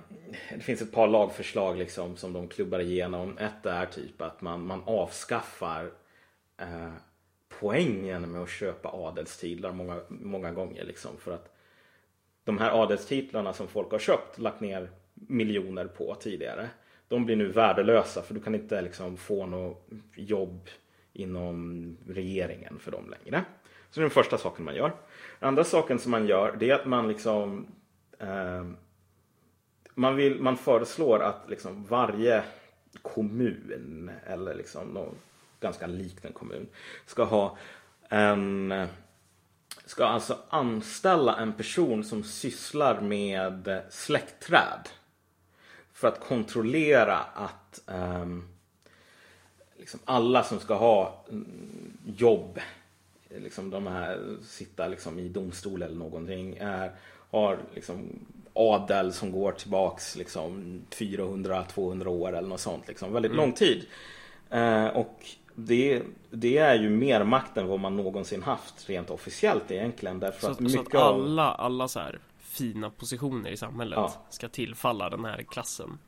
det 0.50 0.60
finns 0.60 0.82
ett 0.82 0.92
par 0.92 1.08
lagförslag 1.08 1.76
liksom 1.76 2.16
som 2.16 2.32
de 2.32 2.48
klubbar 2.48 2.80
igenom. 2.80 3.38
Ett 3.38 3.66
är 3.66 3.86
typ 3.86 4.22
att 4.22 4.40
man, 4.40 4.66
man 4.66 4.82
avskaffar 4.86 5.90
eh, 6.58 6.92
poängen 7.48 8.32
med 8.32 8.42
att 8.42 8.50
köpa 8.50 8.88
adelstitlar 8.88 9.72
många, 9.72 10.00
många 10.08 10.52
gånger. 10.52 10.84
Liksom, 10.84 11.10
för 11.18 11.32
att 11.32 11.56
de 12.44 12.58
här 12.58 12.82
adelstitlarna 12.82 13.52
som 13.52 13.68
folk 13.68 13.90
har 13.90 13.98
köpt, 13.98 14.38
lagt 14.38 14.60
ner 14.60 14.90
miljoner 15.14 15.86
på 15.86 16.14
tidigare. 16.14 16.68
De 17.08 17.24
blir 17.24 17.36
nu 17.36 17.48
värdelösa 17.48 18.22
för 18.22 18.34
du 18.34 18.40
kan 18.40 18.54
inte 18.54 18.82
liksom 18.82 19.16
få 19.16 19.46
något 19.46 19.88
jobb 20.14 20.68
inom 21.12 21.96
regeringen 22.08 22.78
för 22.78 22.90
dem 22.90 23.10
längre. 23.10 23.44
Så 23.90 24.00
det 24.00 24.04
är 24.04 24.08
den 24.08 24.10
första 24.10 24.38
saken 24.38 24.64
man 24.64 24.74
gör. 24.74 24.92
Den 25.38 25.48
andra 25.48 25.64
saken 25.64 25.98
som 25.98 26.10
man 26.10 26.26
gör 26.26 26.56
det 26.58 26.70
är 26.70 26.74
att 26.74 26.86
man 26.86 27.08
liksom 27.08 27.66
eh, 28.18 28.64
man, 29.98 30.16
vill, 30.16 30.40
man 30.40 30.56
föreslår 30.56 31.22
att 31.22 31.44
liksom 31.48 31.84
varje 31.84 32.42
kommun 33.02 34.10
eller 34.26 34.54
liksom 34.54 34.88
någon 34.88 35.14
ganska 35.60 35.86
liten 35.86 36.32
kommun 36.32 36.66
ska 37.06 37.24
ha 37.24 37.56
en 38.08 38.72
ska 39.86 40.04
alltså 40.04 40.38
anställa 40.48 41.36
en 41.36 41.52
person 41.52 42.04
som 42.04 42.24
sysslar 42.24 43.00
med 43.00 43.82
släktträd 43.90 44.88
för 45.92 46.08
att 46.08 46.20
kontrollera 46.20 47.16
att 47.18 47.82
um, 47.86 48.48
liksom 49.78 50.00
alla 50.04 50.42
som 50.42 50.60
ska 50.60 50.74
ha 50.74 51.24
mm, 51.30 51.98
jobb, 52.16 52.60
liksom 53.28 53.70
de 53.70 53.86
här 53.86 54.36
sitta 54.42 54.88
liksom 54.88 55.18
i 55.18 55.28
domstol 55.28 55.82
eller 55.82 55.96
någonting, 55.96 56.56
är, 56.56 56.92
har 57.30 57.58
liksom 57.74 58.26
adel 58.56 59.12
som 59.12 59.32
går 59.32 59.52
tillbaks 59.52 60.16
liksom 60.16 60.80
400-200 60.90 62.06
år 62.06 62.36
eller 62.36 62.48
något 62.48 62.60
sånt. 62.60 62.88
Liksom. 62.88 63.12
Väldigt 63.12 63.34
lång 63.34 63.52
tid. 63.52 63.86
Eh, 64.50 64.86
och 64.86 65.24
det, 65.54 66.02
det 66.30 66.58
är 66.58 66.74
ju 66.74 66.90
mer 66.90 67.24
makt 67.24 67.56
än 67.56 67.66
vad 67.66 67.80
man 67.80 67.96
någonsin 67.96 68.42
haft 68.42 68.88
rent 68.88 69.10
officiellt 69.10 69.70
egentligen. 69.70 70.20
Därför 70.20 70.40
Så, 70.40 70.46
att 70.50 70.60
att, 70.62 70.70
så 70.70 70.80
att 70.80 70.94
alla, 70.94 71.52
alla 71.52 71.88
så 71.88 72.00
här 72.00 72.18
fina 72.40 72.90
positioner 72.90 73.50
i 73.50 73.56
samhället 73.56 73.96
Ja. 73.96 74.12
ska 74.30 74.48
tillfalla 74.48 75.10
den 75.10 75.24
här 75.24 75.42
klassen. 75.42 75.98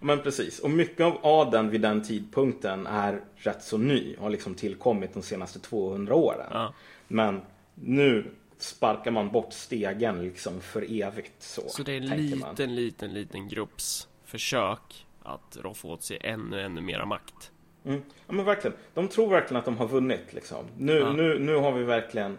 Men 0.00 0.22
precis, 0.22 0.58
och 0.58 0.70
mycket 0.70 1.06
av 1.06 1.18
adeln 1.22 1.70
vid 1.70 1.80
den 1.80 2.02
tidpunkten 2.02 2.86
är 2.86 3.20
rätt 3.36 3.62
så 3.62 3.78
ny. 3.78 4.16
Har 4.16 4.30
liksom 4.30 4.54
tillkommit 4.54 5.14
de 5.14 5.22
senaste 5.22 5.58
200 5.58 6.14
åren. 6.14 6.46
Ja. 6.52 6.72
Men 7.08 7.40
nu 7.74 8.30
sparkar 8.58 9.10
man 9.10 9.30
bort 9.30 9.52
stegen 9.52 10.22
liksom 10.22 10.60
för 10.60 11.02
evigt. 11.02 11.42
Så, 11.42 11.62
Så 11.68 11.82
det 11.82 11.92
är 11.92 11.96
en 12.00 12.08
tänker 12.08 12.36
man. 12.36 12.50
liten, 12.50 12.74
liten, 12.74 13.14
liten 13.14 13.48
grupps 13.48 14.08
försök 14.24 15.06
att 15.22 15.56
roffa 15.62 15.88
åt 15.88 16.02
sig 16.02 16.18
ännu, 16.20 16.60
ännu 16.60 16.80
mera 16.80 17.06
makt. 17.06 17.50
Mm. 17.84 18.02
Ja 18.26 18.32
men 18.32 18.44
verkligen. 18.44 18.76
De 18.94 19.08
tror 19.08 19.28
verkligen 19.30 19.56
att 19.58 19.64
de 19.64 19.76
har 19.76 19.88
vunnit. 19.88 20.32
Liksom. 20.32 20.64
Nu, 20.78 20.92
Ja. 20.98 21.12
nu, 21.12 21.38
nu 21.38 21.54
har 21.56 21.72
vi 21.72 21.84
verkligen 21.84 22.38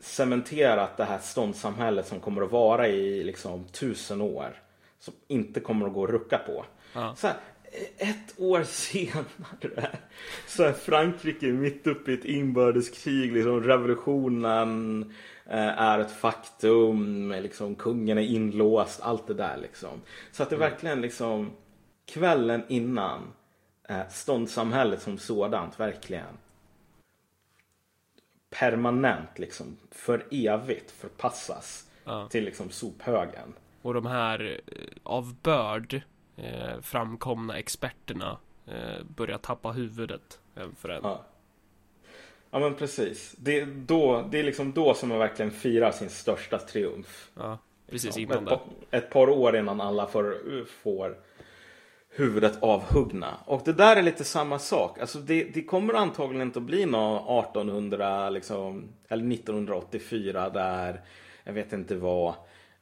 cementerat 0.00 0.96
det 0.96 1.04
här 1.04 1.18
ståndssamhället 1.18 2.06
som 2.06 2.20
kommer 2.20 2.42
att 2.42 2.50
vara 2.50 2.88
i 2.88 3.24
liksom, 3.24 3.64
tusen 3.64 4.20
år. 4.20 4.62
Som 4.98 5.14
inte 5.28 5.60
kommer 5.60 5.86
att 5.86 5.92
gå 5.92 6.04
att 6.04 6.10
rucka 6.10 6.38
på. 6.38 6.64
Ja. 6.92 7.14
Så 7.16 7.26
här, 7.26 7.36
ett 7.96 8.34
år 8.40 8.62
senare 8.66 9.96
så 10.46 10.62
är 10.62 10.72
Frankrike 10.72 11.46
mitt 11.46 11.86
uppe 11.86 12.10
i 12.10 12.14
ett 12.14 12.24
inbördeskrig. 12.24 13.32
Liksom, 13.32 13.62
revolutionen 13.62 15.14
är 15.52 15.98
ett 15.98 16.10
faktum. 16.10 17.30
Liksom, 17.30 17.74
kungen 17.74 18.18
är 18.18 18.22
inlåst. 18.22 19.00
Allt 19.02 19.26
det 19.26 19.34
där. 19.34 19.56
Liksom. 19.56 20.00
Så 20.32 20.42
att 20.42 20.50
det 20.50 20.56
verkligen 20.56 21.00
liksom 21.00 21.50
kvällen 22.06 22.62
innan 22.68 23.32
eh, 23.88 24.08
ståndssamhället 24.08 25.02
som 25.02 25.18
sådant 25.18 25.80
verkligen 25.80 26.38
permanent 28.50 29.38
liksom 29.38 29.76
för 29.90 30.26
evigt 30.30 30.90
förpassas 30.90 31.90
Ja. 32.06 32.28
till 32.28 32.44
liksom 32.44 32.70
sophögen. 32.70 33.54
Och 33.82 33.94
de 33.94 34.06
här 34.06 34.60
eh, 34.66 34.78
av 35.02 35.34
börd 35.42 36.00
eh, 36.36 36.80
framkomna 36.82 37.58
experterna 37.58 38.38
eh, 38.66 39.04
börjar 39.16 39.38
tappa 39.38 39.70
huvudet 39.72 40.38
en 40.54 40.74
för 40.74 40.88
en. 40.88 41.00
Ja. 41.02 41.24
Ja 42.54 42.60
men 42.60 42.74
precis. 42.74 43.34
Det 43.38 43.60
är, 43.60 43.66
då, 43.66 44.28
det 44.30 44.38
är 44.38 44.42
liksom 44.42 44.72
då 44.72 44.94
som 44.94 45.08
man 45.08 45.18
verkligen 45.18 45.50
firar 45.50 45.90
sin 45.90 46.10
största 46.10 46.58
triumf. 46.58 47.30
Ja, 47.34 47.58
precis 47.90 48.16
innan 48.16 48.42
ett, 48.42 48.48
par, 48.48 48.60
ett 48.90 49.10
par 49.10 49.28
år 49.28 49.56
innan 49.56 49.80
alla 49.80 50.06
får, 50.06 50.36
får 50.66 51.16
huvudet 52.10 52.62
avhuggna. 52.62 53.38
Och 53.44 53.62
det 53.64 53.72
där 53.72 53.96
är 53.96 54.02
lite 54.02 54.24
samma 54.24 54.58
sak. 54.58 54.98
Alltså 54.98 55.18
det, 55.18 55.44
det 55.44 55.62
kommer 55.62 55.94
antagligen 55.94 56.46
inte 56.46 56.58
att 56.58 56.64
bli 56.64 56.86
någon 56.86 57.38
1800 57.44 58.30
liksom, 58.30 58.88
eller 59.08 59.32
1984 59.32 60.50
där, 60.50 61.00
jag 61.44 61.52
vet 61.52 61.72
inte 61.72 61.94
vad, 61.96 62.34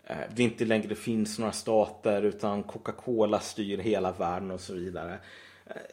eh, 0.07 0.17
det 0.37 0.43
inte 0.43 0.65
längre 0.65 0.95
finns 0.95 1.39
några 1.39 1.53
stater 1.53 2.23
utan 2.23 2.63
Coca-Cola 2.63 3.41
styr 3.41 3.79
hela 3.79 4.13
världen 4.13 4.51
och 4.51 4.61
så 4.61 4.75
vidare. 4.75 5.19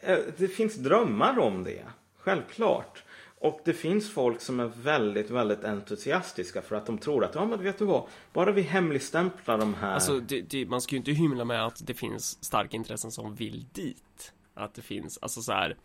Eh, 0.02 0.18
Det 0.36 0.48
finns 0.48 0.74
drömmar 0.74 1.38
om 1.38 1.64
det, 1.64 1.82
självklart. 2.18 3.04
Och 3.42 3.60
det 3.64 3.72
finns 3.72 4.10
folk 4.10 4.40
som 4.40 4.60
är 4.60 4.66
väldigt, 4.66 5.30
väldigt 5.30 5.64
entusiastiska 5.64 6.62
för 6.62 6.76
att 6.76 6.86
de 6.86 6.98
tror 6.98 7.24
att, 7.24 7.34
ja 7.34 7.44
men 7.46 7.62
vet 7.62 7.78
du 7.78 7.84
vad, 7.84 8.06
bara 8.32 8.52
vi 8.52 8.62
hemligstämplar 8.62 9.58
de 9.58 9.74
här. 9.74 9.94
Alltså, 9.94 10.20
det, 10.20 10.40
det, 10.40 10.66
man 10.66 10.80
ska 10.80 10.94
ju 10.94 10.98
inte 10.98 11.12
hymla 11.12 11.44
med 11.44 11.66
att 11.66 11.86
det 11.86 11.94
finns 11.94 12.44
starka 12.44 12.76
intressen 12.76 13.10
som 13.10 13.34
vill 13.34 13.66
dit. 13.72 14.32
Att 14.54 14.74
det 14.74 14.82
finns, 14.82 15.18
alltså 15.22 15.42
så 15.42 15.52
här. 15.52 15.76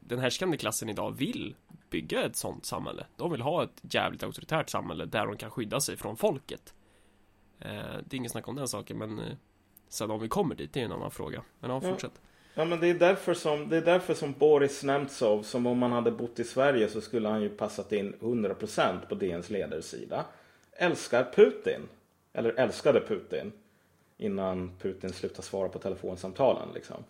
Den 0.00 0.18
härskande 0.18 0.56
klassen 0.56 0.88
idag 0.88 1.10
vill 1.10 1.56
bygga 1.90 2.22
ett 2.24 2.36
sånt 2.36 2.66
samhälle. 2.66 3.06
De 3.16 3.30
vill 3.32 3.40
ha 3.40 3.64
ett 3.64 3.82
jävligt 3.90 4.22
auktoritärt 4.22 4.70
samhälle 4.70 5.04
där 5.04 5.26
de 5.26 5.36
kan 5.36 5.50
skydda 5.50 5.80
sig 5.80 5.96
från 5.96 6.16
folket. 6.16 6.74
Eh, 7.58 7.68
det 8.04 8.14
är 8.14 8.14
ingen 8.14 8.30
snack 8.30 8.48
om 8.48 8.56
den 8.56 8.68
saken, 8.68 8.98
men 8.98 9.18
eh, 9.18 9.36
sen 9.88 10.10
om 10.10 10.20
vi 10.20 10.28
kommer 10.28 10.54
dit, 10.54 10.72
det 10.72 10.80
är 10.80 10.84
en 10.84 10.92
annan 10.92 11.10
fråga. 11.10 11.42
Men 11.60 11.70
Ja. 11.70 11.80
fortsätt. 11.80 12.12
Ja 12.14 12.20
men 12.54 12.80
det 12.80 12.88
är 12.88 12.94
därför 12.94 13.34
som, 13.34 13.68
det 13.68 13.76
är 13.76 13.82
därför 13.82 14.14
som 14.14 14.32
Boris 14.32 14.82
Nemtsov, 14.82 15.42
som 15.42 15.66
om 15.66 15.82
han 15.82 15.92
hade 15.92 16.10
bott 16.10 16.38
i 16.38 16.44
Sverige 16.44 16.88
så 16.88 17.00
skulle 17.00 17.28
han 17.28 17.42
ju 17.42 17.48
passat 17.48 17.92
in 17.92 18.14
100% 18.20 19.06
på 19.08 19.14
DNs 19.14 19.50
ledarsida. 19.50 20.24
Älskar 20.72 21.32
Putin. 21.34 21.80
Eller 22.32 22.50
älskade 22.50 23.00
Putin. 23.00 23.52
Innan 24.16 24.76
Putin 24.78 25.12
slutade 25.12 25.42
svara 25.42 25.68
på 25.68 25.78
telefonsamtalen 25.78 26.68
liksom. 26.74 27.04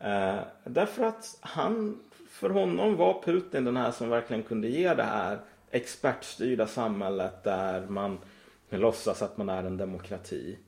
Eh, 0.00 0.38
därför 0.64 1.04
att 1.04 1.38
han, 1.40 2.00
för 2.28 2.50
honom 2.50 2.96
var 2.96 3.22
Putin 3.22 3.64
den 3.64 3.76
här 3.76 3.90
som 3.90 4.08
verkligen 4.08 4.42
kunde 4.42 4.68
ge 4.68 4.94
det 4.94 5.02
här 5.02 5.38
expertstyrda 5.70 6.66
samhället 6.66 7.44
där 7.44 7.86
man 7.86 8.18
låtsas 8.70 9.22
att 9.22 9.36
man 9.36 9.48
är 9.48 9.64
en 9.64 9.76
demokrati. 9.76 10.58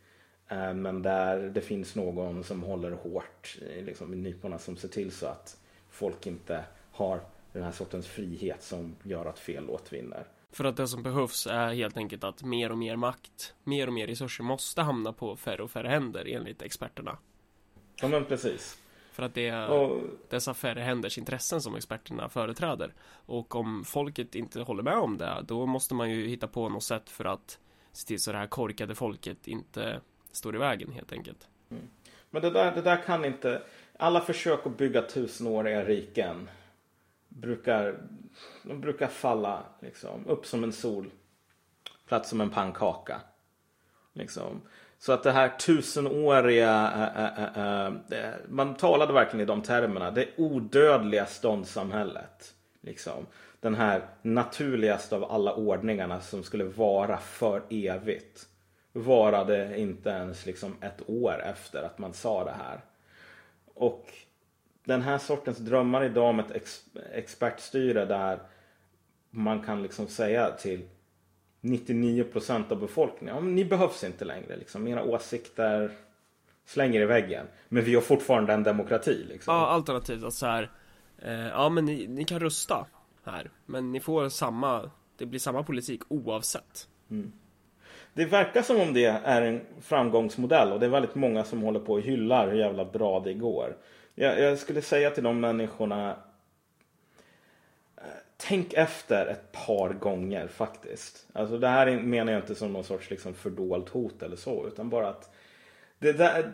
Eh, 0.49 0.75
Men 0.75 1.03
där 1.03 1.39
det 1.39 1.61
finns 1.61 1.95
någon 1.95 2.45
som 2.45 2.63
håller 2.63 2.91
hårt 2.91 3.59
liksom, 3.83 4.15
i 4.15 4.17
nyporna 4.17 4.59
som 4.59 4.77
ser 4.77 4.89
till 4.89 5.13
så 5.13 5.27
att 5.27 5.57
folk 5.91 6.27
inte 6.27 6.65
har 6.93 7.21
den 7.53 7.63
här 7.63 7.73
sortens 7.73 8.07
frihet 8.07 8.63
som 8.63 8.97
gör 9.03 9.25
att 9.27 9.39
fel 9.39 9.67
låt 9.67 9.93
vinner. 9.93 10.27
För 10.53 10.65
att 10.65 10.77
det 10.77 10.89
som 10.89 11.03
behövs 11.03 11.47
är 11.47 11.75
helt 11.75 11.97
enkelt 11.97 12.25
att 12.25 12.43
mer 12.43 12.73
och 12.73 12.79
mer 12.79 12.97
makt, 12.97 13.55
mer 13.65 13.87
och 13.87 13.93
mer 13.93 14.07
resurser 14.07 14.45
måste 14.45 14.83
hamna 14.83 15.13
på 15.13 15.37
färre 15.37 15.63
och 15.63 15.71
färre 15.71 15.89
händer 15.89 16.25
enligt 16.29 16.63
experterna. 16.63 17.19
Ja 18.01 18.09
men 18.09 18.25
precis. 18.25 18.79
För 19.13 19.23
att 19.23 19.35
det 19.35 19.49
är 19.49 19.69
Och, 19.69 20.03
dessa 20.29 20.55
färre 20.55 20.81
händers 20.81 21.19
intressen 21.19 21.61
som 21.61 21.75
experterna 21.75 22.29
företräder. 22.29 22.95
Och 23.27 23.55
om 23.55 23.85
folket 23.85 24.35
inte 24.35 24.61
håller 24.61 24.83
med 24.83 24.99
om 24.99 25.19
det, 25.19 25.45
då 25.49 25.67
måste 25.67 25.95
man 25.95 26.11
ju 26.11 26.29
hitta 26.29 26.49
på 26.49 26.69
något 26.69 26.83
sätt 26.83 27.11
för 27.11 27.25
att 27.25 27.59
se 27.93 28.07
till 28.07 28.21
så 28.21 28.33
det 28.33 28.39
här 28.39 28.47
korkade 28.47 28.95
folket 28.95 29.49
inte 29.49 30.01
står 30.37 30.55
i 30.55 30.59
vägen 30.59 30.93
helt 30.93 31.13
enkelt. 31.13 31.49
Mm. 31.71 31.89
men 32.31 32.43
det 32.43 32.51
där, 32.51 32.75
det 32.75 32.83
där 32.83 33.03
kan 33.03 33.25
inte... 33.25 33.63
Alla 33.99 34.21
försök 34.21 34.67
att 34.67 34.77
bygga 34.79 35.03
tusenåriga 35.03 35.85
riken 35.85 36.49
brukar, 37.29 37.99
de 38.63 38.81
brukar 38.81 39.07
falla 39.07 39.63
liksom, 39.81 40.27
upp 40.27 40.47
som 40.47 40.65
en 40.65 40.73
sol, 40.73 41.11
platt 42.07 42.27
som 42.27 42.41
en 42.41 42.51
pannkaka. 42.51 43.21
Liksom. 44.13 44.63
Så 44.99 45.13
att 45.13 45.23
det 45.23 45.33
här 45.33 45.49
tusenåriga, 45.49 46.93
äh, 46.93 47.25
äh, 47.25 47.89
äh, 48.11 48.25
äh, 48.25 48.35
man 48.49 48.75
talade 48.75 49.13
verkligen 49.13 49.41
i 49.41 49.45
de 49.45 49.63
termerna, 49.63 50.11
det 50.11 50.29
odödliga 50.37 51.27
ståndssamhället. 51.27 52.55
Liksom. 52.81 53.27
Den 53.61 53.75
här 53.75 54.09
naturligaste 54.23 55.17
av 55.17 55.25
alla 55.25 55.55
ordningarna 55.55 56.21
som 56.21 56.43
skulle 56.43 56.65
vara 56.65 57.19
för 57.19 57.63
evigt. 57.71 58.47
Varade 58.97 59.81
inte 59.81 60.11
ens 60.11 60.47
liksom 60.47 60.77
ett 60.81 61.03
år 61.11 61.43
efter 61.43 61.83
att 61.83 61.99
man 61.99 62.13
sa 62.13 62.45
det 62.45 62.55
här. 62.59 62.81
Och 63.75 64.13
den 64.85 65.03
här 65.03 65.19
sortens 65.19 65.59
drömmar 65.59 66.05
idag 66.05 66.29
om 66.31 66.39
ett 66.39 66.51
ex 66.51 66.85
expertstyre 67.13 68.05
där 68.05 68.39
man 69.31 69.63
kan 69.63 69.83
liksom 69.83 70.07
säga 70.07 70.51
till 70.51 70.89
99% 71.61 72.73
av 72.73 72.81
befolkningen, 72.81 73.37
ja, 73.37 73.41
ni 73.41 73.65
behövs 73.65 74.05
inte 74.05 74.25
längre. 74.25 74.57
Liksom. 74.57 74.87
Era 74.87 75.05
åsikter 75.05 75.91
slänger 76.65 77.01
i 77.01 77.07
väggen. 77.07 77.47
Men 77.69 77.85
vi 77.85 77.95
har 77.95 78.03
fortfarande 78.03 78.53
en 78.53 78.63
demokrati. 78.63 79.25
Liksom. 79.29 79.55
Ja, 79.55 79.67
alternativt 79.67 80.25
att 80.25 80.35
så 80.35 80.47
här, 80.47 80.71
eh, 81.19 81.47
ja 81.47 81.69
men 81.69 81.85
ni, 81.85 82.07
ni 82.07 82.25
kan 82.25 82.41
rösta 82.41 82.87
här, 83.25 83.51
men 83.67 83.93
ni 83.93 84.01
får 84.01 84.29
samma, 84.29 84.91
det 85.17 85.27
blir 85.27 85.41
samma 85.41 85.63
politik 85.63 86.03
oavsett. 86.09 86.89
Det 88.17 88.25
verkar 88.25 88.63
som 88.63 88.81
om 88.81 88.93
det 88.95 89.05
är 89.05 89.43
en 89.43 89.61
framgångsmodell 89.81 90.73
och 90.73 90.81
det 90.81 90.87
är 90.87 90.91
väldigt 90.91 91.15
många 91.15 91.45
som 91.45 91.63
håller 91.63 91.81
på 91.81 91.93
och 91.93 92.01
hyllar 92.01 92.49
hur 92.49 92.59
jävla 92.59 92.85
bra 92.85 93.21
det 93.21 93.35
går. 93.35 93.77
Jag, 94.15 94.41
jag 94.41 94.59
skulle 94.59 94.83
säga 94.83 95.11
till 95.11 95.25
de 95.25 95.41
människorna 95.41 96.17
eh, 97.97 98.03
Tänk 98.37 98.73
efter 98.73 99.27
ett 99.27 99.53
par 99.53 99.89
gånger 99.93 100.49
faktiskt. 100.49 101.27
Alltså 101.33 101.59
det 101.59 101.69
här 101.69 102.01
menar 102.01 102.33
jag 102.33 102.43
inte 102.43 102.55
som 102.55 102.73
någon 102.73 102.85
sorts 102.85 103.11
liksom 103.11 103.35
fördolt 103.35 103.89
hot 103.89 104.23
eller 104.23 104.37
så 104.37 104.67
utan 104.67 104.91
bara 104.91 105.09
att 105.09 105.35
det 105.99 106.13
där, 106.13 106.53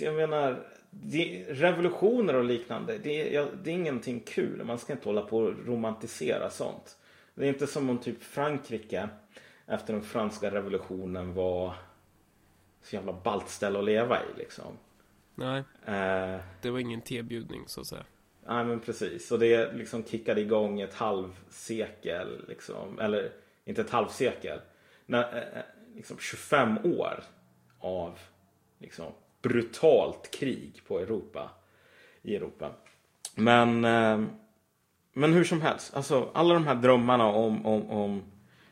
jag 0.00 0.14
menar 0.14 0.56
det, 0.90 1.44
revolutioner 1.48 2.34
och 2.34 2.44
liknande 2.44 2.98
det, 2.98 3.28
är- 3.28 3.34
ja, 3.34 3.46
det 3.64 3.70
är 3.70 3.74
ingenting 3.74 4.20
kul. 4.20 4.64
Man 4.64 4.78
ska 4.78 4.92
inte 4.92 5.08
hålla 5.08 5.22
på 5.22 5.38
och 5.38 5.66
romantisera 5.66 6.50
sånt. 6.50 6.96
Det 7.34 7.44
är 7.44 7.48
inte 7.48 7.66
som 7.66 7.90
om 7.90 7.98
typ 7.98 8.22
Frankrike 8.22 9.08
efter 9.68 9.92
den 9.92 10.02
franska 10.02 10.50
revolutionen 10.50 11.34
var 11.34 11.74
så 12.82 12.96
jävla 12.96 13.12
ballt 13.12 13.48
ställe 13.48 13.78
att 13.78 13.84
leva 13.84 14.22
i 14.22 14.38
liksom. 14.38 14.78
Nej, 15.34 15.62
Eh, 15.84 16.40
det 16.62 16.70
var 16.70 16.78
ingen 16.78 17.00
tebjudning 17.00 17.64
så 17.66 17.80
att 17.80 17.86
säga. 17.86 18.04
Nej 18.46 18.64
men 18.64 18.80
precis. 18.80 19.32
Och 19.32 19.38
det 19.38 19.72
liksom 19.72 20.04
kickade 20.04 20.40
igång 20.40 20.80
ett 20.80 20.94
halvsekel. 20.94 22.44
Liksom, 22.48 22.98
eller 22.98 23.32
inte 23.64 23.80
ett 23.80 23.90
halvsekel. 23.90 24.60
När, 25.06 25.36
eh, 25.36 25.58
eh, 25.58 25.64
liksom 25.94 26.18
25 26.18 26.78
år 26.84 27.22
av 27.78 28.18
liksom, 28.78 29.12
brutalt 29.42 30.30
krig 30.30 30.82
på 30.88 30.98
Europa. 30.98 31.50
I 32.22 32.36
Europa. 32.36 32.70
Men, 33.34 33.84
eh, 33.84 34.20
men 35.12 35.32
hur 35.32 35.44
som 35.44 35.60
helst. 35.60 35.96
Alltså, 35.96 36.30
alla 36.34 36.54
de 36.54 36.66
här 36.66 36.74
drömmarna 36.74 37.26
om, 37.26 37.66
om, 37.66 37.90
om 37.90 38.22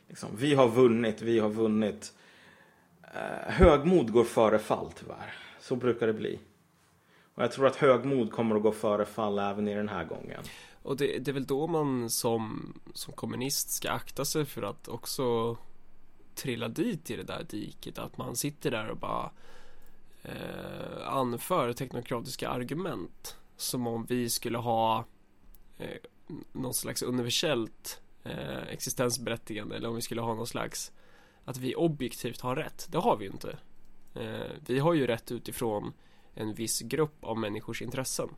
liksom, 0.08 0.28
vi 0.36 0.54
har 0.54 0.68
vunnit, 0.68 1.22
vi 1.22 1.38
har 1.38 1.48
vunnit. 1.48 2.12
Eh, 3.02 3.52
högmod 3.52 4.12
går 4.12 4.24
före 4.24 4.58
fall 4.58 4.92
tyvärr. 4.92 5.34
Så 5.60 5.76
brukar 5.76 6.06
det 6.06 6.12
bli. 6.12 6.38
Och 7.34 7.42
jag 7.42 7.52
tror 7.52 7.66
att 7.66 7.76
högmod 7.76 8.32
kommer 8.32 8.56
att 8.56 8.62
gå 8.62 8.72
före 8.72 9.04
fall 9.04 9.38
även 9.38 9.68
i 9.68 9.74
den 9.74 9.88
här 9.88 10.04
gången. 10.04 10.42
Och 10.82 10.96
det, 10.96 11.18
det 11.18 11.30
är 11.30 11.32
väl 11.32 11.46
då 11.46 11.66
man 11.66 12.10
som, 12.10 12.72
som 12.94 13.12
kommunist 13.12 13.70
ska 13.70 13.90
akta 13.90 14.24
sig 14.24 14.44
för 14.44 14.62
att 14.62 14.88
också 14.88 15.56
trilla 16.34 16.68
dit 16.68 17.10
i 17.10 17.16
det 17.16 17.22
där 17.22 17.46
diket. 17.48 17.98
Att 17.98 18.18
man 18.18 18.36
sitter 18.36 18.70
där 18.70 18.88
och 18.88 18.96
bara 18.96 19.30
eh, 20.22 21.08
anför 21.08 21.72
teknokratiska 21.72 22.48
argument. 22.48 23.36
Som 23.56 23.86
om 23.86 24.04
vi 24.04 24.30
skulle 24.30 24.58
ha 24.58 25.04
eh, 25.78 25.98
någon 26.52 26.74
slags 26.74 27.02
universellt 27.02 28.00
eh, 28.30 28.68
existensberättigande. 28.72 29.76
Eller 29.76 29.88
om 29.88 29.94
vi 29.94 30.02
skulle 30.02 30.20
ha 30.20 30.34
någon 30.34 30.46
slags 30.46 30.92
att 31.44 31.58
vi 31.58 31.74
objektivt 31.74 32.40
har 32.40 32.56
rätt. 32.56 32.86
Det 32.90 32.98
har 32.98 33.16
vi 33.16 33.24
ju 33.24 33.30
inte. 33.30 33.58
Eh, 34.14 34.50
vi 34.66 34.78
har 34.78 34.94
ju 34.94 35.06
rätt 35.06 35.32
utifrån 35.32 35.92
en 36.34 36.54
viss 36.54 36.80
grupp 36.80 37.24
av 37.24 37.38
människors 37.38 37.82
intressen. 37.82 38.28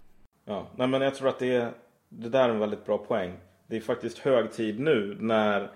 Ja, 0.45 0.69
nej 0.77 0.89
men 0.89 1.01
jag 1.01 1.15
tror 1.15 1.29
att 1.29 1.39
det, 1.39 1.55
är, 1.55 1.73
det 2.09 2.29
där 2.29 2.49
är 2.49 2.49
en 2.49 2.59
väldigt 2.59 2.87
bra 2.87 2.99
poäng. 2.99 3.37
Det 3.67 3.77
är 3.77 3.81
faktiskt 3.81 4.19
hög 4.19 4.53
tid 4.53 4.81
nu 4.81 5.17
när 5.21 5.71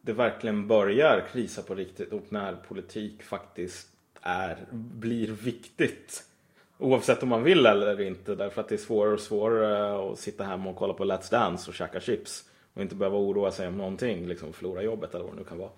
det 0.00 0.12
verkligen 0.12 0.66
börjar 0.66 1.28
krisa 1.32 1.62
på 1.62 1.74
riktigt 1.74 2.12
och 2.12 2.22
när 2.28 2.54
politik 2.54 3.22
faktiskt 3.22 3.88
är, 4.22 4.66
blir 4.72 5.32
viktigt. 5.32 6.24
Oavsett 6.78 7.22
om 7.22 7.28
man 7.28 7.42
vill 7.42 7.66
eller 7.66 8.00
inte 8.00 8.34
därför 8.34 8.60
att 8.60 8.68
det 8.68 8.74
är 8.74 8.76
svårare 8.76 9.14
och 9.14 9.20
svårare 9.20 10.12
att 10.12 10.18
sitta 10.18 10.44
hemma 10.44 10.70
och 10.70 10.76
kolla 10.76 10.94
på 10.94 11.04
Let's 11.04 11.30
Dance 11.30 11.70
och 11.70 11.74
käka 11.74 12.00
chips. 12.00 12.47
Och 12.78 12.82
inte 12.82 12.94
behöva 12.94 13.16
oroa 13.18 13.50
sig 13.50 13.68
om 13.68 13.76
någonting, 13.76 14.28
liksom 14.28 14.52
förlora 14.52 14.82
jobbet 14.82 15.14
eller 15.14 15.24
vad 15.24 15.32
det 15.34 15.38
nu 15.38 15.44
kan 15.44 15.58
vara. 15.58 15.70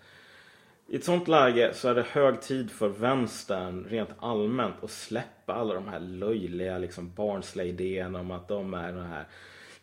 I 0.87 0.97
ett 0.97 1.05
sånt 1.05 1.29
läge 1.29 1.75
så 1.75 1.89
är 1.89 1.95
det 1.95 2.03
hög 2.03 2.41
tid 2.41 2.71
för 2.71 2.89
vänstern 2.89 3.87
rent 3.91 4.11
allmänt 4.19 4.75
att 4.85 4.91
släppa 4.91 5.55
alla 5.55 5.75
de 5.75 5.89
här 5.89 6.01
löjliga 6.01 6.79
liksom 6.79 7.13
barnsliga 7.17 7.67
idéerna 7.67 8.21
om 8.21 8.31
att 8.31 8.49
de 8.49 8.75
är 8.75 8.93
den 8.93 9.07
här 9.07 9.25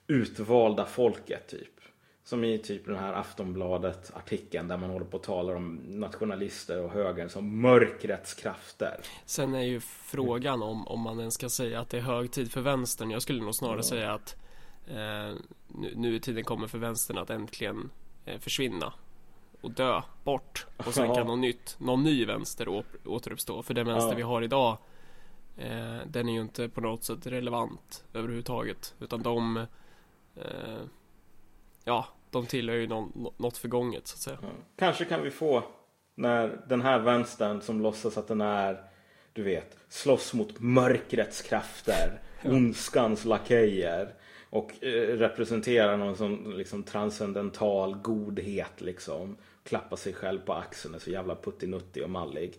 utvalda 0.08 0.86
folket 0.86 1.48
typ. 1.48 1.70
Som 2.24 2.44
i 2.44 2.58
typ 2.58 2.86
den 2.86 2.96
här 2.96 3.14
Aftonbladet 3.14 4.12
artikeln 4.16 4.68
där 4.68 4.78
man 4.78 4.90
håller 4.90 5.06
på 5.06 5.18
och 5.18 5.24
talar 5.24 5.56
om 5.56 5.82
nationalister 5.88 6.82
och 6.84 6.92
högern 6.92 7.30
som 7.30 7.62
mörkrets 7.62 8.34
krafter. 8.34 9.00
Sen 9.26 9.56
är 9.56 9.64
ju 9.64 9.80
frågan 9.80 10.64
om, 10.64 10.88
om 10.88 11.00
man 11.00 11.20
ens 11.20 11.34
ska 11.34 11.50
säga 11.50 11.80
att 11.80 11.90
det 11.90 11.98
är 11.98 12.02
hög 12.02 12.32
tid 12.32 12.52
för 12.52 12.62
vänstern. 12.62 13.12
Jag 13.12 13.22
skulle 13.22 13.42
nog 13.44 13.56
snarare 13.56 13.78
Ja. 13.78 13.84
säga 13.84 14.14
att 14.14 14.36
nu, 14.88 15.94
nu 15.96 16.16
är 16.16 16.20
tiden 16.20 16.44
kommer 16.44 16.68
för 16.68 16.78
vänstern 16.78 17.18
att 17.18 17.30
äntligen 17.30 17.90
eh, 18.26 18.40
försvinna 18.40 18.94
och 19.62 19.72
dö 19.72 20.02
bort. 20.24 20.66
Och 20.78 20.94
sen 20.94 21.16
kan 21.16 21.28
någon, 21.28 21.42
nytt, 21.42 21.76
någon 21.80 22.04
ny 22.04 22.26
vänster 22.26 22.84
återuppstå. 23.06 23.64
För 23.64 23.74
den 23.74 23.88
vänster 23.88 24.10
Ja. 24.12 24.16
vi 24.16 24.22
har 24.22 24.42
idag 24.42 24.78
eh, 25.58 25.98
den 26.08 26.30
är 26.30 26.34
ju 26.34 26.42
inte 26.42 26.70
på 26.70 26.82
något 26.82 27.04
sätt 27.04 27.28
relevant 27.28 28.04
överhuvudtaget. 28.14 28.96
Utan 29.00 29.22
de 29.24 29.58
eh, 30.36 30.80
ja, 31.84 32.08
de 32.32 32.46
tillhör 32.46 32.76
ju 32.78 32.88
någon, 32.88 33.12
nå- 33.16 33.34
något 33.38 33.58
förgånget 33.58 34.08
så 34.08 34.16
att 34.16 34.20
säga. 34.20 34.38
Ja. 34.42 34.48
Kanske 34.78 35.06
kan 35.06 35.22
vi 35.24 35.32
få 35.32 35.64
när 36.16 36.62
den 36.70 36.82
här 36.82 37.00
vänstern 37.00 37.62
som 37.62 37.82
låtsas 37.82 38.18
att 38.18 38.28
den 38.28 38.42
är 38.42 38.84
du 39.34 39.44
vet, 39.44 39.78
slåss 39.90 40.34
mot 40.34 40.60
mörkrets 40.60 41.42
krafter, 41.42 42.22
ondskans 42.44 43.26
lakejer 43.26 44.14
och 44.50 44.84
eh, 44.84 45.18
representerar 45.18 45.98
någon 45.98 46.16
sån 46.16 46.58
liksom 46.58 46.84
transcendental 46.84 47.96
godhet 47.96 48.82
liksom. 48.82 49.38
Klappar 49.64 49.98
sig 49.98 50.14
själv 50.14 50.40
på 50.40 50.54
axeln, 50.54 50.96
är 50.96 51.00
så 51.00 51.10
jävla 51.10 51.36
puttinuttig 51.36 52.04
och 52.04 52.10
mallig. 52.10 52.54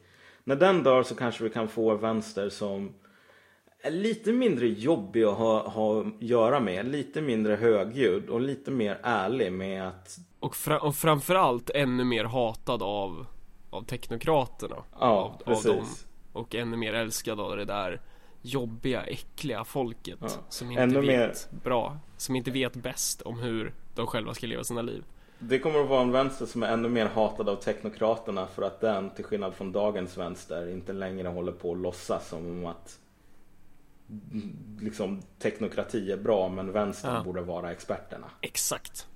När 0.45 0.57
den 0.57 0.83
dör 0.83 1.03
så 1.03 1.15
kanske 1.15 1.45
vi 1.45 1.51
kan 1.51 1.69
få 1.69 1.95
vänster 1.95 2.49
som 2.49 2.95
är 3.83 3.91
lite 3.91 4.33
mindre 4.33 4.69
jobbig 4.69 5.25
att 5.25 5.37
ha, 5.37 5.69
ha 5.69 6.01
att 6.01 6.07
göra 6.19 6.61
med, 6.61 6.89
lite 6.89 7.21
mindre 7.21 7.55
högljudd 7.57 8.29
och 8.29 8.41
lite 8.41 8.71
mer 8.71 8.99
ärlig 9.03 9.53
med 9.53 9.89
att 9.89 10.19
Och, 10.41 10.57
fra, 10.57 10.81
och 10.81 10.97
framförallt 10.97 11.71
ännu 11.71 12.05
mer 12.05 12.25
hatad 12.25 12.83
av, 12.83 13.27
av 13.71 13.83
teknokraterna. 13.83 14.77
Ja, 15.01 15.07
av, 15.07 15.31
av 15.31 15.39
precis. 15.45 15.67
dem. 15.67 15.87
Och 16.33 16.55
ännu 16.55 16.77
mer 16.77 16.95
älskad 16.95 17.41
av 17.41 17.57
det 17.57 17.65
där 17.65 18.01
jobbiga, 18.43 19.03
äckliga 19.03 19.65
folket. 19.65 20.19
Ja. 20.21 20.29
Som 20.49 20.71
inte 20.71 20.83
Ännu 20.83 21.01
vet 21.01 21.49
bra. 21.65 21.99
Som 22.17 22.37
inte 22.37 22.51
vet 22.51 22.77
bäst 22.77 23.23
om 23.23 23.39
hur 23.39 23.75
de 23.95 24.07
själva 24.07 24.35
ska 24.35 24.47
leva 24.47 24.65
sina 24.65 24.83
liv. 24.83 25.05
Det 25.39 25.59
kommer 25.59 25.81
att 25.81 25.89
vara 25.89 26.03
en 26.03 26.13
vänster 26.13 26.47
som 26.47 26.63
är 26.63 26.73
ännu 26.73 26.89
mer 26.89 27.07
hatad 27.07 27.49
av 27.49 27.57
teknokraterna 27.57 28.47
för 28.47 28.63
att 28.63 28.81
den, 28.81 29.11
till 29.11 29.25
skillnad 29.25 29.55
från 29.55 29.73
dagens 29.73 30.17
vänster, 30.17 30.71
inte 30.71 30.93
längre 30.93 31.29
håller 31.29 31.53
på 31.53 31.73
att 31.73 31.79
låtsas 31.79 32.29
som 32.29 32.47
om 32.47 32.67
att 32.67 32.99
liksom, 34.81 35.23
teknokrati 35.39 36.13
är 36.13 36.17
bra 36.17 36.49
men 36.49 36.73
vänstern 36.73 37.15
Ja. 37.15 37.23
borde 37.23 37.41
vara 37.41 37.73
experterna. 37.73 38.27
Exakt. 38.41 39.07